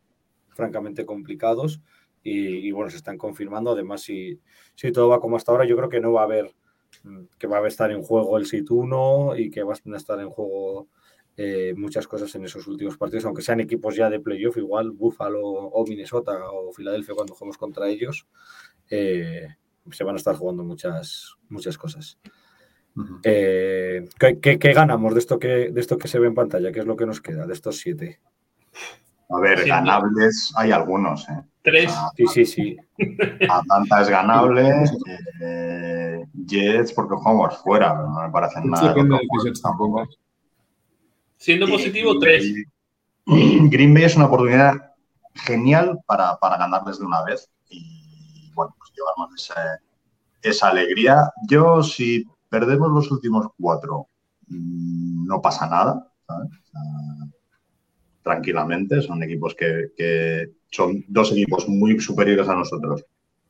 francamente 0.51 1.05
complicados 1.05 1.81
y, 2.23 2.71
bueno, 2.73 2.91
se 2.91 2.97
están 2.99 3.19
confirmando. 3.19 3.73
Además, 3.73 4.03
si, 4.03 4.41
si 4.75 4.93
todo 4.93 5.09
va 5.09 5.21
como 5.21 5.37
hasta 5.37 5.53
ahora, 5.53 5.67
yo 5.67 5.77
creo 5.77 5.89
que 5.89 6.01
no 6.01 6.13
va 6.13 6.23
a 6.23 6.25
haber, 6.25 6.55
mm, 7.05 7.25
que 7.39 7.47
va 7.47 7.59
a 7.59 7.69
estar 7.69 7.91
en 7.91 8.03
juego 8.03 8.39
el 8.39 8.47
SIT 8.47 8.71
1 8.71 9.37
y 9.37 9.51
que 9.51 9.63
va 9.63 9.75
a 9.75 9.97
estar 9.97 10.21
en 10.21 10.31
juego 10.31 10.89
eh, 11.41 11.73
muchas 11.77 12.09
cosas 12.09 12.35
en 12.35 12.45
esos 12.45 12.67
últimos 12.67 12.99
partidos, 12.99 13.25
aunque 13.25 13.43
sean 13.43 13.61
equipos 13.61 13.95
ya 13.95 14.11
de 14.11 14.19
playoff, 14.19 14.57
igual 14.57 14.91
Buffalo 14.91 15.41
o 15.41 15.87
Minnesota 15.87 16.37
o 16.51 16.73
Filadelfia 16.73 17.15
cuando 17.15 17.35
jugamos 17.35 17.57
contra 17.57 17.89
ellos, 17.89 18.27
eh, 18.91 19.47
se 19.93 20.03
van 20.05 20.17
a 20.17 20.19
estar 20.19 20.35
jugando 20.35 20.65
muchas, 20.65 21.37
muchas 21.49 21.79
cosas. 21.79 22.19
Eh, 23.23 24.05
¿qué, 24.19 24.59
qué, 24.59 24.73
ganamos 24.73 25.15
de 25.15 25.21
esto 25.21 25.39
que, 25.39 25.71
de 25.71 25.81
esto 25.81 25.97
que 25.97 26.09
se 26.09 26.19
ve 26.19 26.27
en 26.27 26.35
pantalla? 26.35 26.73
¿Qué 26.73 26.81
es 26.81 26.87
lo 26.87 26.97
que 26.97 27.07
nos 27.07 27.21
queda 27.21 27.47
de 27.47 27.55
estos 27.55 27.77
siete? 27.77 28.21
A 29.31 29.41
ver, 29.41 29.67
ganables 29.67 30.53
hay 30.57 30.73
algunos. 30.73 31.29
¿eh? 31.29 31.43
Tres. 31.63 31.95
sí, 32.17 32.27
sí, 32.27 32.45
sí. 32.47 32.77
Atlanta 33.49 34.01
es 34.01 34.09
ganable. 34.09 34.85
Eh, 35.43 36.25
Jets, 36.47 36.93
porque 36.93 37.15
jugamos 37.17 37.59
fuera, 37.59 37.95
no 37.95 38.23
me 38.23 38.31
parecen 38.31 38.71
nada. 38.71 38.95
tampoco. 39.63 40.09
Siendo 41.37 41.69
positivo, 41.69 42.19
tres. 42.19 42.55
Green 43.27 43.93
Bay 43.93 44.05
es 44.05 44.17
una 44.17 44.27
oportunidad 44.27 44.95
genial 45.35 46.01
para, 46.07 46.39
ganarles 46.41 46.99
de 46.99 47.05
una 47.05 47.23
vez 47.23 47.51
y, 47.69 48.51
bueno, 48.55 48.75
pues 48.79 48.91
llevarnos 48.97 49.53
esa 50.43 50.69
alegría. 50.69 51.31
Yo, 51.47 51.83
si 51.83 52.27
perdemos 52.49 52.91
los 52.91 53.11
últimos 53.11 53.47
cuatro, 53.61 54.09
mm, 54.49 55.27
no 55.27 55.43
pasa 55.43 55.67
nada. 55.67 56.11
¿sabes? 56.27 56.49
Tranquilamente. 58.29 59.01
Son 59.01 59.23
equipos 59.23 59.55
que, 59.55 60.53
son 60.71 61.03
dos 61.09 61.33
equipos 61.33 61.67
muy 61.69 61.99
superiores 61.99 62.49
a 62.49 62.55
nosotros 62.55 63.05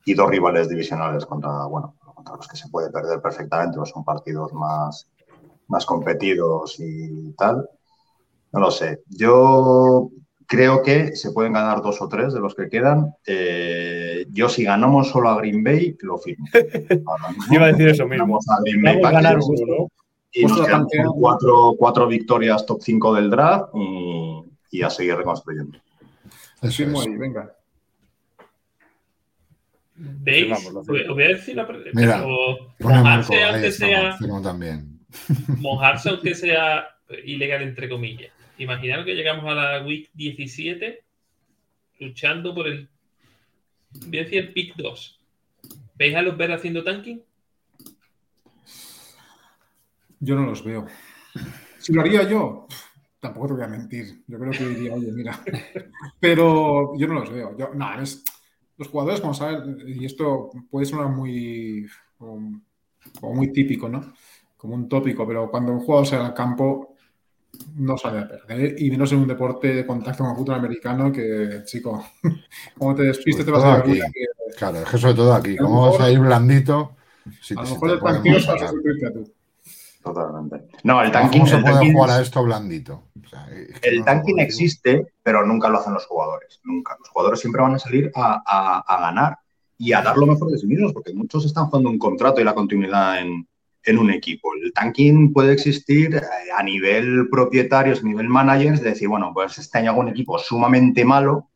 y 0.05 0.13
dos 0.13 0.29
rivales 0.29 0.69
divisionales 0.69 1.25
contra, 1.25 1.65
bueno, 1.65 1.95
contra 2.15 2.35
los 2.37 2.47
que 2.47 2.57
se 2.57 2.69
puede 2.69 2.89
perder 2.89 3.21
perfectamente, 3.21 3.77
son 3.85 4.05
partidos 4.05 4.53
más, 4.53 5.09
más 5.67 5.85
competidos 5.85 6.79
y 6.79 7.33
tal. 7.37 7.67
No 8.53 8.59
lo 8.61 8.71
sé. 8.71 9.01
Yo 9.09 10.09
creo 10.47 10.81
que 10.81 11.15
se 11.15 11.31
pueden 11.31 11.53
ganar 11.53 11.81
dos 11.81 12.01
o 12.01 12.07
tres 12.07 12.33
de 12.33 12.39
los 12.39 12.55
que 12.55 12.69
quedan. 12.69 13.13
Eh, 13.27 14.25
yo, 14.31 14.47
si 14.47 14.63
ganamos 14.63 15.09
solo 15.09 15.29
a 15.29 15.37
Green 15.37 15.63
Bay, 15.63 15.95
lo 16.01 16.17
firmo. 16.17 16.45
Iba 17.51 17.65
a 17.65 17.71
decir 17.71 17.89
eso 17.89 18.07
mismo. 18.07 18.39
A 18.47 18.61
Green 18.63 18.81
Bay 18.81 18.95
Vamos 18.95 19.09
a 19.09 19.11
ganar 19.11 19.37
uno, 19.37 19.77
¿no? 19.77 19.87
Y 20.31 20.45
nos 20.45 20.61
quedan 20.61 20.85
cuatro, 21.19 21.75
cuatro 21.77 22.07
victorias 22.07 22.65
top 22.65 22.81
5 22.81 23.15
del 23.15 23.29
draft 23.31 23.69
y, 23.75 24.48
y 24.71 24.81
a 24.81 24.89
seguir 24.89 25.15
reconstruyendo. 25.15 25.79
Eso 26.61 26.71
firmo 26.71 27.01
ahí, 27.01 27.15
venga. 27.15 27.55
¿Veis? 29.95 30.49
Vamos, 30.49 30.73
lo 30.73 30.79
Os 30.79 30.87
voy 30.87 31.23
a 31.23 31.27
decir 31.27 31.55
la 31.55 31.67
Mira, 31.93 32.17
Marco, 32.17 32.73
mojarse 32.79 33.43
aunque 33.43 33.71
sea 33.71 34.17
firmo 34.17 34.41
también. 34.41 34.99
mojarse 35.57 36.09
aunque 36.09 36.35
sea 36.35 36.87
ilegal 37.25 37.63
entre 37.63 37.89
comillas. 37.89 38.31
Imaginaros 38.57 39.05
que 39.05 39.15
llegamos 39.15 39.45
a 39.45 39.55
la 39.55 39.85
week 39.85 40.09
17 40.13 41.03
luchando 41.99 42.55
por 42.55 42.67
el 42.67 42.87
voy 43.91 44.19
a 44.19 44.23
decir 44.23 44.39
el 44.39 44.53
pick 44.53 44.75
2. 44.75 45.19
¿Veis 45.95 46.15
a 46.15 46.21
los 46.21 46.37
ver 46.37 46.51
haciendo 46.51 46.83
tanking? 46.83 47.21
Yo 50.19 50.35
no 50.35 50.45
los 50.45 50.63
veo. 50.63 50.87
Si 51.77 51.93
lo 51.93 52.01
haría 52.01 52.23
yo, 52.23 52.67
tampoco 53.19 53.47
te 53.47 53.53
voy 53.53 53.63
a 53.63 53.67
mentir. 53.67 54.23
Yo 54.27 54.39
creo 54.39 54.51
que 54.51 54.67
diría, 54.67 54.93
oye, 54.93 55.11
mira. 55.11 55.39
Pero 56.19 56.97
yo 56.97 57.07
no 57.07 57.15
los 57.15 57.31
veo. 57.31 57.57
Yo, 57.57 57.71
no, 57.73 58.01
es, 58.01 58.23
los 58.77 58.87
jugadores, 58.87 59.21
como 59.21 59.33
saben, 59.33 59.77
y 59.85 60.05
esto 60.05 60.49
puede 60.69 60.85
sonar 60.85 61.09
muy, 61.09 61.87
como, 62.17 62.61
como 63.19 63.35
muy 63.35 63.51
típico, 63.51 63.89
¿no? 63.89 64.13
Como 64.55 64.75
un 64.75 64.89
tópico, 64.89 65.25
pero 65.25 65.49
cuando 65.49 65.71
un 65.71 65.79
jugador 65.79 66.05
sale 66.05 66.25
al 66.25 66.33
campo, 66.33 66.95
no 67.75 67.97
sale 67.97 68.19
a 68.19 68.27
perder. 68.27 68.75
Y 68.81 68.91
menos 68.91 69.11
en 69.11 69.19
un 69.19 69.27
deporte 69.27 69.73
de 69.73 69.85
contacto 69.85 70.23
con 70.23 70.31
el 70.31 70.37
fútbol 70.37 70.55
americano, 70.55 71.11
que, 71.11 71.61
chico, 71.65 72.03
como 72.77 72.95
te 72.95 73.03
despistes, 73.03 73.45
te 73.45 73.51
vas 73.51 73.63
a 73.63 73.75
aquí. 73.75 73.93
que 73.93 74.25
Claro, 74.57 74.79
es 74.79 74.89
que 74.89 74.97
sobre 74.97 75.13
todo 75.13 75.33
aquí, 75.33 75.55
¿cómo 75.55 75.91
vas 75.91 76.01
a 76.01 76.11
ir 76.11 76.19
blandito? 76.19 76.95
Si 77.41 77.53
a 77.53 77.61
lo 77.61 77.69
mejor 77.69 77.91
el 77.91 78.01
machacar? 78.01 78.41
sustituirte 78.41 79.07
a 79.07 79.13
tú. 79.13 79.33
Totalmente. 80.13 80.67
No, 80.83 81.01
el 81.01 81.11
tanking, 81.11 81.39
¿Cómo 81.41 81.49
se 81.49 81.55
el 81.57 81.61
puede 81.63 81.75
tanking- 81.75 81.93
jugar 81.93 82.09
a 82.11 82.21
esto 82.21 82.43
blandito? 82.43 83.03
O 83.23 83.27
sea, 83.27 83.47
es 83.49 83.79
que 83.79 83.89
el 83.89 83.99
no 83.99 84.05
tanking 84.05 84.39
existe, 84.39 85.13
pero 85.23 85.45
nunca 85.45 85.69
lo 85.69 85.79
hacen 85.79 85.93
los 85.93 86.05
jugadores. 86.05 86.59
Nunca. 86.63 86.95
Los 86.99 87.09
jugadores 87.09 87.39
siempre 87.39 87.61
van 87.61 87.75
a 87.75 87.79
salir 87.79 88.11
a, 88.15 88.41
a- 88.45 88.79
a 88.87 89.01
ganar 89.01 89.37
y 89.77 89.93
a 89.93 90.01
dar 90.01 90.17
lo 90.17 90.25
mejor 90.25 90.51
de 90.51 90.57
sí 90.57 90.67
mismos, 90.67 90.93
porque 90.93 91.13
muchos 91.13 91.45
están 91.45 91.67
jugando 91.67 91.89
un 91.89 91.99
contrato 91.99 92.41
y 92.41 92.43
la 92.43 92.53
continuidad 92.55 93.19
en, 93.19 93.47
en 93.83 93.97
un 93.97 94.09
equipo. 94.11 94.49
El 94.61 94.73
tanking 94.73 95.31
puede 95.31 95.53
existir 95.53 96.15
eh, 96.15 96.21
a 96.57 96.61
nivel 96.63 97.29
propietarios, 97.31 97.99
a 98.01 98.03
nivel 98.03 98.27
managers, 98.27 98.81
de 98.81 98.89
decir, 98.89 99.07
bueno, 99.07 99.31
pues 99.33 99.57
este 99.57 99.77
año 99.77 99.91
hago 99.91 100.01
un 100.01 100.09
equipo 100.09 100.37
sumamente 100.37 101.05
malo, 101.05 101.47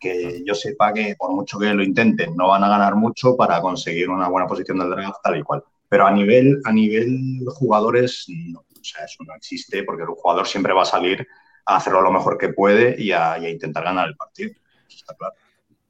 que 0.00 0.42
yo 0.46 0.54
sepa 0.54 0.92
que 0.92 1.14
por 1.18 1.32
mucho 1.32 1.58
que 1.58 1.72
lo 1.74 1.82
intenten, 1.82 2.34
no 2.36 2.48
van 2.48 2.62
a 2.64 2.68
ganar 2.68 2.94
mucho 2.96 3.36
para 3.36 3.60
conseguir 3.60 4.08
una 4.10 4.28
buena 4.28 4.46
posición 4.46 4.78
del 4.78 4.90
draft, 4.90 5.18
tal 5.22 5.38
y 5.38 5.42
cual. 5.42 5.62
Pero 5.88 6.06
a 6.06 6.10
nivel, 6.12 6.60
a 6.64 6.72
nivel 6.72 7.40
jugadores, 7.48 8.24
no. 8.28 8.60
O 8.60 8.84
sea, 8.84 9.04
eso 9.04 9.24
no 9.26 9.34
existe 9.34 9.82
porque 9.82 10.02
el 10.02 10.08
jugador 10.08 10.46
siempre 10.46 10.72
va 10.72 10.82
a 10.82 10.86
salir 10.86 11.26
a 11.66 11.76
hacerlo 11.76 12.00
lo 12.00 12.12
mejor 12.12 12.38
que 12.38 12.50
puede 12.50 13.00
y 13.02 13.12
a, 13.12 13.38
y 13.38 13.46
a 13.46 13.50
intentar 13.50 13.84
ganar 13.84 14.08
el 14.08 14.16
partido. 14.16 14.50
Eso 14.50 14.96
está 14.98 15.14
claro. 15.14 15.34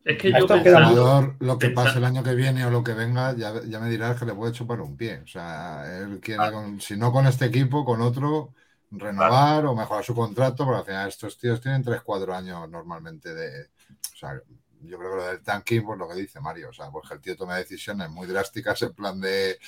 Es 0.05 0.16
que 0.18 0.32
yo 0.32 0.46
pensando, 0.46 0.88
jugador, 0.90 1.36
lo 1.40 1.59
que 1.59 1.70
pase 1.70 1.99
el 1.99 2.05
año 2.05 2.22
que 2.22 2.34
viene 2.34 2.64
o 2.64 2.70
lo 2.70 2.82
que 2.82 2.94
venga, 2.94 3.34
ya, 3.36 3.62
ya 3.64 3.78
me 3.78 3.90
dirás 3.90 4.18
que 4.18 4.24
le 4.24 4.34
puede 4.34 4.53
chupar 4.53 4.80
un 4.80 4.96
pie. 4.96 5.20
O 5.22 5.26
sea, 5.26 5.84
él 5.99 6.18
quiere, 6.20 6.51
con- 6.51 6.80
si 6.80 6.96
no 6.96 7.12
con 7.12 7.26
este 7.26 7.44
equipo, 7.46 7.84
con 7.84 8.01
otro, 8.01 8.55
renovar 8.90 9.66
o 9.66 9.74
mejorar 9.74 10.03
su 10.05 10.14
contrato, 10.14 10.64
porque 10.64 10.78
al 10.80 10.84
final 10.86 11.09
estos 11.09 11.38
tíos 11.38 11.61
tienen 11.61 11.82
3-4 11.82 12.34
años 12.34 12.68
normalmente 12.70 13.34
de. 13.34 13.66
O 14.14 14.16
sea, 14.16 14.40
yo 14.83 14.99
creo 14.99 15.11
que 15.11 15.16
lo 15.16 15.26
del 15.26 15.43
tanking, 15.43 15.85
pues 15.85 15.99
lo 15.99 16.09
que 16.09 16.20
dice 16.20 16.41
Mario, 16.41 16.70
o 16.70 16.72
sea, 16.72 16.91
pues 16.91 17.09
que 17.09 17.14
el 17.14 17.20
tío 17.20 17.37
tome 17.37 17.55
decisiones 17.55 18.09
muy 18.11 18.26
drásticas 18.26 18.83
en 18.83 18.93
plan 18.93 19.20
de 19.20 19.59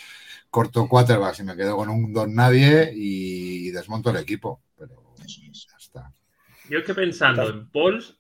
corto 0.50 0.88
quarterback 0.88 1.38
y 1.40 1.42
me 1.44 1.56
quedo 1.56 1.76
con 1.76 1.88
un 1.88 2.12
don 2.12 2.34
nadie 2.34 2.92
y 2.94 3.70
desmonto 3.70 4.11
el 4.11 4.16
equipo. 4.16 4.62
Pero 4.78 5.14
ya 5.16 5.76
está. 5.78 6.12
yo 6.68 6.78
es 6.78 6.84
que 6.84 6.94
pensando 6.94 7.48
en 7.48 7.68
polls, 7.68 8.16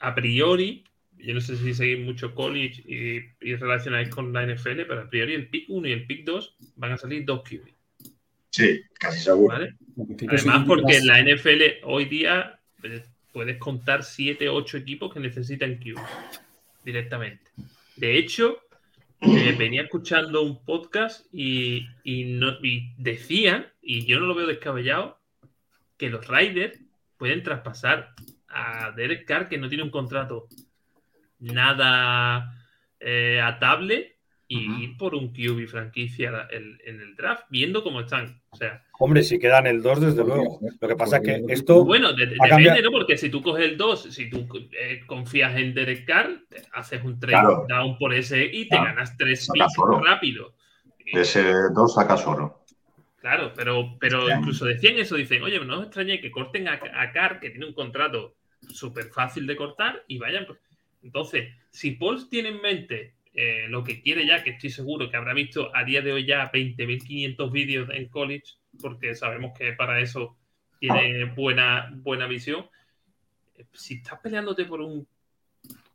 a 0.00 0.14
priori, 0.14 0.84
yo 1.18 1.34
no 1.34 1.40
sé 1.40 1.56
si 1.56 1.74
seguís 1.74 2.04
mucho 2.04 2.34
college 2.34 2.82
y, 2.86 3.18
y 3.40 3.56
relacionáis 3.56 4.08
con 4.08 4.32
la 4.32 4.46
NFL, 4.46 4.82
pero 4.88 5.02
a 5.02 5.10
priori 5.10 5.34
el 5.34 5.48
pick 5.48 5.66
1 5.68 5.88
y 5.88 5.92
el 5.92 6.06
pick 6.06 6.24
2 6.24 6.56
van 6.76 6.92
a 6.92 6.96
salir 6.96 7.24
dos 7.24 7.42
QB, 7.42 7.68
Sí, 8.50 8.82
casi 8.98 9.20
seguro. 9.20 9.56
Además, 9.56 10.64
porque 10.66 10.96
en 10.96 11.06
la 11.06 11.22
NFL 11.22 11.84
hoy 11.84 12.06
día 12.06 12.60
eh, 12.82 13.04
puedes 13.32 13.58
contar 13.58 14.02
7, 14.04 14.48
8 14.48 14.76
equipos 14.78 15.12
que 15.12 15.20
necesitan 15.20 15.76
QB 15.78 15.98
directamente. 16.84 17.50
De 17.96 18.16
hecho, 18.16 18.58
eh, 19.20 19.54
venía 19.58 19.82
escuchando 19.82 20.42
un 20.42 20.64
podcast 20.64 21.26
y, 21.32 21.86
y 22.04 22.24
no- 22.24 22.58
y 22.62 22.92
decían, 22.96 23.66
y 23.82 24.06
yo 24.06 24.18
no 24.20 24.26
lo 24.26 24.34
veo 24.34 24.46
descabellado, 24.46 25.18
que 25.98 26.08
los 26.08 26.26
Raiders 26.26 26.78
pueden 27.18 27.42
traspasar 27.42 28.14
a 28.48 28.92
Derek 28.92 29.26
Carr, 29.26 29.48
que 29.48 29.58
no 29.58 29.68
tiene 29.68 29.84
un 29.84 29.90
contrato 29.90 30.48
nada 31.38 32.54
eh, 32.98 33.40
atable, 33.42 34.16
y 34.52 34.82
ir 34.82 34.96
por 34.96 35.14
un 35.14 35.32
QB 35.32 35.68
franquicia 35.68 36.48
en, 36.50 36.76
en 36.84 37.00
el 37.00 37.14
draft, 37.14 37.44
viendo 37.50 37.84
cómo 37.84 38.00
están. 38.00 38.42
O 38.50 38.56
sea, 38.56 38.82
Hombre, 38.98 39.22
si 39.22 39.38
quedan 39.38 39.68
el 39.68 39.80
2, 39.80 40.00
desde 40.00 40.24
luego. 40.24 40.58
Lo 40.80 40.88
que 40.88 40.96
pasa 40.96 41.18
es 41.18 41.22
que 41.22 41.42
esto. 41.52 41.84
bueno, 41.84 42.12
de- 42.12 42.26
depende. 42.26 42.82
¿no? 42.82 42.90
Porque 42.90 43.16
si 43.16 43.30
tú 43.30 43.40
coges 43.42 43.64
el 43.64 43.76
2, 43.76 44.12
si 44.12 44.28
tú 44.28 44.46
eh, 44.72 45.02
confías 45.06 45.56
en 45.56 45.72
Derek 45.72 46.04
Carr, 46.04 46.30
haces 46.72 47.02
un 47.04 47.20
trade 47.20 47.34
Claro. 47.40 47.66
down 47.68 47.96
por 47.96 48.12
ese 48.12 48.44
y 48.44 48.64
te 48.64 48.70
Claro. 48.70 48.84
ganas 48.86 49.16
tres 49.16 49.46
Sacas 49.46 49.68
picks 49.68 49.78
oro. 49.78 50.00
rápido. 50.04 50.54
De 51.12 51.20
ese 51.22 51.44
dos 51.72 51.94
sacas 51.94 52.26
oro. 52.26 52.64
Claro, 53.20 53.52
pero, 53.54 53.96
pero 54.00 54.20
Hostia. 54.22 54.38
incluso 54.38 54.64
decían 54.64 54.98
eso, 54.98 55.14
dicen, 55.14 55.42
oye, 55.44 55.60
no 55.64 55.78
os 55.78 55.84
extrañe 55.84 56.20
que 56.20 56.30
corten 56.32 56.66
a, 56.66 56.80
a 56.94 57.12
Carr, 57.12 57.38
que 57.38 57.50
tiene 57.50 57.66
un 57.66 57.72
contrato 57.74 58.34
súper 58.72 59.06
fácil 59.10 59.46
de 59.46 59.54
cortar, 59.56 60.02
y 60.08 60.18
vayan. 60.18 60.46
Entonces, 61.02 61.48
si 61.70 61.92
Paul 61.92 62.28
tiene 62.28 62.48
en 62.50 62.60
mente 62.60 63.14
eh, 63.32 63.66
lo 63.68 63.84
que 63.84 64.02
quiere 64.02 64.26
ya, 64.26 64.42
que 64.42 64.50
estoy 64.50 64.70
seguro 64.70 65.08
que 65.08 65.16
habrá 65.16 65.34
visto 65.34 65.74
a 65.74 65.84
día 65.84 66.02
de 66.02 66.12
hoy 66.12 66.26
ya 66.26 66.50
20.500 66.50 67.52
vídeos 67.52 67.88
en 67.92 68.08
college, 68.08 68.54
porque 68.80 69.14
sabemos 69.14 69.56
que 69.56 69.72
para 69.72 70.00
eso 70.00 70.36
tiene 70.78 71.24
buena, 71.26 71.90
buena 71.92 72.26
visión. 72.26 72.66
Si 73.72 73.94
estás 73.94 74.18
peleándote 74.20 74.64
por 74.64 74.80
un 74.80 75.06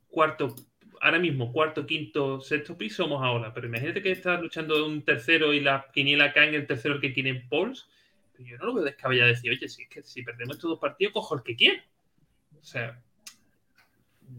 cuarto, 0.08 0.56
ahora 1.02 1.20
mismo, 1.20 1.52
cuarto, 1.52 1.86
quinto, 1.86 2.40
sexto 2.40 2.78
piso, 2.78 3.04
somos 3.04 3.22
ahora, 3.22 3.54
pero 3.54 3.68
imagínate 3.68 4.02
que 4.02 4.12
estás 4.12 4.42
luchando 4.42 4.86
un 4.86 5.04
tercero 5.04 5.54
y 5.54 5.60
la 5.60 5.88
quiniela 5.94 6.32
cae 6.32 6.50
en 6.50 6.56
el 6.56 6.68
tercero 6.68 7.00
que 7.00 7.14
quiere 7.14 7.46
Pauls. 7.50 7.90
Pero 8.32 8.50
yo 8.50 8.58
no 8.58 8.66
lo 8.66 8.74
veo 8.76 8.84
descabellado 8.84 9.30
decir, 9.30 9.52
oye, 9.52 9.68
si 9.68 9.84
es 9.84 9.90
que 9.90 10.04
si 10.04 10.24
perdemos 10.24 10.58
estos 10.58 10.70
dos 10.70 10.80
partidos, 10.80 11.14
cojo 11.14 11.36
el 11.36 11.44
que 11.44 11.56
quiero. 11.56 11.82
O 12.60 12.64
sea, 12.64 13.02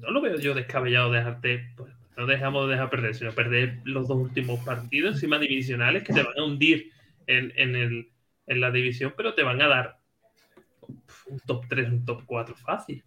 no 0.00 0.10
lo 0.10 0.20
veo 0.20 0.38
yo 0.38 0.54
descabellado 0.54 1.10
dejarte, 1.10 1.72
pues, 1.76 1.92
no 2.16 2.26
dejamos 2.26 2.66
de 2.66 2.72
dejar 2.72 2.90
perder, 2.90 3.14
sino 3.14 3.32
perder 3.32 3.80
los 3.84 4.08
dos 4.08 4.18
últimos 4.18 4.60
partidos 4.60 5.14
encima 5.14 5.38
divisionales 5.38 6.02
que 6.02 6.12
te 6.12 6.22
van 6.22 6.38
a 6.38 6.44
hundir 6.44 6.92
en, 7.26 7.52
en, 7.56 7.76
el, 7.76 8.10
en 8.46 8.60
la 8.60 8.70
división, 8.70 9.14
pero 9.16 9.34
te 9.34 9.42
van 9.42 9.60
a 9.60 9.68
dar 9.68 9.98
un 11.26 11.40
top 11.40 11.64
3, 11.68 11.88
un 11.88 12.04
top 12.04 12.22
4 12.26 12.54
fácil. 12.54 13.04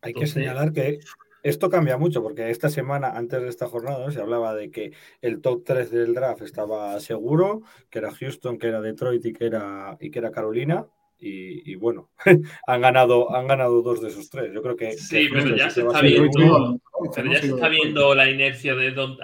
Hay 0.00 0.14
que 0.14 0.26
señalar 0.26 0.72
que 0.72 1.00
esto 1.42 1.70
cambia 1.70 1.96
mucho 1.96 2.22
porque 2.22 2.50
esta 2.50 2.68
semana, 2.68 3.10
antes 3.10 3.40
de 3.40 3.48
esta 3.48 3.66
jornada, 3.66 4.04
¿no? 4.04 4.10
se 4.10 4.20
hablaba 4.20 4.54
de 4.54 4.70
que 4.70 4.92
el 5.20 5.40
top 5.40 5.64
3 5.64 5.90
del 5.90 6.14
draft 6.14 6.42
estaba 6.42 6.98
seguro, 7.00 7.62
que 7.90 7.98
era 7.98 8.12
Houston, 8.12 8.58
que 8.58 8.68
era 8.68 8.80
Detroit 8.80 9.24
y 9.24 9.32
que 9.32 9.46
era, 9.46 9.96
y 10.00 10.10
que 10.10 10.18
era 10.18 10.30
Carolina. 10.30 10.86
Y, 11.20 11.72
y 11.72 11.74
bueno, 11.74 12.10
han 12.66 12.80
ganado, 12.80 13.34
han 13.34 13.46
ganado 13.48 13.82
dos 13.82 14.00
de 14.00 14.08
esos 14.08 14.30
tres. 14.30 14.52
Yo 14.52 14.62
creo 14.62 14.76
que. 14.76 14.92
Sí, 14.92 15.28
que 15.28 15.34
pero 15.34 15.56
ya 15.56 15.68
se 15.70 15.82
ser 15.82 16.02
viendo-. 16.02 16.80
Pero 17.14 17.32
ya 17.32 17.40
se 17.40 17.48
está 17.48 17.68
viendo 17.68 18.14
la 18.14 18.30
inercia 18.30 18.74
de 18.74 18.90
donde. 18.92 19.22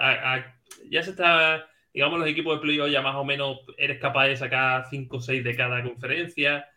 ya 0.89 1.03
se 1.03 1.11
está. 1.11 1.65
Digamos, 1.93 2.19
los 2.19 2.27
equipos 2.27 2.55
de 2.57 2.61
playoff 2.61 2.91
ya 2.91 3.01
más 3.01 3.15
o 3.15 3.23
menos 3.23 3.59
eres 3.77 3.99
capaz 3.99 4.27
de 4.27 4.35
sacar 4.35 4.85
5 4.89 5.15
o 5.15 5.21
6 5.21 5.43
de 5.43 5.55
cada 5.55 5.81
conferencia. 5.81 6.67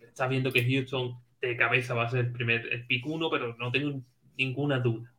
Estás 0.00 0.28
viendo 0.30 0.52
que 0.52 0.64
Houston 0.64 1.16
de 1.40 1.56
cabeza 1.56 1.94
va 1.94 2.04
a 2.04 2.08
ser 2.08 2.20
el 2.26 2.32
primer 2.32 2.72
el 2.72 2.86
pick 2.86 3.04
1, 3.04 3.28
pero 3.28 3.56
no 3.56 3.72
tengo 3.72 4.00
ninguna 4.38 4.78
duda. 4.78 5.12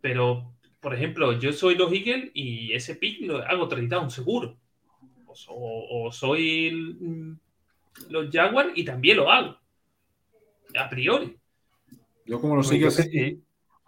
Pero, 0.00 0.54
por 0.80 0.94
ejemplo, 0.94 1.38
yo 1.38 1.52
soy 1.52 1.74
los 1.74 1.92
Eagles 1.92 2.30
y 2.32 2.72
ese 2.72 2.96
pick 2.96 3.20
lo 3.22 3.38
hago 3.38 3.68
30 3.68 3.98
un 4.00 4.10
seguro. 4.10 4.56
O, 5.26 5.34
so- 5.34 5.52
o 5.54 6.10
soy 6.12 6.68
el- 6.68 7.36
los 8.10 8.30
Jaguars 8.30 8.70
y 8.74 8.84
también 8.84 9.18
lo 9.18 9.30
hago. 9.30 9.56
A 10.78 10.88
priori. 10.88 11.38
Yo 12.24 12.40
como 12.40 12.56
lo 12.56 12.62
Yo 12.62 12.68
sigues, 12.68 12.96
creo 12.96 13.10
que- 13.10 13.38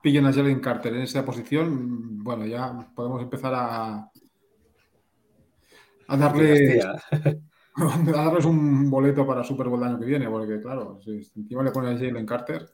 pillen 0.00 0.26
a 0.26 0.32
Jalen 0.32 0.60
Carter 0.60 0.94
en 0.94 1.02
esa 1.02 1.24
posición, 1.24 2.22
bueno, 2.22 2.46
ya 2.46 2.88
podemos 2.94 3.20
empezar 3.20 3.52
a, 3.54 4.10
a 6.06 6.16
darle, 6.16 6.52
Dinastía. 6.54 7.02
darles 8.12 8.44
un 8.44 8.88
boleto 8.90 9.26
para 9.26 9.42
Super 9.42 9.68
Bowl 9.68 9.80
el 9.82 9.88
año 9.88 9.98
que 9.98 10.06
viene, 10.06 10.28
porque 10.28 10.60
claro, 10.60 11.00
si 11.02 11.10
encima 11.36 11.64
le 11.64 11.72
ponen 11.72 11.96
a 11.96 11.98
Jalen 11.98 12.26
Carter. 12.26 12.66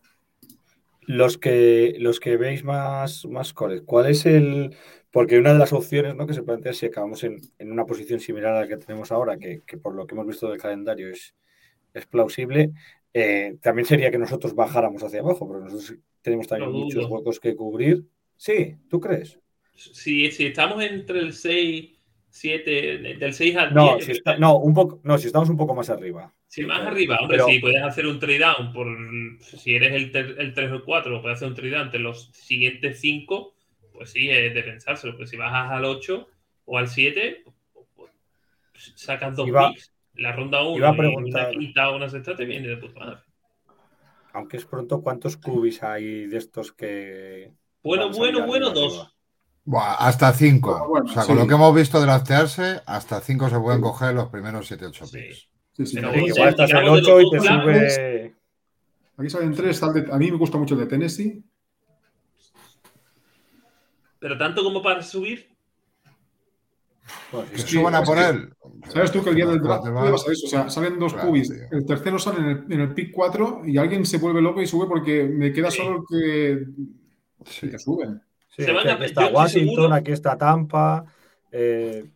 Los 1.07 1.37
que, 1.39 1.97
los 1.99 2.21
que 2.21 2.37
veis 2.37 2.63
más, 2.65 3.27
más 3.27 3.53
¿cuál 3.53 4.07
es 4.07 4.27
el...? 4.27 4.77
Porque 5.15 5.39
una 5.39 5.53
de 5.53 5.61
las 5.61 5.73
opciones 5.73 6.17
¿no? 6.17 6.27
que 6.27 6.35
se 6.35 6.43
plantea 6.43 6.73
si 6.73 6.87
acabamos 6.87 7.23
en, 7.23 7.41
una 7.61 7.87
posición 7.87 8.19
similar 8.19 8.53
a 8.53 8.61
la 8.63 8.67
que 8.67 8.79
tenemos 8.79 9.13
ahora, 9.13 9.39
que, 9.39 9.63
por 9.81 9.95
lo 9.95 10.09
que 10.09 10.15
hemos 10.17 10.27
visto 10.27 10.51
del 10.51 10.61
calendario 10.61 11.09
es, 11.09 11.37
es 11.95 12.05
plausible, 12.07 12.73
eh, 13.13 13.57
también 13.63 13.87
sería 13.87 14.11
que 14.11 14.19
nosotros 14.19 14.57
bajáramos 14.57 15.05
hacia 15.05 15.21
abajo, 15.21 15.47
porque 15.47 15.67
nosotros 15.67 16.01
tenemos 16.21 16.49
también 16.49 16.73
muchos 16.73 17.09
huecos 17.09 17.39
que 17.39 17.55
cubrir. 17.55 18.05
Sí, 18.37 18.75
¿tú 18.91 18.99
crees? 18.99 19.39
Si, 19.73 20.33
si 20.33 20.47
estamos 20.47 20.83
entre 20.83 21.21
el 21.21 21.33
6 21.33 21.93
7, 22.31 22.99
del 23.17 23.33
6 23.33 23.57
al 23.57 23.73
no, 23.73 23.97
no, 24.41 24.59
un 24.59 24.75
poco, 24.75 25.01
no, 25.05 25.17
si 25.17 25.29
estamos 25.29 25.49
un 25.49 25.57
poco 25.57 25.77
más 25.77 25.91
arriba. 25.91 26.35
Si 26.49 26.63
más 26.65 26.85
arriba, 26.85 27.19
hombre, 27.23 27.39
si 27.39 27.61
puedes 27.61 27.85
hacer 27.85 28.09
un 28.09 28.19
trade 28.19 28.41
down 28.41 28.73
por 28.73 28.89
si 29.41 29.77
eres 29.77 29.93
el, 29.93 30.37
el 30.39 30.55
3 30.55 30.73
o 30.73 30.75
el 30.75 30.83
4, 30.83 31.23
puedes 31.23 31.37
hacer 31.37 31.47
un 31.47 31.55
trade 31.55 31.71
down 31.71 31.87
entre 31.87 32.01
los 32.01 32.33
siguientes 32.33 32.99
5, 32.99 33.54
pues 33.95 34.11
sí, 34.11 34.29
es 34.29 34.53
de 34.53 34.63
pensárselo. 34.63 35.15
Pero 35.15 35.27
si 35.27 35.37
bajas 35.37 35.71
al 35.71 35.85
8 35.87 36.29
o 36.67 36.79
al 36.79 36.89
7, 36.89 37.45
pues, 37.95 38.11
sacas 38.97 39.37
dos 39.37 39.49
picks. 39.49 39.93
La 40.17 40.33
ronda 40.33 40.63
1 40.63 40.77
y 40.77 40.81
una 40.81 41.51
quinta 41.51 41.91
o 41.91 41.97
una 41.97 42.09
sexta 42.09 42.37
te 42.37 42.45
viene 42.45 42.69
de 42.69 42.77
puta 42.77 43.01
madre. 43.01 43.19
Aunque 44.33 44.59
es 44.59 44.65
pronto, 44.65 45.01
¿cuántos 45.01 45.37
cubis 45.37 45.83
hay 45.83 46.27
de 46.27 46.37
estos 46.37 46.73
que. 46.73 47.53
Bueno, 47.83 48.11
bueno, 48.11 48.47
bueno, 48.47 48.71
dos 48.71 49.15
hasta 49.73 50.33
5. 50.33 50.89
o 50.91 51.09
sea, 51.09 51.25
con 51.25 51.37
lo 51.37 51.47
que 51.47 51.55
hemos 51.55 51.75
visto 51.75 51.99
de 51.99 52.07
draftearse, 52.07 52.83
hasta 52.87 53.21
5 53.21 53.49
se 53.49 53.59
pueden 53.59 53.81
coger 53.81 54.15
los 54.15 54.29
primeros 54.29 54.71
7-8 54.71 55.11
picks. 55.11 55.49
Sí, 55.73 55.87
sí, 55.87 55.99
igual 55.99 56.49
estás 56.51 56.71
en 56.71 56.89
8 56.89 57.21
y 57.21 57.31
te 57.31 57.41
sube. 57.41 58.35
Aquí 59.17 59.31
salen 59.31 59.55
3. 59.55 59.83
A 59.83 60.19
mí 60.19 60.31
me 60.31 60.37
gusta 60.37 60.59
mucho 60.59 60.75
el 60.75 60.81
de 60.81 60.87
Tennessee. 60.87 61.43
Pero 64.25 64.39
tanto 64.39 64.65
como 64.65 64.81
para 64.81 65.03
subir. 65.03 65.51
Pues, 67.31 67.51
que 67.51 67.59
suban 67.59 67.95
a 67.95 68.03
por 68.03 68.17
él. 68.17 68.55
¿Sabes 68.89 69.13
tú 69.13 69.23
que 69.23 69.29
el 69.29 69.37
día 69.37 69.45
del 69.45 69.61
draft 69.61 69.85
O 69.87 70.19
sea, 70.49 70.71
salen 70.71 70.99
dos 70.99 71.13
cubis. 71.13 71.51
El 71.71 71.85
tercero 71.85 72.19
sale 72.19 72.39
en 72.39 72.47
el, 72.47 72.73
en 72.73 72.81
el, 72.81 72.95
pick 72.95 73.13
4 73.13 73.65
y 73.67 73.77
alguien 73.77 74.07
se 74.07 74.17
vuelve 74.17 74.41
loco 74.41 74.63
y 74.63 74.67
sube 74.67 74.87
porque 74.87 75.25
me 75.25 75.53
queda 75.53 75.71
solo 75.71 75.99
el 75.99 76.05
que, 76.09 76.65
sí. 77.45 77.69
que 77.69 77.79
suben 77.79 78.23
aquí 78.57 79.05
está 79.05 79.27
Washington, 79.27 79.93
aquí 79.93 80.13
está 80.13 80.39
Tampa. 80.39 81.05
Eh, 81.53 82.07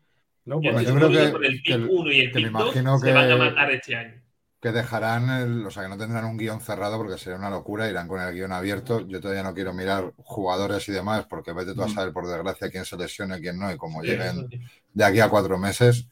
no, 0.46 0.62
pues, 0.62 0.88
yo, 0.88 0.94
creo 0.94 1.10
que, 1.10 1.46
el 1.46 1.60
pick 1.60 1.90
1 1.90 2.12
y 2.12 2.20
el 2.20 2.32
pick 2.32 2.50
2 2.50 3.00
se 3.02 3.12
van 3.12 3.30
a 3.32 3.36
matar 3.36 3.70
este 3.70 3.96
año. 3.96 4.14
Que 4.60 4.72
dejarán, 4.72 5.30
el, 5.30 5.66
o 5.66 5.70
sea, 5.70 5.84
que 5.84 5.88
no 5.88 5.96
tendrán 5.96 6.24
un 6.24 6.36
guion 6.36 6.60
cerrado 6.60 6.96
porque 6.96 7.16
sería 7.16 7.38
una 7.38 7.50
locura, 7.50 7.88
irán 7.88 8.08
con 8.08 8.20
el 8.20 8.34
guion 8.34 8.52
abierto. 8.52 9.06
Yo 9.06 9.20
todavía 9.20 9.44
no 9.44 9.54
quiero 9.54 9.72
mirar 9.72 10.12
jugadores 10.16 10.88
y 10.88 10.92
demás 10.92 11.26
porque 11.26 11.52
vete 11.52 11.74
tú 11.74 11.82
a 11.82 11.88
saber 11.88 12.12
por 12.12 12.26
desgracia 12.26 12.70
quién 12.70 12.84
se 12.84 12.96
lesiona 12.96 13.38
y 13.38 13.40
quién 13.40 13.58
no 13.58 13.70
y 13.72 13.76
cómo 13.76 14.02
lleguen 14.02 14.48
de 14.92 15.04
aquí 15.04 15.20
a 15.20 15.28
cuatro 15.28 15.58
meses. 15.58 16.08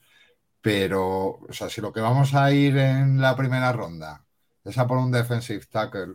Pero, 0.61 1.39
o 1.49 1.53
sea, 1.53 1.69
si 1.69 1.81
lo 1.81 1.93
que 1.93 2.01
vamos 2.01 2.35
a 2.35 2.53
ir 2.53 2.77
en 2.77 3.21
la 3.21 3.37
primera 3.37 3.73
ronda 3.73 4.25
es 4.65 4.79
a 4.79 4.87
por 4.87 4.99
un 4.99 5.11
defensive 5.13 5.65
tackle 5.67 6.15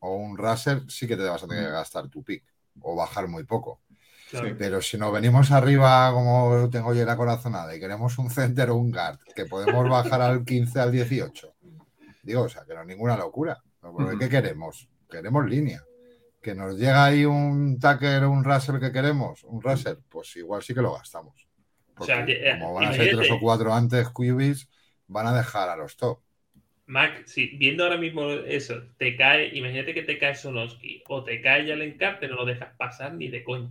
o 0.00 0.16
un 0.16 0.36
raser, 0.36 0.82
sí 0.88 1.06
que 1.06 1.16
te 1.16 1.22
vas 1.22 1.42
a 1.42 1.48
tener 1.48 1.66
que 1.66 1.70
gastar 1.70 2.08
tu 2.08 2.22
pick 2.22 2.44
o 2.80 2.96
bajar 2.96 3.28
muy 3.28 3.44
poco. 3.44 3.80
Pero 4.58 4.80
si 4.80 4.96
nos 4.96 5.12
venimos 5.12 5.50
arriba, 5.50 6.10
como 6.12 6.68
tengo 6.70 6.94
yo 6.94 7.04
la 7.04 7.16
corazonada, 7.16 7.76
y 7.76 7.80
queremos 7.80 8.16
un 8.18 8.30
center 8.30 8.70
o 8.70 8.76
un 8.76 8.90
guard, 8.90 9.18
que 9.36 9.44
podemos 9.44 9.88
bajar 9.88 10.22
al 10.22 10.44
15, 10.44 10.80
al 10.80 10.90
18. 10.90 11.54
Digo, 12.22 12.42
o 12.42 12.48
sea, 12.48 12.64
que 12.64 12.74
no 12.74 12.82
es 12.82 12.86
ninguna 12.86 13.16
locura. 13.16 13.62
¿Qué 14.18 14.28
queremos? 14.28 14.88
Queremos 15.10 15.44
línea. 15.46 15.82
Que 16.40 16.54
nos 16.54 16.76
llega 16.76 17.04
ahí 17.04 17.24
un 17.24 17.78
tacker 17.78 18.24
o 18.24 18.30
un 18.30 18.44
raser 18.44 18.80
que 18.80 18.90
queremos, 18.90 19.44
un 19.44 19.62
raser, 19.62 19.98
pues 20.08 20.34
igual 20.36 20.62
sí 20.62 20.74
que 20.74 20.82
lo 20.82 20.94
gastamos. 20.94 21.46
Porque 21.94 22.12
eh, 22.12 22.58
como 22.58 22.74
van 22.74 22.86
a 22.86 22.92
ser 22.92 23.14
tres 23.16 23.30
o 23.30 23.38
cuatro 23.38 23.72
antes, 23.72 24.08
QBs 24.08 24.68
van 25.06 25.26
a 25.26 25.36
dejar 25.36 25.68
a 25.68 25.76
los 25.76 25.96
top. 25.96 26.20
Mac, 26.86 27.26
si 27.26 27.46
viendo 27.56 27.84
ahora 27.84 27.96
mismo 27.96 28.28
eso, 28.30 28.82
te 28.98 29.16
cae, 29.16 29.56
imagínate 29.56 29.94
que 29.94 30.02
te 30.02 30.18
cae 30.18 30.34
Sonoski 30.34 31.02
o 31.08 31.22
te 31.22 31.40
cae 31.40 31.66
Jalen 31.66 31.96
Carter, 31.96 32.30
no 32.30 32.36
lo 32.36 32.44
dejas 32.44 32.74
pasar 32.76 33.14
ni 33.14 33.28
de 33.28 33.44
coño. 33.44 33.70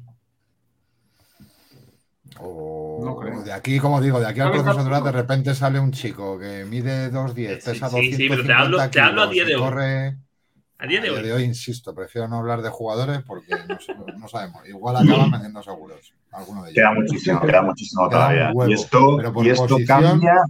O 2.39 3.21
de 3.43 3.51
aquí, 3.51 3.79
como 3.79 4.01
digo, 4.01 4.19
de 4.19 4.27
aquí 4.27 4.39
al 4.39 4.51
proceso 4.51 4.84
de 4.84 5.01
de 5.01 5.11
repente 5.11 5.55
sale 5.55 5.79
un 5.79 5.91
chico 5.91 6.39
que 6.39 6.65
mide 6.65 7.11
2.10, 7.11 7.63
pesa 7.63 7.73
sí, 7.73 7.79
250 7.79 8.17
sí, 8.17 8.29
pero 8.29 8.45
te 8.45 8.53
hablo, 8.53 8.89
te 8.89 8.99
hablo 8.99 9.21
a 9.23 9.27
día 9.27 9.45
de 9.45 9.55
hoy. 9.55 9.61
Corre... 9.61 10.17
A 10.77 10.88
día 10.88 10.99
de, 10.99 11.11
hoy. 11.11 11.21
de 11.21 11.34
hoy. 11.34 11.43
insisto, 11.43 11.93
prefiero 11.93 12.27
no 12.27 12.38
hablar 12.38 12.63
de 12.63 12.69
jugadores 12.69 13.21
porque 13.21 13.53
no, 14.17 14.27
sabemos. 14.27 14.67
Igual 14.67 14.95
acaban 14.95 15.29
vendiendo 15.29 15.61
seguros. 15.61 16.11
Alguno 16.32 16.63
de 16.63 16.71
ellos. 16.71 16.75
Queda 16.75 16.93
muchísimo, 16.93 17.41
queda 17.41 17.61
muchísimo 17.61 18.09
todavía. 18.09 18.51
y 18.67 18.73
esto, 18.73 19.17
y 19.43 19.49
esto 19.49 19.77
cambia, 19.86 20.43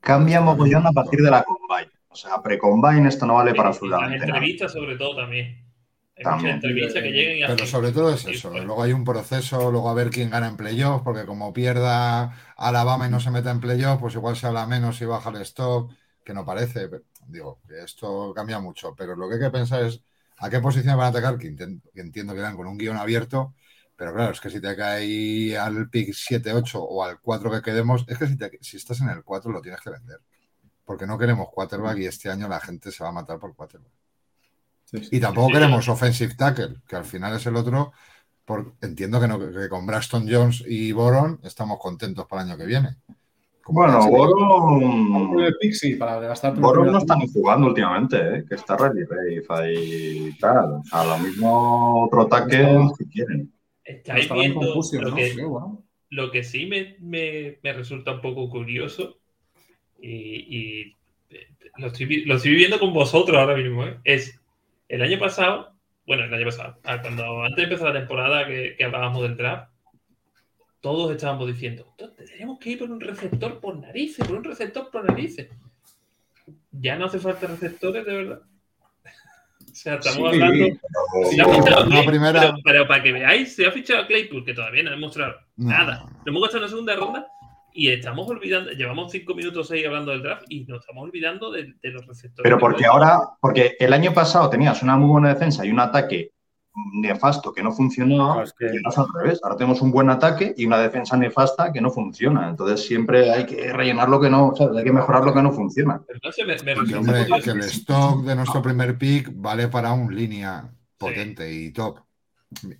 cambia 0.00 0.40
mogollón 0.40 0.86
a 0.86 0.92
partir 0.92 1.20
de 1.20 1.30
la 1.30 1.44
combine. 1.44 1.90
O 2.08 2.14
sea, 2.14 2.40
pre-combine 2.42 3.06
esto 3.06 3.26
no 3.26 3.34
vale 3.34 3.54
para 3.54 3.68
absolutamente 3.68 4.18
Las 4.20 4.28
entrevistas 4.28 4.72
sobre 4.72 4.96
todo 4.96 5.16
también. 5.16 5.65
Hay 6.16 6.46
entrevistas 6.46 7.02
que 7.02 7.10
lleguen 7.10 7.38
y 7.38 7.46
Pero 7.46 7.66
sobre 7.66 7.92
todo 7.92 8.14
es 8.14 8.24
eso. 8.24 8.50
Luego 8.50 8.82
hay 8.82 8.92
un 8.92 9.04
proceso, 9.04 9.70
luego 9.70 9.90
a 9.90 9.94
ver 9.94 10.10
quién 10.10 10.30
gana 10.30 10.48
en 10.48 10.56
playoff, 10.56 11.02
porque 11.02 11.26
como 11.26 11.52
pierda 11.52 12.54
Alabama 12.56 13.06
y 13.06 13.10
no 13.10 13.20
se 13.20 13.30
meta 13.30 13.50
en 13.50 13.60
playoff, 13.60 14.00
pues 14.00 14.14
igual 14.14 14.36
se 14.36 14.46
habla 14.46 14.66
menos 14.66 15.00
y 15.02 15.04
baja 15.04 15.30
el 15.30 15.42
stock, 15.42 15.92
que 16.24 16.32
no 16.32 16.44
parece. 16.44 16.88
Digo, 17.26 17.60
que 17.68 17.82
esto 17.82 18.32
cambia 18.34 18.58
mucho. 18.60 18.94
Pero 18.96 19.14
lo 19.14 19.28
que 19.28 19.34
hay 19.34 19.40
que 19.40 19.50
pensar 19.50 19.82
es 19.82 20.02
a 20.38 20.48
qué 20.48 20.60
posición 20.60 20.96
van 20.96 21.06
a 21.06 21.10
atacar, 21.10 21.38
que, 21.38 21.48
entiendo 21.48 22.32
que 22.32 22.40
irán 22.40 22.56
con 22.56 22.66
un 22.66 22.78
guion 22.78 22.96
abierto. 22.96 23.54
Pero 23.94 24.14
claro, 24.14 24.32
es 24.32 24.40
que 24.40 24.50
si 24.50 24.60
te 24.60 24.74
cae 24.74 25.56
al 25.56 25.90
pick 25.90 26.10
7-8 26.10 26.78
o 26.80 27.04
al 27.04 27.20
4 27.20 27.50
que 27.50 27.62
quedemos, 27.62 28.04
es 28.08 28.18
que 28.18 28.26
si, 28.26 28.36
si 28.60 28.76
estás 28.78 29.00
en 29.00 29.10
el 29.10 29.22
4 29.22 29.52
lo 29.52 29.60
tienes 29.60 29.80
que 29.80 29.90
vender 29.90 30.20
porque 30.86 31.06
no 31.06 31.18
queremos 31.18 31.48
quarterback 31.50 31.98
y 31.98 32.06
este 32.06 32.30
año 32.30 32.48
la 32.48 32.60
gente 32.60 32.92
se 32.92 33.02
va 33.02 33.10
a 33.10 33.12
matar 33.12 33.38
por 33.40 33.54
quarterback. 33.54 34.05
Y 34.92 35.20
tampoco 35.20 35.52
queremos 35.52 35.88
offensive 35.88 36.34
tackle, 36.34 36.76
que 36.86 36.96
al 36.96 37.04
final 37.04 37.36
es 37.36 37.46
el 37.46 37.56
otro. 37.56 37.92
entiendo 38.80 39.20
que, 39.20 39.28
no, 39.28 39.38
que 39.38 39.68
con 39.68 39.86
Braxton 39.86 40.26
Jones 40.30 40.64
y 40.66 40.92
Boron 40.92 41.40
estamos 41.42 41.78
contentos 41.78 42.26
para 42.26 42.42
el 42.42 42.50
año 42.50 42.58
que 42.58 42.66
viene. 42.66 42.96
bueno, 43.66 44.08
Boron. 44.08 45.32
Boron 46.60 46.92
no 46.92 46.98
está 46.98 47.16
ni 47.16 47.28
jugando 47.32 47.68
últimamente, 47.68 48.16
¿eh? 48.16 48.44
que 48.48 48.54
está 48.54 48.76
ready, 48.76 49.04
ready 49.04 50.28
y 50.28 50.38
tal. 50.38 50.82
A 50.92 51.04
lo 51.04 51.18
mismo 51.18 52.04
otro 52.04 52.26
tackle 52.26 52.88
si 52.96 53.06
quieren. 53.08 53.52
Estáis 53.84 54.28
viendo 54.32 54.74
lo, 54.74 55.14
que, 55.14 55.36
lo 56.10 56.30
que 56.32 56.42
sí 56.42 56.66
me, 56.66 56.96
me, 56.98 57.58
me 57.62 57.72
resulta 57.72 58.12
un 58.12 58.20
poco 58.20 58.50
curioso 58.50 59.18
y, 60.00 60.92
eh, 61.30 61.48
lo, 61.78 61.88
estoy, 61.88 62.06
viviendo 62.06 62.78
con 62.78 62.92
vosotros 62.92 63.36
ahora 63.36 63.56
mismo, 63.56 63.84
¿eh? 63.84 63.98
es 64.04 64.40
el 64.88 65.02
año 65.02 65.18
pasado, 65.18 65.72
bueno, 66.06 66.24
el 66.24 66.34
año 66.34 66.44
pasado, 66.44 66.78
ah, 66.84 67.00
cuando 67.00 67.42
antes 67.42 67.56
de 67.56 67.62
empezar 67.64 67.88
la 67.92 68.00
temporada 68.00 68.46
que, 68.46 68.76
hablábamos 68.84 69.22
del 69.22 69.36
draft, 69.36 69.70
todos 70.80 71.10
estábamos 71.10 71.48
diciendo, 71.48 71.94
tenemos 72.16 72.58
que 72.58 72.70
ir 72.70 72.78
por 72.78 72.90
un 72.90 73.00
receptor 73.00 73.60
por 73.60 73.76
narices, 73.78 74.26
por 74.26 74.36
un 74.36 74.44
receptor 74.44 74.90
por 74.90 75.04
narices. 75.04 75.48
Ya 76.70 76.96
no 76.96 77.06
hace 77.06 77.18
falta 77.18 77.48
receptores, 77.48 78.06
de 78.06 78.14
verdad. 78.14 78.42
o 79.72 79.74
sea, 79.74 79.94
estamos 79.96 80.32
hablando. 80.32 80.66
Pero, 82.64 82.86
para 82.86 83.02
que 83.02 83.12
veáis, 83.12 83.56
se 83.56 83.66
ha 83.66 83.72
fichado 83.72 84.02
a 84.02 84.06
Claypool, 84.06 84.44
que 84.44 84.54
todavía 84.54 84.84
no 84.84 84.90
ha 84.90 84.94
demostrado 84.94 85.40
nada. 85.56 86.06
Lo 86.24 86.30
hemos 86.30 86.42
gastado 86.42 86.58
en 86.58 86.62
la 86.62 86.68
segunda 86.68 86.94
ronda 86.94 87.26
y 87.76 87.90
estamos 87.90 88.26
olvidando, 88.28 88.70
llevamos 88.72 89.12
cinco 89.12 89.34
minutos 89.34 89.70
ahí 89.70 89.84
hablando 89.84 90.10
del 90.10 90.22
draft 90.22 90.44
y 90.48 90.64
nos 90.64 90.80
estamos 90.80 91.04
olvidando 91.04 91.50
de, 91.50 91.74
los 91.82 92.06
receptores. 92.06 92.42
Pero 92.42 92.58
porque 92.58 92.86
ahora, 92.86 93.20
porque 93.40 93.76
el 93.78 93.92
año 93.92 94.14
pasado 94.14 94.48
tenías 94.48 94.82
una 94.82 94.96
muy 94.96 95.10
buena 95.10 95.28
defensa 95.28 95.64
y 95.64 95.70
un 95.70 95.80
ataque 95.80 96.32
nefasto 96.94 97.52
que 97.52 97.62
no 97.62 97.72
funcionó, 97.72 98.42
y 98.60 98.82
no 98.82 98.90
es 98.90 98.98
al 98.98 99.06
revés. 99.14 99.40
Ahora 99.42 99.56
tenemos 99.56 99.80
un 99.82 99.90
buen 99.90 100.08
ataque 100.08 100.54
y 100.56 100.64
una 100.64 100.78
defensa 100.78 101.16
nefasta 101.16 101.70
que 101.72 101.80
no 101.80 101.90
funciona. 101.90 102.48
Entonces 102.48 102.86
siempre 102.86 103.30
hay 103.30 103.44
que 103.44 103.72
rellenar 103.72 104.08
lo 104.08 104.20
que 104.20 104.30
no, 104.30 104.48
o 104.48 104.56
sea, 104.56 104.68
hay 104.74 104.84
que 104.84 104.92
mejorar 104.92 105.24
lo 105.24 105.34
que 105.34 105.42
no 105.42 105.52
funciona. 105.52 106.02
hombre, 106.96 107.26
que 107.42 107.50
el 107.50 107.60
stock 107.60 108.24
de 108.24 108.36
nuestro 108.36 108.62
primer 108.62 108.96
pick 108.96 109.30
vale 109.34 109.68
para 109.68 109.92
un 109.92 110.14
línea 110.14 110.70
potente 110.98 111.52
y 111.52 111.72
top. 111.72 112.05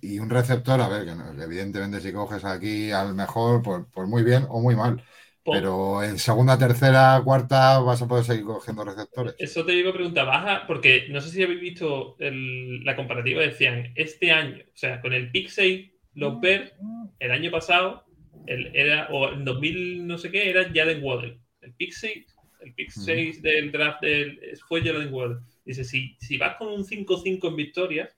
Y 0.01 0.19
un 0.19 0.29
receptor, 0.29 0.79
a 0.81 0.87
ver, 0.87 1.05
que 1.05 1.43
evidentemente 1.43 1.99
si 1.99 2.13
coges 2.13 2.45
aquí 2.45 2.91
al 2.91 3.13
mejor, 3.13 3.61
pues, 3.61 3.85
pues 3.93 4.07
muy 4.07 4.23
bien 4.23 4.45
o 4.49 4.61
muy 4.61 4.75
mal. 4.75 5.03
Pero 5.43 6.03
en 6.03 6.19
segunda, 6.19 6.57
tercera, 6.57 7.21
cuarta 7.23 7.79
vas 7.79 8.01
a 8.01 8.07
poder 8.07 8.25
seguir 8.25 8.43
cogiendo 8.43 8.83
receptores. 8.83 9.35
Eso 9.39 9.65
te 9.65 9.71
digo 9.71 9.93
pregunta 9.93 10.25
baja, 10.25 10.67
porque 10.67 11.07
no 11.09 11.21
sé 11.21 11.29
si 11.29 11.41
habéis 11.41 11.61
visto 11.61 12.17
la 12.19 12.95
comparativa, 12.95 13.41
decían, 13.41 13.93
este 13.95 14.31
año, 14.31 14.57
o 14.57 14.77
sea, 14.77 14.99
con 14.99 15.13
el 15.13 15.31
pick 15.31 15.47
6, 15.47 15.89
los 16.15 16.41
Bears, 16.41 16.73
el 17.19 17.31
año 17.31 17.49
pasado, 17.49 18.05
el, 18.45 18.75
era, 18.75 19.07
o 19.09 19.31
en 19.31 19.45
2000 19.45 20.05
no 20.05 20.17
sé 20.17 20.31
qué, 20.31 20.49
era 20.49 20.69
Jalen 20.73 21.01
Waddle. 21.01 21.39
El 21.61 21.73
pick 21.73 21.91
6 21.93 22.25
el 22.61 22.73
pick 22.73 22.91
6 22.91 23.41
del 23.41 23.71
draft 23.71 24.01
del, 24.01 24.39
fue 24.67 24.81
Jordan 24.81 25.13
Ward. 25.13 25.39
Dice, 25.65 25.83
si, 25.83 26.15
si 26.19 26.37
vas 26.37 26.55
con 26.57 26.69
un 26.69 26.83
5-5 26.83 27.47
en 27.47 27.55
victorias, 27.55 28.16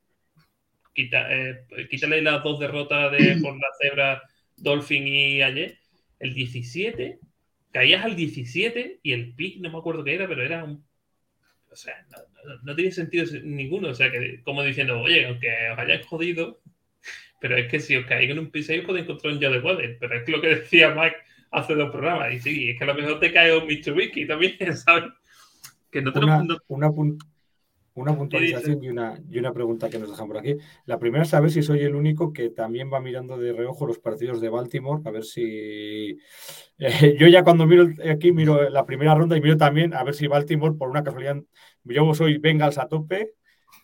quita, 0.93 1.27
eh, 1.33 1.65
quítale 1.89 2.21
las 2.21 2.43
dos 2.43 2.59
derrotas 2.59 3.11
de, 3.11 3.37
por 3.41 3.55
la 3.55 3.67
cebra 3.79 4.23
Dolphin 4.57 5.07
y 5.07 5.41
ayer, 5.41 5.77
el 6.19 6.33
17, 6.33 7.19
caías 7.71 8.03
al 8.03 8.15
17 8.15 8.99
y 9.03 9.11
el 9.11 9.33
pick, 9.33 9.59
no 9.59 9.71
me 9.71 9.77
acuerdo 9.77 10.03
qué 10.03 10.15
era, 10.15 10.27
pero 10.27 10.43
era 10.43 10.63
un... 10.63 10.83
O 11.71 11.75
sea, 11.75 11.93
no, 12.09 12.55
no, 12.63 12.75
tiene 12.75 12.91
sentido 12.91 13.25
ninguno. 13.43 13.89
O 13.89 13.93
sea, 13.93 14.11
que 14.11 14.41
como 14.43 14.63
diciendo, 14.63 14.99
oye, 15.01 15.27
aunque 15.27 15.49
os 15.71 15.77
hayáis 15.77 16.05
jodido, 16.05 16.61
pero 17.39 17.55
es 17.57 17.69
que 17.69 17.79
si 17.79 17.95
os 17.95 18.05
caéis 18.05 18.31
en 18.31 18.39
un 18.39 18.49
pick 18.49 18.63
6 18.63 18.85
podéis 18.85 19.03
encontrar 19.03 19.33
un 19.33 19.39
Jade 19.39 19.59
Waddle. 19.59 19.97
Pero 19.99 20.15
es 20.15 20.27
lo 20.27 20.41
que 20.41 20.55
decía 20.55 20.95
Mike 20.95 21.17
hace 21.51 21.75
dos 21.75 21.91
programas. 21.91 22.33
Y 22.33 22.39
sí, 22.39 22.69
es 22.69 22.77
que 22.77 22.83
a 22.83 22.87
lo 22.87 22.95
mejor 22.95 23.19
te 23.19 23.31
cae 23.31 23.55
un 23.55 23.67
Mitsubishi 23.67 24.25
también, 24.25 24.57
¿sabes? 24.77 25.11
Que 25.91 26.01
no 26.01 26.11
tenemos... 26.11 26.41
Una, 26.67 26.89
una, 26.89 27.17
una 27.95 28.15
puntualización 28.15 28.83
y 28.83 28.89
una, 28.89 29.21
y 29.29 29.39
una 29.39 29.53
pregunta 29.53 29.89
que 29.89 29.99
nos 29.99 30.09
dejan 30.09 30.27
por 30.27 30.37
aquí. 30.37 30.55
La 30.85 30.99
primera 30.99 31.23
es 31.23 31.29
saber 31.29 31.51
si 31.51 31.61
soy 31.61 31.81
el 31.81 31.95
único 31.95 32.33
que 32.33 32.49
también 32.49 32.91
va 32.91 32.99
mirando 32.99 33.37
de 33.37 33.53
reojo 33.53 33.85
los 33.85 33.99
partidos 33.99 34.41
de 34.41 34.49
Baltimore, 34.49 35.01
a 35.05 35.11
ver 35.11 35.23
si... 35.23 36.17
Eh, 36.77 37.17
yo 37.19 37.27
ya 37.27 37.43
cuando 37.43 37.65
miro 37.65 37.89
aquí, 38.09 38.31
miro 38.31 38.69
la 38.69 38.85
primera 38.85 39.13
ronda 39.13 39.35
y 39.35 39.41
miro 39.41 39.57
también 39.57 39.93
a 39.93 40.03
ver 40.03 40.13
si 40.13 40.27
Baltimore, 40.27 40.75
por 40.75 40.89
una 40.89 41.03
casualidad, 41.03 41.37
yo 41.83 42.13
soy 42.13 42.37
Bengals 42.37 42.77
a 42.77 42.87
tope, 42.87 43.33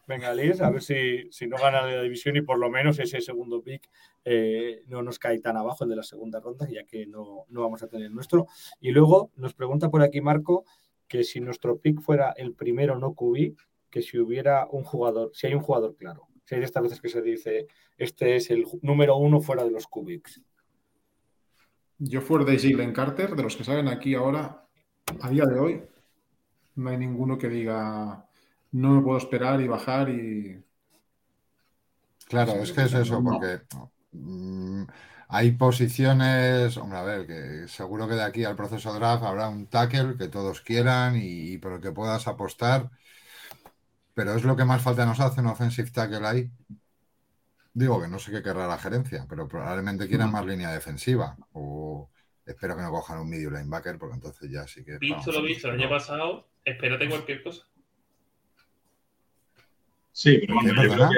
Bengalís, 0.08 0.62
a 0.62 0.70
ver 0.70 0.82
si, 0.82 1.32
si 1.32 1.48
no 1.48 1.58
gana 1.58 1.82
la 1.82 2.02
división 2.02 2.36
y 2.36 2.42
por 2.42 2.60
lo 2.60 2.70
menos 2.70 3.00
ese 3.00 3.22
segundo 3.22 3.62
pick 3.62 3.90
eh, 4.24 4.84
no 4.88 5.02
nos 5.02 5.20
cae 5.20 5.40
tan 5.40 5.58
abajo 5.58 5.84
el 5.84 5.90
de 5.90 5.96
la 5.96 6.04
segunda 6.04 6.40
ronda, 6.40 6.68
ya 6.70 6.84
que 6.84 7.08
no, 7.08 7.46
no 7.50 7.62
vamos 7.62 7.82
a 7.84 7.88
tener 7.88 8.12
nuestro. 8.12 8.48
Y 8.80 8.92
luego 8.92 9.32
nos 9.36 9.54
pregunta 9.54 9.90
por 9.90 10.02
aquí 10.02 10.22
Marco 10.22 10.66
que 11.08 11.24
si 11.24 11.40
nuestro 11.40 11.80
pick 11.80 12.02
fuera 12.02 12.34
el 12.38 12.54
primero 12.54 12.98
no 12.98 13.14
QB, 13.14 13.56
que 13.96 14.02
si 14.02 14.20
hubiera 14.20 14.68
un 14.72 14.84
jugador, 14.84 15.32
si 15.34 15.48
hay 15.48 15.54
un 15.54 15.62
jugador 15.62 15.96
claro, 15.96 16.28
si 16.44 16.54
hay 16.54 16.60
de 16.60 16.66
estas 16.66 16.84
veces 16.84 17.00
que 17.00 17.08
se 17.08 17.22
dice, 17.22 17.68
este 17.98 18.36
es 18.36 18.52
el 18.52 18.66
número 18.82 19.16
uno 19.16 19.40
fuera 19.40 19.64
de 19.64 19.72
los 19.72 19.88
cubics. 19.88 20.42
Yo 21.98 22.20
fuera 22.20 22.44
de 22.44 22.60
Jalen 22.60 22.92
Carter, 22.92 23.38
de 23.38 23.44
los 23.44 23.56
que 23.56 23.64
salen 23.64 23.88
aquí 23.88 24.14
ahora, 24.14 24.68
a 25.22 25.30
día 25.30 25.46
de 25.46 25.58
hoy, 25.58 25.82
no 26.76 26.90
hay 26.90 26.98
ninguno 26.98 27.38
que 27.38 27.48
diga, 27.48 28.28
no 28.74 28.90
me 28.90 29.02
puedo 29.02 29.18
esperar 29.18 29.62
y 29.62 29.68
bajar 29.70 30.10
y... 30.10 30.62
Claro, 32.28 32.52
es 32.56 32.74
que 32.74 32.82
es 32.82 32.94
eso, 32.96 33.24
porque 33.24 33.62
mm, 34.12 34.84
hay 35.30 35.52
posiciones, 35.54 36.76
hombre, 36.76 36.98
a 36.98 37.04
ver, 37.04 37.28
que 37.28 37.70
seguro 37.70 38.10
que 38.10 38.16
de 38.16 38.24
aquí 38.24 38.44
al 38.44 38.58
proceso 38.58 38.94
draft 38.94 39.24
habrá 39.24 39.48
un 39.48 39.68
tackle 39.68 40.18
que 40.18 40.28
todos 40.28 40.60
quieran 40.60 41.16
y, 41.16 41.54
y 41.54 41.58
por 41.60 41.72
el 41.72 41.80
que 41.80 41.94
puedas 41.94 42.28
apostar 42.28 42.92
pero 44.16 44.34
es 44.34 44.44
lo 44.44 44.56
que 44.56 44.66
más 44.66 44.82
falta 44.82 45.06
nos 45.06 45.20
hace 45.20 45.42
un 45.42 45.48
offensive 45.48 45.92
tackle 45.92 46.26
ahí. 46.26 46.50
Digo 47.74 48.02
que 48.02 48.08
no 48.08 48.18
sé 48.18 48.32
qué 48.32 48.42
querrá 48.42 48.66
la 48.66 48.78
gerencia, 48.78 49.26
pero 49.30 49.48
probablemente 49.48 50.08
quieran 50.08 50.32
más 50.32 50.46
línea 50.46 50.72
defensiva. 50.72 51.36
O 51.52 52.10
espero 52.46 52.78
que 52.78 52.82
no 52.82 52.92
cojan 52.92 53.20
un 53.20 53.30
medio 53.30 53.52
linebacker, 53.52 54.00
porque 54.00 54.16
entonces 54.16 54.50
ya 54.50 54.66
sí 54.66 54.86
que. 54.86 54.98
Visto 54.98 55.34
lo 55.34 55.42
visto 55.44 55.68
el 55.68 55.82
año 55.82 55.90
pasado, 55.90 56.48
espérate 56.64 57.10
cualquier 57.10 57.44
cosa. 57.44 57.68
Sí, 60.14 60.40
pero 60.48 60.62
yo 60.64 60.94
creo 60.94 61.10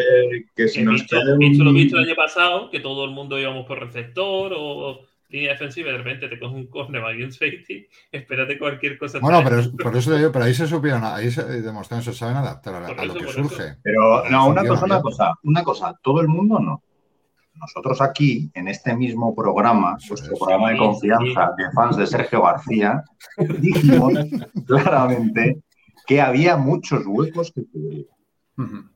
que, 0.55 0.67
si 0.67 0.81
nos 0.81 1.01
visto, 1.01 1.63
lo 1.63 1.71
visto 1.71 1.97
el 1.97 2.05
año 2.05 2.15
pasado, 2.15 2.71
que 2.71 2.79
todo 2.79 3.05
el 3.05 3.11
mundo 3.11 3.37
íbamos 3.37 3.67
por 3.67 3.79
receptor 3.79 4.53
o 4.57 5.05
línea 5.29 5.51
defensiva 5.51 5.89
y 5.89 5.91
de 5.91 5.97
repente 5.97 6.27
te 6.29 6.39
coge 6.39 6.55
un 6.55 6.67
cornerback 6.67 7.17
y 7.17 7.23
un 7.23 7.31
safety, 7.31 7.87
espérate 8.11 8.57
cualquier 8.57 8.97
cosa. 8.97 9.19
Bueno, 9.19 9.41
pero 9.43 9.61
por 9.71 9.95
eso 9.95 10.15
digo, 10.15 10.31
pero 10.31 10.45
ahí 10.45 10.53
se 10.53 10.67
supieron, 10.67 11.03
ahí 11.03 11.29
se 11.31 11.43
demostraron, 11.61 12.03
se 12.03 12.13
saben 12.13 12.37
adaptar 12.37 12.75
a, 12.75 13.05
lo 13.05 13.13
que 13.13 13.27
surge. 13.27 13.75
Pero 13.83 14.29
no, 14.29 14.47
una 14.47 14.65
cosa, 14.65 14.85
una 14.85 15.01
cosa, 15.01 15.33
una 15.43 15.63
cosa, 15.63 15.99
todo 16.01 16.21
el 16.21 16.27
mundo 16.27 16.59
no. 16.59 16.83
Nosotros 17.55 18.01
aquí, 18.01 18.51
en 18.53 18.67
este 18.67 18.95
mismo 18.95 19.35
programa, 19.35 19.97
nuestro 20.07 20.37
programa 20.37 20.71
de 20.71 20.77
confianza 20.77 21.51
de 21.57 21.71
fans 21.71 21.97
de 21.97 22.05
Sergio 22.05 22.43
García, 22.43 23.03
dijimos 23.59 24.13
claramente 24.67 25.63
que 26.05 26.21
había 26.21 26.55
muchos 26.55 27.03
huecos 27.05 27.51
que 27.51 27.65
cubrir. 27.65 28.07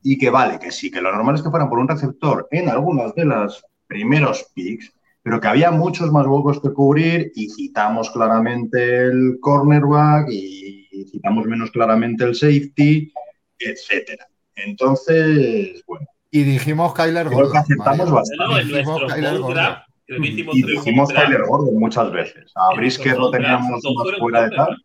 Y 0.02 0.18
que 0.18 0.28
vale, 0.28 0.58
que 0.58 0.72
sí, 0.72 0.90
que 0.90 1.00
lo 1.00 1.12
normal 1.12 1.36
es 1.36 1.42
que 1.42 1.50
fueran 1.50 1.68
por 1.68 1.78
un 1.78 1.86
receptor 1.86 2.48
en 2.50 2.68
algunas 2.68 3.14
de 3.14 3.24
las 3.24 3.64
primeros 3.86 4.50
picks, 4.54 4.92
pero 5.22 5.40
que 5.40 5.48
había 5.48 5.70
muchos 5.70 6.10
más 6.10 6.26
huecos 6.26 6.60
que 6.60 6.72
cubrir 6.72 7.32
y 7.34 7.48
citamos 7.48 8.10
claramente 8.10 9.06
el 9.06 9.38
cornerback 9.40 10.28
y 10.30 11.06
citamos 11.10 11.46
menos 11.46 11.70
claramente 11.70 12.24
el 12.24 12.34
safety, 12.34 13.12
etcétera. 13.58 14.26
Entonces, 14.56 15.82
bueno. 15.86 16.06
Y 16.30 16.42
dijimos 16.44 16.94
Kyler 16.94 17.28
Gordon. 17.28 17.52
que 17.52 17.58
aceptamos 17.58 18.10
bastante. 18.10 18.64
dijimos 18.64 19.12
Kyler 19.12 19.38
Gordon. 19.38 19.76
y 20.08 20.62
dijimos 20.62 21.08
Kyler 21.10 21.42
Gordon 21.42 21.78
muchas 21.78 22.10
veces. 22.10 22.52
A 22.54 22.74
Brisker 22.76 23.16
lo 23.16 23.30
teníamos 23.30 23.70
más 23.70 24.18
fuera 24.18 24.48
de 24.48 24.56
tal. 24.56 24.76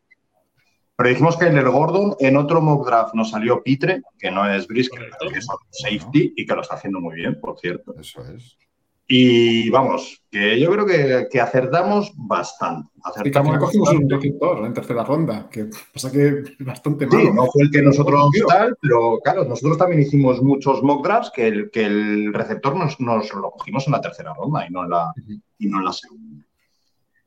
Pero 0.97 1.09
dijimos 1.09 1.37
Kyler 1.37 1.69
Gordon, 1.69 2.15
en 2.19 2.37
otro 2.37 2.59
mock 2.59 2.87
draft 2.87 3.13
nos 3.13 3.29
salió 3.29 3.61
Pitre, 3.63 4.01
que 4.17 4.31
no 4.31 4.49
es 4.49 4.67
Brisker, 4.67 5.09
que 5.31 5.39
es 5.39 5.47
safety 5.71 6.33
y 6.35 6.45
que 6.45 6.55
lo 6.55 6.61
está 6.61 6.75
haciendo 6.75 6.99
muy 6.99 7.15
bien, 7.15 7.39
por 7.39 7.57
cierto. 7.59 7.95
Eso 7.99 8.23
es. 8.27 8.57
Y 9.09 9.69
vamos, 9.69 10.21
que 10.29 10.59
yo 10.59 10.69
creo 10.69 10.85
que, 10.85 11.27
que 11.31 11.39
acertamos 11.39 12.11
bastante. 12.15 12.89
Acertamos 13.03 13.27
y 13.27 13.31
también 13.31 13.59
cogimos 13.59 13.89
un 13.93 14.07
doctor 14.07 14.65
en 14.65 14.73
tercera 14.73 15.03
ronda, 15.05 15.47
que 15.49 15.69
pasa 15.93 16.11
que 16.11 16.43
bastante 16.59 17.07
malo. 17.07 17.21
Sí, 17.21 17.31
no 17.33 17.45
fue 17.45 17.63
el 17.63 17.71
que 17.71 17.81
nosotros 17.81 18.29
tal, 18.49 18.75
pero 18.81 19.19
claro, 19.23 19.45
nosotros 19.45 19.77
también 19.77 20.01
hicimos 20.01 20.41
muchos 20.41 20.83
mock 20.83 21.05
drafts 21.05 21.31
que 21.33 21.47
el, 21.47 21.71
que 21.71 21.85
el 21.85 22.33
receptor 22.33 22.75
nos, 22.75 22.99
nos 22.99 23.33
lo 23.33 23.51
cogimos 23.51 23.87
en 23.87 23.93
la 23.93 24.01
tercera 24.01 24.33
ronda 24.33 24.67
y 24.67 24.71
no 24.71 24.83
en 24.83 24.89
la, 24.89 25.13
y 25.57 25.67
no 25.67 25.79
en 25.79 25.85
la 25.85 25.93
segunda. 25.93 26.45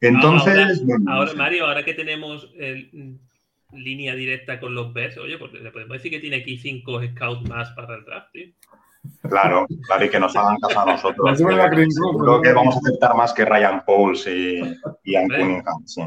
Entonces. 0.02 0.82
Ahora, 1.06 1.32
Mario, 1.34 1.66
ahora 1.66 1.82
que 1.82 1.94
tenemos 1.94 2.50
el, 2.58 3.18
línea 3.72 4.14
directa 4.14 4.60
con 4.60 4.74
los 4.74 4.92
Bears, 4.92 5.16
oye, 5.18 5.38
pues 5.38 5.52
le 5.52 5.70
podemos 5.70 5.96
decir 5.96 6.10
que 6.10 6.20
tiene 6.20 6.36
aquí 6.36 6.58
cinco 6.58 7.00
scouts 7.02 7.48
más 7.48 7.70
para 7.70 7.96
el 7.96 8.04
draft, 8.04 8.32
tío. 8.32 8.46
Claro, 9.22 9.66
claro, 9.86 10.04
y 10.04 10.10
que 10.10 10.20
nos 10.20 10.34
hagan 10.36 10.58
caso 10.58 10.80
a 10.80 10.86
nosotros. 10.86 11.38
Creo 11.38 12.42
que 12.42 12.52
vamos 12.52 12.76
a 12.76 12.78
aceptar 12.78 13.14
más 13.16 13.32
que 13.32 13.44
Ryan 13.44 13.82
Pauls 13.84 14.26
y, 14.26 14.60
Ian 15.04 15.28
Cunningham. 15.28 15.86
Sí, 15.86 16.02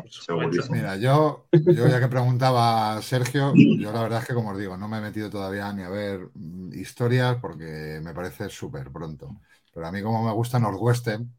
Mira, 0.70 0.96
yo, 0.98 1.48
yo 1.52 1.88
ya 1.88 2.00
que 2.00 2.08
preguntaba 2.08 2.98
a 2.98 3.02
Sergio, 3.02 3.54
yo 3.56 3.92
la 3.92 4.04
verdad 4.04 4.20
es 4.22 4.28
que, 4.28 4.34
como 4.34 4.52
os 4.52 4.58
digo, 4.58 4.78
no 4.78 4.88
me 4.88 4.98
he 4.98 5.02
metido 5.02 5.30
todavía 5.30 5.72
ni 5.74 5.84
a 5.84 5.90
ver 5.90 6.30
historias 6.74 7.38
porque 7.38 8.00
me 8.04 8.14
parece 8.14 8.50
súper 8.50 8.92
pronto. 8.92 9.30
Pero 9.74 9.88
a 9.88 9.92
mí, 9.92 10.02
como 10.04 10.24
me 10.24 10.34
gusta 10.34 10.60
Northwestern, 10.60 11.34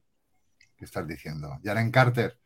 ¿qué 0.76 0.84
estás 0.84 1.06
diciendo? 1.06 1.58
Jaren 1.62 1.92
Carter, 1.92 2.36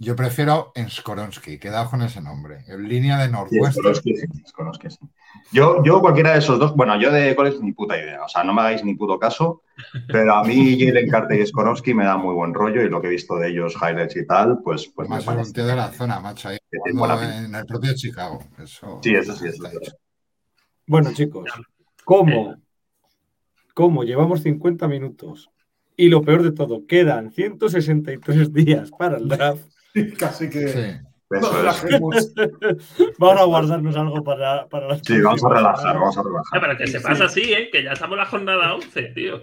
yo 0.00 0.14
prefiero 0.14 0.70
en 0.76 0.88
Skoronsky, 0.88 1.58
quedado 1.58 1.90
con 1.90 2.02
ese 2.02 2.20
nombre, 2.20 2.64
en 2.68 2.88
línea 2.88 3.18
de 3.18 3.28
Northwestern. 3.28 3.94
Sí, 3.96 4.14
Skoronsky, 4.46 4.90
sí. 4.90 4.98
Yo, 5.52 5.82
yo 5.82 6.00
cualquiera 6.00 6.32
de 6.32 6.38
esos 6.38 6.58
dos, 6.58 6.74
bueno, 6.76 7.00
yo 7.00 7.10
de 7.10 7.34
college 7.34 7.58
ni 7.60 7.72
puta 7.72 7.98
idea, 7.98 8.24
o 8.24 8.28
sea, 8.28 8.44
no 8.44 8.54
me 8.54 8.60
hagáis 8.60 8.84
ni 8.84 8.94
puto 8.94 9.18
caso, 9.18 9.62
pero 10.06 10.36
a 10.36 10.44
mí 10.44 10.78
Jalen 10.78 11.10
Carter 11.10 11.40
y 11.40 11.46
Skoronsky 11.46 11.94
me 11.94 12.04
da 12.04 12.16
muy 12.16 12.34
buen 12.34 12.54
rollo 12.54 12.82
y 12.82 12.88
lo 12.88 13.00
que 13.00 13.08
he 13.08 13.10
visto 13.10 13.36
de 13.36 13.48
ellos, 13.48 13.74
highlights 13.74 14.16
y 14.16 14.26
tal, 14.26 14.60
pues, 14.62 14.90
pues 14.94 15.08
Más 15.08 15.26
un 15.26 15.52
tío 15.52 15.66
de 15.66 15.76
la 15.76 15.90
zona, 15.90 16.20
macho, 16.20 16.48
ahí, 16.48 16.58
en 16.70 17.54
el 17.54 17.66
propio 17.66 17.92
Chicago. 17.94 18.38
sí, 19.02 19.14
eso 19.14 19.34
sí, 19.34 19.48
eso 19.48 19.68
Bueno, 20.86 21.12
chicos, 21.12 21.50
¿cómo? 22.04 22.54
¿Cómo? 23.74 24.02
Llevamos 24.02 24.42
50 24.42 24.88
minutos. 24.88 25.50
Y 25.96 26.08
lo 26.08 26.22
peor 26.22 26.42
de 26.42 26.52
todo, 26.52 26.86
quedan 26.86 27.32
163 27.32 28.52
días 28.52 28.90
para 28.90 29.18
el 29.18 29.28
draft. 29.28 29.68
Casi 30.18 30.50
que. 30.50 31.00
vamos 33.18 33.40
a 33.40 33.44
guardarnos 33.44 33.94
algo 33.96 34.24
para, 34.24 34.66
para 34.68 34.88
las 34.88 35.02
Sí, 35.02 35.20
vamos 35.20 35.44
a 35.44 35.48
relajar, 35.50 35.94
vamos 35.98 36.16
a 36.16 36.22
relajar. 36.22 36.60
pero 36.60 36.78
que 36.78 36.86
se 36.86 37.00
pasa 37.00 37.24
así, 37.26 37.52
¿eh? 37.52 37.68
que 37.70 37.82
ya 37.82 37.92
estamos 37.92 38.14
en 38.14 38.20
la 38.20 38.26
jornada 38.26 38.74
11, 38.74 39.02
tío. 39.14 39.42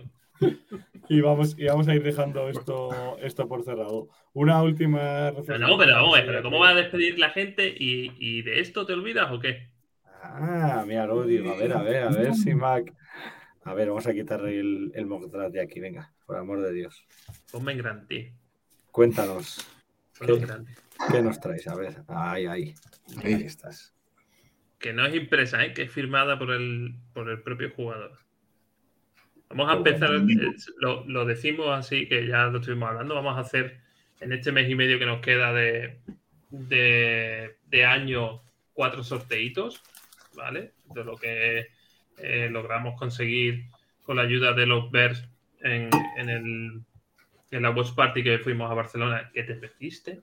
Y 1.08 1.22
vamos, 1.22 1.56
y 1.58 1.66
vamos 1.66 1.88
a 1.88 1.94
ir 1.94 2.02
dejando 2.02 2.50
esto, 2.50 3.18
esto 3.22 3.48
por 3.48 3.64
cerrado. 3.64 4.10
Una 4.34 4.64
última 4.64 5.30
reflexión. 5.30 5.62
No, 5.62 5.78
pero 5.78 5.94
vamos, 5.94 6.20
pero 6.26 6.42
¿cómo 6.42 6.60
va 6.60 6.70
a 6.70 6.76
despedir 6.76 7.20
la 7.20 7.30
gente? 7.30 7.68
¿Y, 7.68 8.12
¿Y, 8.18 8.42
de 8.42 8.60
esto 8.62 8.86
te 8.86 8.94
olvidas 8.94 9.32
o 9.32 9.40
qué? 9.40 9.70
Ah, 10.24 10.84
mira, 10.88 11.06
lo 11.06 11.24
digo. 11.24 11.52
A 11.52 11.56
ver, 11.56 11.74
a 11.74 11.84
ver, 11.84 12.04
a 12.04 12.10
ver 12.10 12.34
si 12.34 12.56
Mac. 12.56 12.92
A 13.64 13.74
ver, 13.74 13.90
vamos 13.90 14.08
a 14.08 14.14
quitar 14.14 14.42
el, 14.46 14.92
el 14.94 15.06
mock 15.06 15.26
de 15.32 15.62
aquí, 15.62 15.80
venga, 15.80 16.12
por 16.26 16.38
amor 16.38 16.62
de 16.62 16.74
Dios. 16.74 17.06
Ponme 17.52 17.72
en 17.72 17.78
grande. 17.78 18.34
Cuéntanos. 18.92 19.75
¿Qué, 20.20 21.22
nos 21.22 21.40
traes? 21.40 21.68
A 21.68 21.76
ver, 21.76 21.96
ahí, 22.08 22.46
ahí. 22.46 22.76
Ahí 23.24 23.34
estás. 23.34 23.94
Que 24.80 24.94
no 24.94 25.06
es 25.06 25.16
impresa, 25.16 25.64
¿eh? 25.64 25.74
que 25.74 25.84
es 25.84 25.92
firmada 25.92 26.38
por 26.40 26.52
el, 26.52 26.96
por 27.14 27.30
el 27.30 27.42
propio 27.42 27.72
jugador. 27.72 28.18
Vamos 29.50 29.70
a 29.70 29.78
empezar, 29.78 30.12
eh, 30.14 30.56
lo, 30.80 31.26
decimos 31.26 31.68
así, 31.70 32.08
que 32.08 32.28
ya 32.28 32.46
lo 32.46 32.60
estuvimos 32.60 32.90
hablando, 32.90 33.16
vamos 33.16 33.38
a 33.38 33.42
hacer 33.42 33.80
en 34.20 34.34
este 34.34 34.52
mes 34.52 34.70
y 34.70 34.76
medio 34.76 34.98
que 35.00 35.06
nos 35.06 35.22
queda 35.22 35.54
de, 35.54 36.00
de, 36.50 37.58
de 37.68 37.86
año 37.86 38.42
cuatro 38.74 39.04
sorteitos, 39.04 39.82
¿vale? 40.36 40.74
De 40.94 41.04
lo 41.04 41.16
que 41.16 41.68
eh, 42.18 42.50
logramos 42.50 42.98
conseguir 42.98 43.66
con 44.04 44.18
la 44.18 44.24
ayuda 44.24 44.54
de 44.54 44.66
los 44.66 44.92
Bears 44.92 45.28
en, 45.62 45.90
en, 46.18 46.30
el, 46.30 46.82
en 47.56 47.64
la 47.64 47.70
Watch 47.72 47.94
Party 47.96 48.24
que 48.24 48.40
fuimos 48.40 48.70
a 48.70 48.74
Barcelona, 48.74 49.30
que 49.34 49.44
te 49.44 49.56
perdiste. 49.56 50.22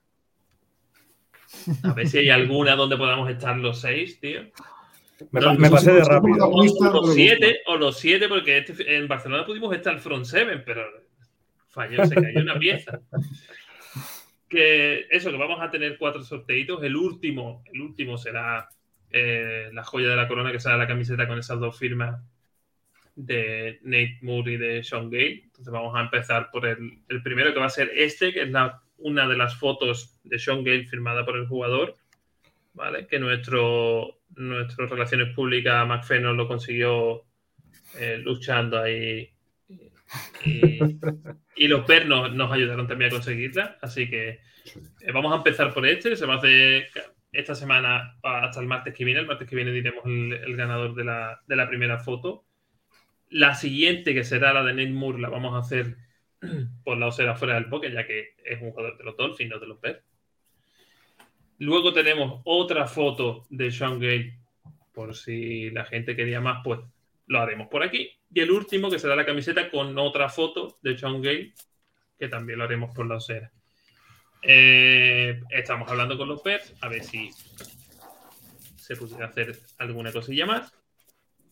A 1.82 1.92
ver 1.92 2.08
si 2.08 2.18
hay 2.18 2.30
alguna 2.30 2.74
donde 2.76 2.96
podamos 2.96 3.28
estar 3.30 3.56
los 3.58 3.80
seis, 3.80 4.18
tío. 4.20 4.42
Me, 5.30 5.40
No, 5.40 5.54
me 5.54 5.68
no 5.68 5.74
pasé 5.76 5.92
de 5.92 6.04
rápido. 6.04 6.46
O, 6.46 6.60
o 6.60 6.92
los 6.92 7.14
siete, 7.14 7.60
o 7.66 7.76
los 7.76 7.98
siete, 7.98 8.28
porque 8.28 8.58
este- 8.58 8.96
en 8.96 9.06
Barcelona 9.06 9.44
pudimos 9.46 9.74
estar 9.74 9.92
el 9.94 10.00
Front 10.00 10.24
Seven, 10.24 10.62
pero 10.64 10.84
falló, 11.68 12.04
se 12.06 12.14
cayó 12.14 12.40
una 12.40 12.58
pieza. 12.58 13.00
Que 14.48 15.06
eso, 15.10 15.30
que 15.30 15.36
vamos 15.36 15.60
a 15.60 15.70
tener 15.70 15.96
cuatro 15.98 16.22
sorteitos. 16.22 16.82
El 16.82 16.96
último, 16.96 17.62
el 17.72 17.80
último 17.80 18.18
será 18.18 18.68
eh, 19.10 19.68
la 19.72 19.84
joya 19.84 20.08
de 20.08 20.16
la 20.16 20.28
corona, 20.28 20.52
que 20.52 20.60
será 20.60 20.76
la 20.76 20.86
camiseta 20.86 21.26
con 21.28 21.38
esas 21.38 21.58
dos 21.60 21.78
firmas 21.78 22.20
de 23.14 23.78
Nate 23.82 24.18
Moore 24.22 24.52
y 24.52 24.56
de 24.56 24.82
Sean 24.82 25.10
Gale. 25.10 25.42
Entonces 25.44 25.72
vamos 25.72 25.94
a 25.96 26.02
empezar 26.02 26.50
por 26.50 26.66
el, 26.66 26.98
el 27.08 27.22
primero, 27.22 27.52
que 27.52 27.60
va 27.60 27.66
a 27.66 27.70
ser 27.70 27.90
este, 27.94 28.32
que 28.32 28.42
es 28.42 28.50
una 28.98 29.28
de 29.28 29.36
las 29.36 29.56
fotos 29.56 30.18
de 30.24 30.38
Sean 30.38 30.64
Gale 30.64 30.86
firmada 30.86 31.24
por 31.24 31.36
el 31.36 31.46
jugador. 31.46 31.96
¿Vale? 32.74 33.06
Que 33.06 33.18
nuestro, 33.18 34.20
nuestro 34.36 34.86
Relaciones 34.86 35.34
Públicas, 35.34 35.86
lo 36.10 36.48
consiguió 36.48 37.24
eh, 37.98 38.18
luchando 38.18 38.80
ahí. 38.80 39.30
Y, 41.54 41.68
los 41.68 41.84
PER 41.84 42.06
nos, 42.06 42.34
nos 42.34 42.50
ayudaron 42.50 42.88
también 42.88 43.10
a 43.10 43.14
conseguirla. 43.14 43.78
Así 43.82 44.08
que 44.08 44.40
eh, 45.00 45.12
vamos 45.12 45.32
a 45.32 45.36
empezar 45.36 45.72
por 45.74 45.86
este. 45.86 46.16
Se 46.16 46.26
va 46.26 46.34
a 46.34 46.36
hacer 46.38 46.88
esta 47.30 47.54
semana 47.54 48.16
hasta 48.22 48.60
el 48.60 48.66
martes 48.66 48.94
que 48.94 49.04
viene. 49.04 49.20
El 49.20 49.26
martes 49.26 49.48
que 49.48 49.56
viene 49.56 49.70
diremos 49.70 50.04
el, 50.06 50.32
el 50.32 50.56
ganador 50.56 50.94
de 50.94 51.04
la, 51.04 51.42
de 51.46 51.56
la 51.56 51.68
primera 51.68 51.98
foto. 51.98 52.44
La 53.32 53.54
siguiente, 53.54 54.12
que 54.12 54.24
será 54.24 54.52
la 54.52 54.62
de 54.62 54.74
Nate 54.74 54.90
Moore, 54.90 55.18
la 55.18 55.30
vamos 55.30 55.54
a 55.54 55.58
hacer 55.58 55.96
por 56.84 56.98
la 56.98 57.06
osera 57.06 57.34
fuera 57.34 57.54
del 57.54 57.70
poke, 57.70 57.90
ya 57.90 58.06
que 58.06 58.34
es 58.44 58.60
un 58.60 58.72
jugador 58.72 58.98
de 58.98 59.04
los 59.04 59.16
Dolphins, 59.16 59.50
no 59.50 59.58
de 59.58 59.66
los 59.66 59.80
Bears. 59.80 60.02
Luego 61.58 61.94
tenemos 61.94 62.42
otra 62.44 62.86
foto 62.86 63.46
de 63.48 63.70
Sean 63.70 63.98
Gale, 63.98 64.38
por 64.92 65.16
si 65.16 65.70
la 65.70 65.86
gente 65.86 66.14
quería 66.14 66.42
más, 66.42 66.60
pues 66.62 66.80
lo 67.26 67.40
haremos 67.40 67.68
por 67.68 67.82
aquí. 67.82 68.10
Y 68.34 68.40
el 68.40 68.50
último, 68.50 68.90
que 68.90 68.98
será 68.98 69.16
la 69.16 69.24
camiseta 69.24 69.70
con 69.70 69.98
otra 69.98 70.28
foto 70.28 70.78
de 70.82 70.98
Sean 70.98 71.22
Gale, 71.22 71.54
que 72.18 72.28
también 72.28 72.58
lo 72.58 72.64
haremos 72.64 72.94
por 72.94 73.06
la 73.06 73.16
osera. 73.16 73.50
Eh, 74.42 75.40
estamos 75.48 75.88
hablando 75.88 76.18
con 76.18 76.28
los 76.28 76.42
Bears, 76.42 76.74
a 76.82 76.88
ver 76.88 77.02
si 77.02 77.30
se 78.76 78.94
pudiera 78.94 79.26
hacer 79.26 79.58
alguna 79.78 80.12
cosilla 80.12 80.44
más. 80.44 80.81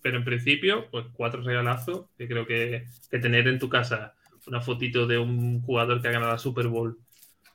Pero 0.02 0.16
en 0.16 0.24
principio, 0.24 0.88
pues 0.90 1.06
cuatro 1.12 1.42
regalazos 1.42 2.06
que 2.16 2.26
creo 2.26 2.46
que, 2.46 2.86
que 3.10 3.18
tener 3.18 3.46
en 3.48 3.58
tu 3.58 3.68
casa 3.68 4.14
una 4.46 4.60
fotito 4.60 5.06
de 5.06 5.18
un 5.18 5.60
jugador 5.62 6.00
que 6.00 6.08
ha 6.08 6.12
ganado 6.12 6.32
la 6.32 6.38
Super 6.38 6.66
Bowl 6.68 6.98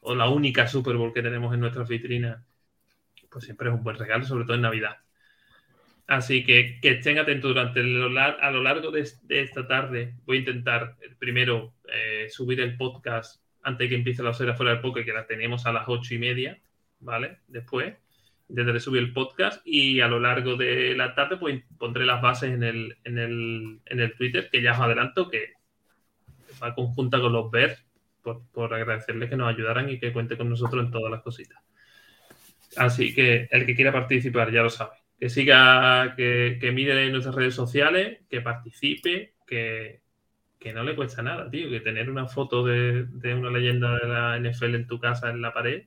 o 0.01 0.15
la 0.15 0.29
única 0.29 0.67
Super 0.67 0.95
Bowl 0.95 1.13
que 1.13 1.23
tenemos 1.23 1.53
en 1.53 1.59
nuestras 1.59 1.89
vitrinas, 1.89 2.43
pues 3.31 3.45
siempre 3.45 3.69
es 3.69 3.75
un 3.75 3.83
buen 3.83 3.97
regalo, 3.97 4.23
sobre 4.23 4.45
todo 4.45 4.55
en 4.55 4.61
Navidad. 4.61 4.97
Así 6.07 6.43
que 6.43 6.79
que 6.79 6.91
estén 6.91 7.17
atentos 7.17 7.49
durante 7.49 7.81
lar- 7.83 8.37
a 8.39 8.51
lo 8.51 8.61
largo 8.61 8.91
de, 8.91 9.01
esta 9.01 9.67
tarde. 9.67 10.13
Voy 10.25 10.37
a 10.37 10.39
intentar 10.41 10.95
eh, 11.01 11.15
primero 11.17 11.73
eh, 11.91 12.27
subir 12.29 12.61
el 12.61 12.77
podcast 12.77 13.41
antes 13.63 13.85
de 13.85 13.89
que 13.89 13.95
empiece 13.95 14.21
la 14.21 14.29
osera 14.29 14.53
fuera 14.53 14.73
del 14.73 14.81
poker, 14.81 15.03
que 15.03 15.13
la 15.13 15.25
tenemos 15.25 15.65
a 15.65 15.73
las 15.73 15.85
ocho 15.87 16.13
y 16.13 16.19
media, 16.19 16.59
¿vale? 16.99 17.39
Después 17.47 17.95
intentaré 18.49 18.79
subir 18.79 19.01
el 19.01 19.13
podcast 19.13 19.61
y 19.65 20.01
a 20.01 20.07
lo 20.07 20.19
largo 20.19 20.55
de 20.55 20.95
la 20.95 21.15
tarde 21.15 21.37
pues 21.37 21.63
pondré 21.77 22.05
las 22.05 22.21
bases 22.21 22.51
en 22.51 22.63
el, 22.63 22.97
en 23.03 23.17
el, 23.17 23.79
en 23.85 23.99
el 23.99 24.15
Twitter, 24.15 24.49
que 24.51 24.61
ya 24.61 24.73
os 24.73 24.79
adelanto 24.79 25.29
que 25.29 25.53
va 26.61 26.75
conjunta 26.75 27.19
con 27.19 27.33
los 27.33 27.49
Bears 27.51 27.83
por, 28.21 28.41
por 28.51 28.73
agradecerles 28.73 29.29
que 29.29 29.35
nos 29.35 29.49
ayudaran 29.53 29.89
y 29.89 29.99
que 29.99 30.13
cuente 30.13 30.37
con 30.37 30.49
nosotros 30.49 30.85
en 30.85 30.91
todas 30.91 31.11
las 31.11 31.21
cositas. 31.21 31.59
Así 32.75 33.13
que 33.13 33.47
el 33.51 33.65
que 33.65 33.75
quiera 33.75 33.91
participar 33.91 34.51
ya 34.51 34.63
lo 34.63 34.69
sabe. 34.69 34.97
Que 35.19 35.29
siga, 35.29 36.13
que, 36.15 36.57
que 36.59 36.71
mire 36.71 37.05
en 37.05 37.11
nuestras 37.11 37.35
redes 37.35 37.55
sociales, 37.55 38.19
que 38.29 38.41
participe, 38.41 39.35
que, 39.47 40.01
que 40.59 40.73
no 40.73 40.83
le 40.83 40.95
cuesta 40.95 41.21
nada, 41.21 41.49
tío. 41.49 41.69
Que 41.69 41.79
tener 41.79 42.09
una 42.09 42.27
foto 42.27 42.65
de, 42.65 43.05
de 43.05 43.33
una 43.33 43.49
leyenda 43.49 43.97
de 43.97 44.07
la 44.07 44.39
NFL 44.39 44.75
en 44.75 44.87
tu 44.87 44.99
casa 44.99 45.29
en 45.29 45.41
la 45.41 45.53
pared, 45.53 45.85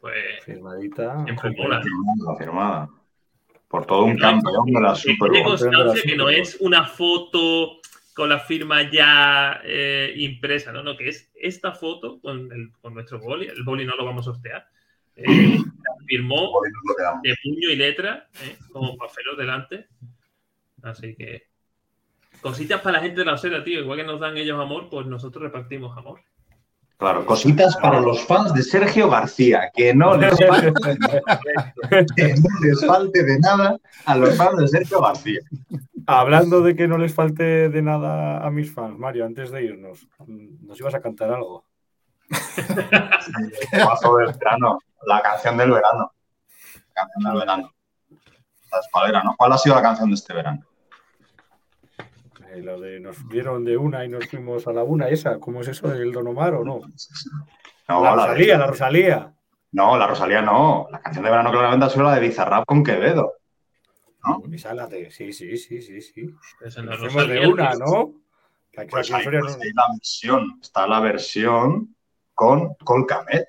pues 0.00 0.44
Firmadita. 0.44 1.24
siempre 1.24 1.50
mola. 1.56 1.82
Firmada, 1.82 2.36
firmada. 2.38 2.88
Por 3.68 3.84
todo 3.86 4.04
un 4.04 4.16
campeón 4.16 4.66
de 4.66 4.80
la 4.80 4.94
que 4.94 4.98
Super 5.12 5.30
tiene 5.30 5.44
constancia 5.46 6.02
que 6.02 6.16
no 6.16 6.28
es 6.30 6.56
una 6.60 6.84
foto 6.86 7.80
con 8.14 8.28
la 8.30 8.38
firma 8.40 8.90
ya 8.90 9.60
eh, 9.62 10.12
impresa, 10.16 10.72
¿no? 10.72 10.82
no, 10.82 10.96
que 10.96 11.08
es 11.10 11.30
esta 11.34 11.72
foto 11.72 12.18
con, 12.20 12.50
el- 12.50 12.72
con 12.80 12.94
nuestro 12.94 13.20
boli. 13.20 13.46
El 13.46 13.62
boli 13.64 13.84
no 13.84 13.94
lo 13.96 14.04
vamos 14.04 14.26
a 14.26 14.32
sortear. 14.32 14.66
Eh, 15.14 15.24
la 15.58 16.06
firmó 16.06 16.52
de 17.22 17.34
puño 17.42 17.68
y 17.70 17.76
letra, 17.76 18.28
¿eh? 18.42 18.56
como 18.72 18.96
papelón 18.96 19.36
delante. 19.36 19.86
Así 20.82 21.14
que 21.14 21.48
cositas 22.40 22.80
para 22.80 22.98
la 22.98 23.02
gente 23.04 23.20
de 23.20 23.26
la 23.26 23.34
osera, 23.34 23.62
tío. 23.62 23.80
Igual 23.80 23.98
que 23.98 24.04
nos 24.04 24.18
dan 24.20 24.36
ellos 24.36 24.58
amor, 24.60 24.88
pues 24.90 25.06
nosotros 25.06 25.42
repartimos 25.42 25.96
amor. 25.96 26.20
Claro, 26.98 27.24
cositas 27.24 27.76
para 27.76 28.00
los 28.00 28.26
fans 28.26 28.52
de 28.52 28.62
Sergio 28.62 29.08
García, 29.08 29.70
que 29.72 29.94
no 29.94 30.16
les 30.16 30.36
falte, 30.36 30.74
que 32.16 32.34
no 32.34 32.60
les 32.60 32.84
falte 32.84 33.22
de 33.22 33.38
nada 33.38 33.76
a 34.04 34.16
los 34.16 34.36
fans 34.36 34.58
de 34.58 34.66
Sergio 34.66 35.00
García. 35.00 35.38
Hablando 36.06 36.60
de 36.60 36.74
que 36.74 36.88
no 36.88 36.98
les 36.98 37.14
falte 37.14 37.68
de 37.68 37.82
nada 37.82 38.44
a 38.44 38.50
mis 38.50 38.74
fans, 38.74 38.98
Mario, 38.98 39.26
antes 39.26 39.52
de 39.52 39.62
irnos, 39.62 40.08
nos 40.26 40.80
ibas 40.80 40.94
a 40.94 41.00
cantar 41.00 41.30
algo. 41.30 41.64
Paso 43.70 44.16
del 44.16 44.32
verano, 44.32 44.80
la 45.06 45.22
canción 45.22 45.56
del 45.56 45.70
verano. 45.70 46.12
La 46.88 46.94
canción 46.94 47.24
del 47.24 47.38
verano. 47.38 47.72
La 48.72 49.22
¿no? 49.22 49.36
¿Cuál 49.36 49.52
ha 49.52 49.58
sido 49.58 49.76
la 49.76 49.82
canción 49.82 50.08
de 50.08 50.16
este 50.16 50.34
verano? 50.34 50.67
Eh, 52.52 52.62
lo 52.62 52.80
de 52.80 52.98
nos 53.00 53.26
vieron 53.28 53.64
de 53.64 53.76
una 53.76 54.04
y 54.04 54.08
nos 54.08 54.26
fuimos 54.26 54.66
a 54.66 54.72
la 54.72 54.82
una, 54.82 55.08
esa, 55.08 55.38
¿cómo 55.38 55.60
es 55.60 55.68
eso 55.68 55.88
del 55.88 56.12
Don 56.12 56.26
Omar 56.28 56.54
o 56.54 56.64
no? 56.64 56.80
No, 57.88 58.02
la 58.04 58.16
la 58.16 58.22
de- 58.22 58.28
Rosalía, 58.28 58.58
la 58.58 58.66
Rosalía. 58.66 59.34
no, 59.72 59.98
la 59.98 60.06
Rosalía 60.06 60.42
no. 60.42 60.86
La 60.90 61.00
canción 61.00 61.24
de 61.24 61.30
verano 61.30 61.50
claramente 61.50 61.86
ha 61.86 61.90
sido 61.90 62.04
la 62.04 62.14
de 62.14 62.20
Bizarrap 62.20 62.64
con 62.66 62.82
Quevedo. 62.84 63.34
Esa 64.52 64.74
la 64.74 64.86
de, 64.86 65.10
sí, 65.10 65.32
sí, 65.32 65.56
sí, 65.56 65.80
sí, 65.80 66.00
sí. 66.00 66.34
Esa 66.60 66.82
no 66.82 66.90
Nos 66.92 67.02
es 67.02 67.12
fuimos 67.12 67.28
de 67.28 67.46
una. 67.46 67.72
¿no? 67.74 68.12
Que 68.70 68.84
Pues 68.86 69.06
Soria 69.06 69.40
pues 69.40 69.56
no- 69.56 69.64
la 69.74 69.86
versión. 69.94 70.58
Está 70.60 70.86
la 70.86 71.00
versión 71.00 71.94
con 72.34 72.74
Colcamet. 72.84 73.46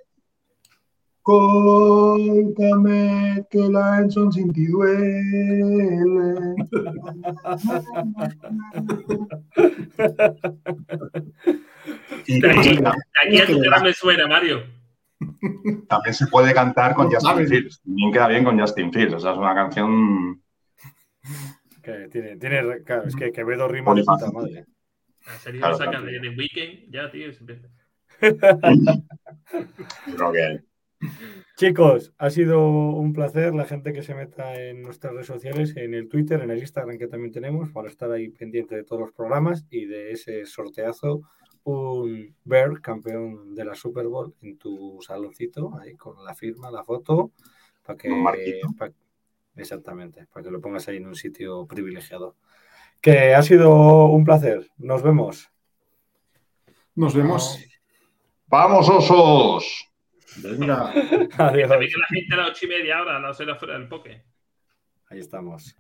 Colcamet, 2.10 3.46
que 3.52 3.60
la 3.70 4.00
Enson 4.00 4.32
sin 4.32 4.52
ti 4.52 4.66
duele. 4.66 6.36
Y 12.26 12.40
De 12.42 12.52
aquí, 12.52 12.80
aquí 13.26 13.38
a 13.42 13.46
tu 13.46 13.60
cara 13.62 13.80
me 13.84 13.94
suena, 13.94 14.26
Mario. 14.28 14.64
también 15.88 16.14
se 16.16 16.26
puede 16.28 16.52
cantar 16.54 16.96
con 16.96 17.06
Justin 17.12 17.30
sabes. 17.30 17.50
Fields. 17.50 17.82
También 17.84 18.12
queda 18.12 18.28
bien 18.28 18.44
con 18.44 18.60
Justin 18.60 18.92
Fields. 18.92 19.14
O 19.14 19.20
sea, 19.20 19.34
es 19.34 19.38
una 19.38 19.54
canción. 19.54 20.42
Que 21.84 22.08
tiene, 22.12 22.38
tiene, 22.38 22.84
claro, 22.84 23.04
es 23.08 23.16
que 23.16 23.32
Quevedo 23.32 23.68
rima 23.68 23.94
de 23.94 24.04
puta 24.04 24.32
madre. 24.32 24.66
La 25.28 25.34
serie 25.38 25.60
Claro, 25.60 25.74
lo 25.74 25.78
saca 25.78 25.92
claro. 25.92 26.06
de, 26.06 26.20
de 26.20 26.30
Weekend, 26.30 26.92
ya, 26.92 27.12
tío, 27.12 27.32
se 27.32 27.40
empieza. 27.42 27.68
Creo 30.16 30.32
que. 30.32 30.69
Chicos, 31.56 32.14
ha 32.18 32.30
sido 32.30 32.68
un 32.68 33.14
placer 33.14 33.54
la 33.54 33.66
gente 33.66 33.93
que 33.93 34.04
se 34.04 34.16
meta 34.16 34.60
en 34.62 34.82
nuestras 34.82 35.14
redes 35.14 35.28
sociales, 35.28 35.76
en 35.78 35.93
el 35.93 36.10
Twitter, 36.10 36.41
en 36.41 36.52
el 36.52 36.60
Instagram 36.60 36.97
que 36.97 37.08
también 37.08 37.32
tenemos, 37.32 37.70
para 37.70 37.88
estar 37.89 38.12
ahí 38.12 38.30
pendiente 38.30 38.76
de 38.76 38.84
todos 38.84 39.02
los 39.02 39.12
programas 39.12 39.66
y 39.70 39.86
de 39.86 40.12
ese 40.12 40.45
sorteazo, 40.45 41.22
un 41.64 42.36
Bear, 42.43 42.82
campeón 42.82 43.56
de 43.56 43.66
la 43.66 43.76
Super 43.76 44.08
Bowl, 44.08 44.34
en 44.41 44.58
tu 44.58 45.00
saloncito, 45.02 45.78
ahí 45.80 45.95
con 45.95 46.24
la 46.24 46.34
firma, 46.34 46.72
la 46.72 46.84
foto, 46.84 47.32
para 47.84 47.97
que... 47.97 48.12
Pa- 48.78 48.91
exactamente, 49.56 50.26
para 50.32 50.45
que 50.45 50.52
lo 50.52 50.62
pongas 50.62 50.88
ahí 50.88 50.97
en 50.97 51.08
un 51.08 51.16
sitio 51.16 51.66
privilegiado. 51.66 52.36
Que 53.02 53.34
ha 53.34 53.41
sido 53.41 54.08
un 54.08 54.24
placer. 54.24 54.70
Nos 54.78 55.04
vemos. 55.04 55.50
Nos 56.95 57.14
vemos. 57.14 57.60
¡Vamos, 58.47 58.89
osos! 58.89 59.89
Venga. 60.38 60.92
Adiós. 61.38 61.70
Sabéis 61.70 61.94
que 61.94 62.00
la 62.00 62.08
gente 62.08 62.34
a 62.34 62.38
las 62.38 62.50
ocho 62.50 62.66
y 62.66 62.70
media 62.70 62.98
ahora, 62.98 63.20
la 63.20 63.32
hora 63.32 63.56
fuera 63.56 63.74
del 63.78 63.88
poke. 63.88 64.24
Ahí 65.10 65.20
estamos. 65.20 65.76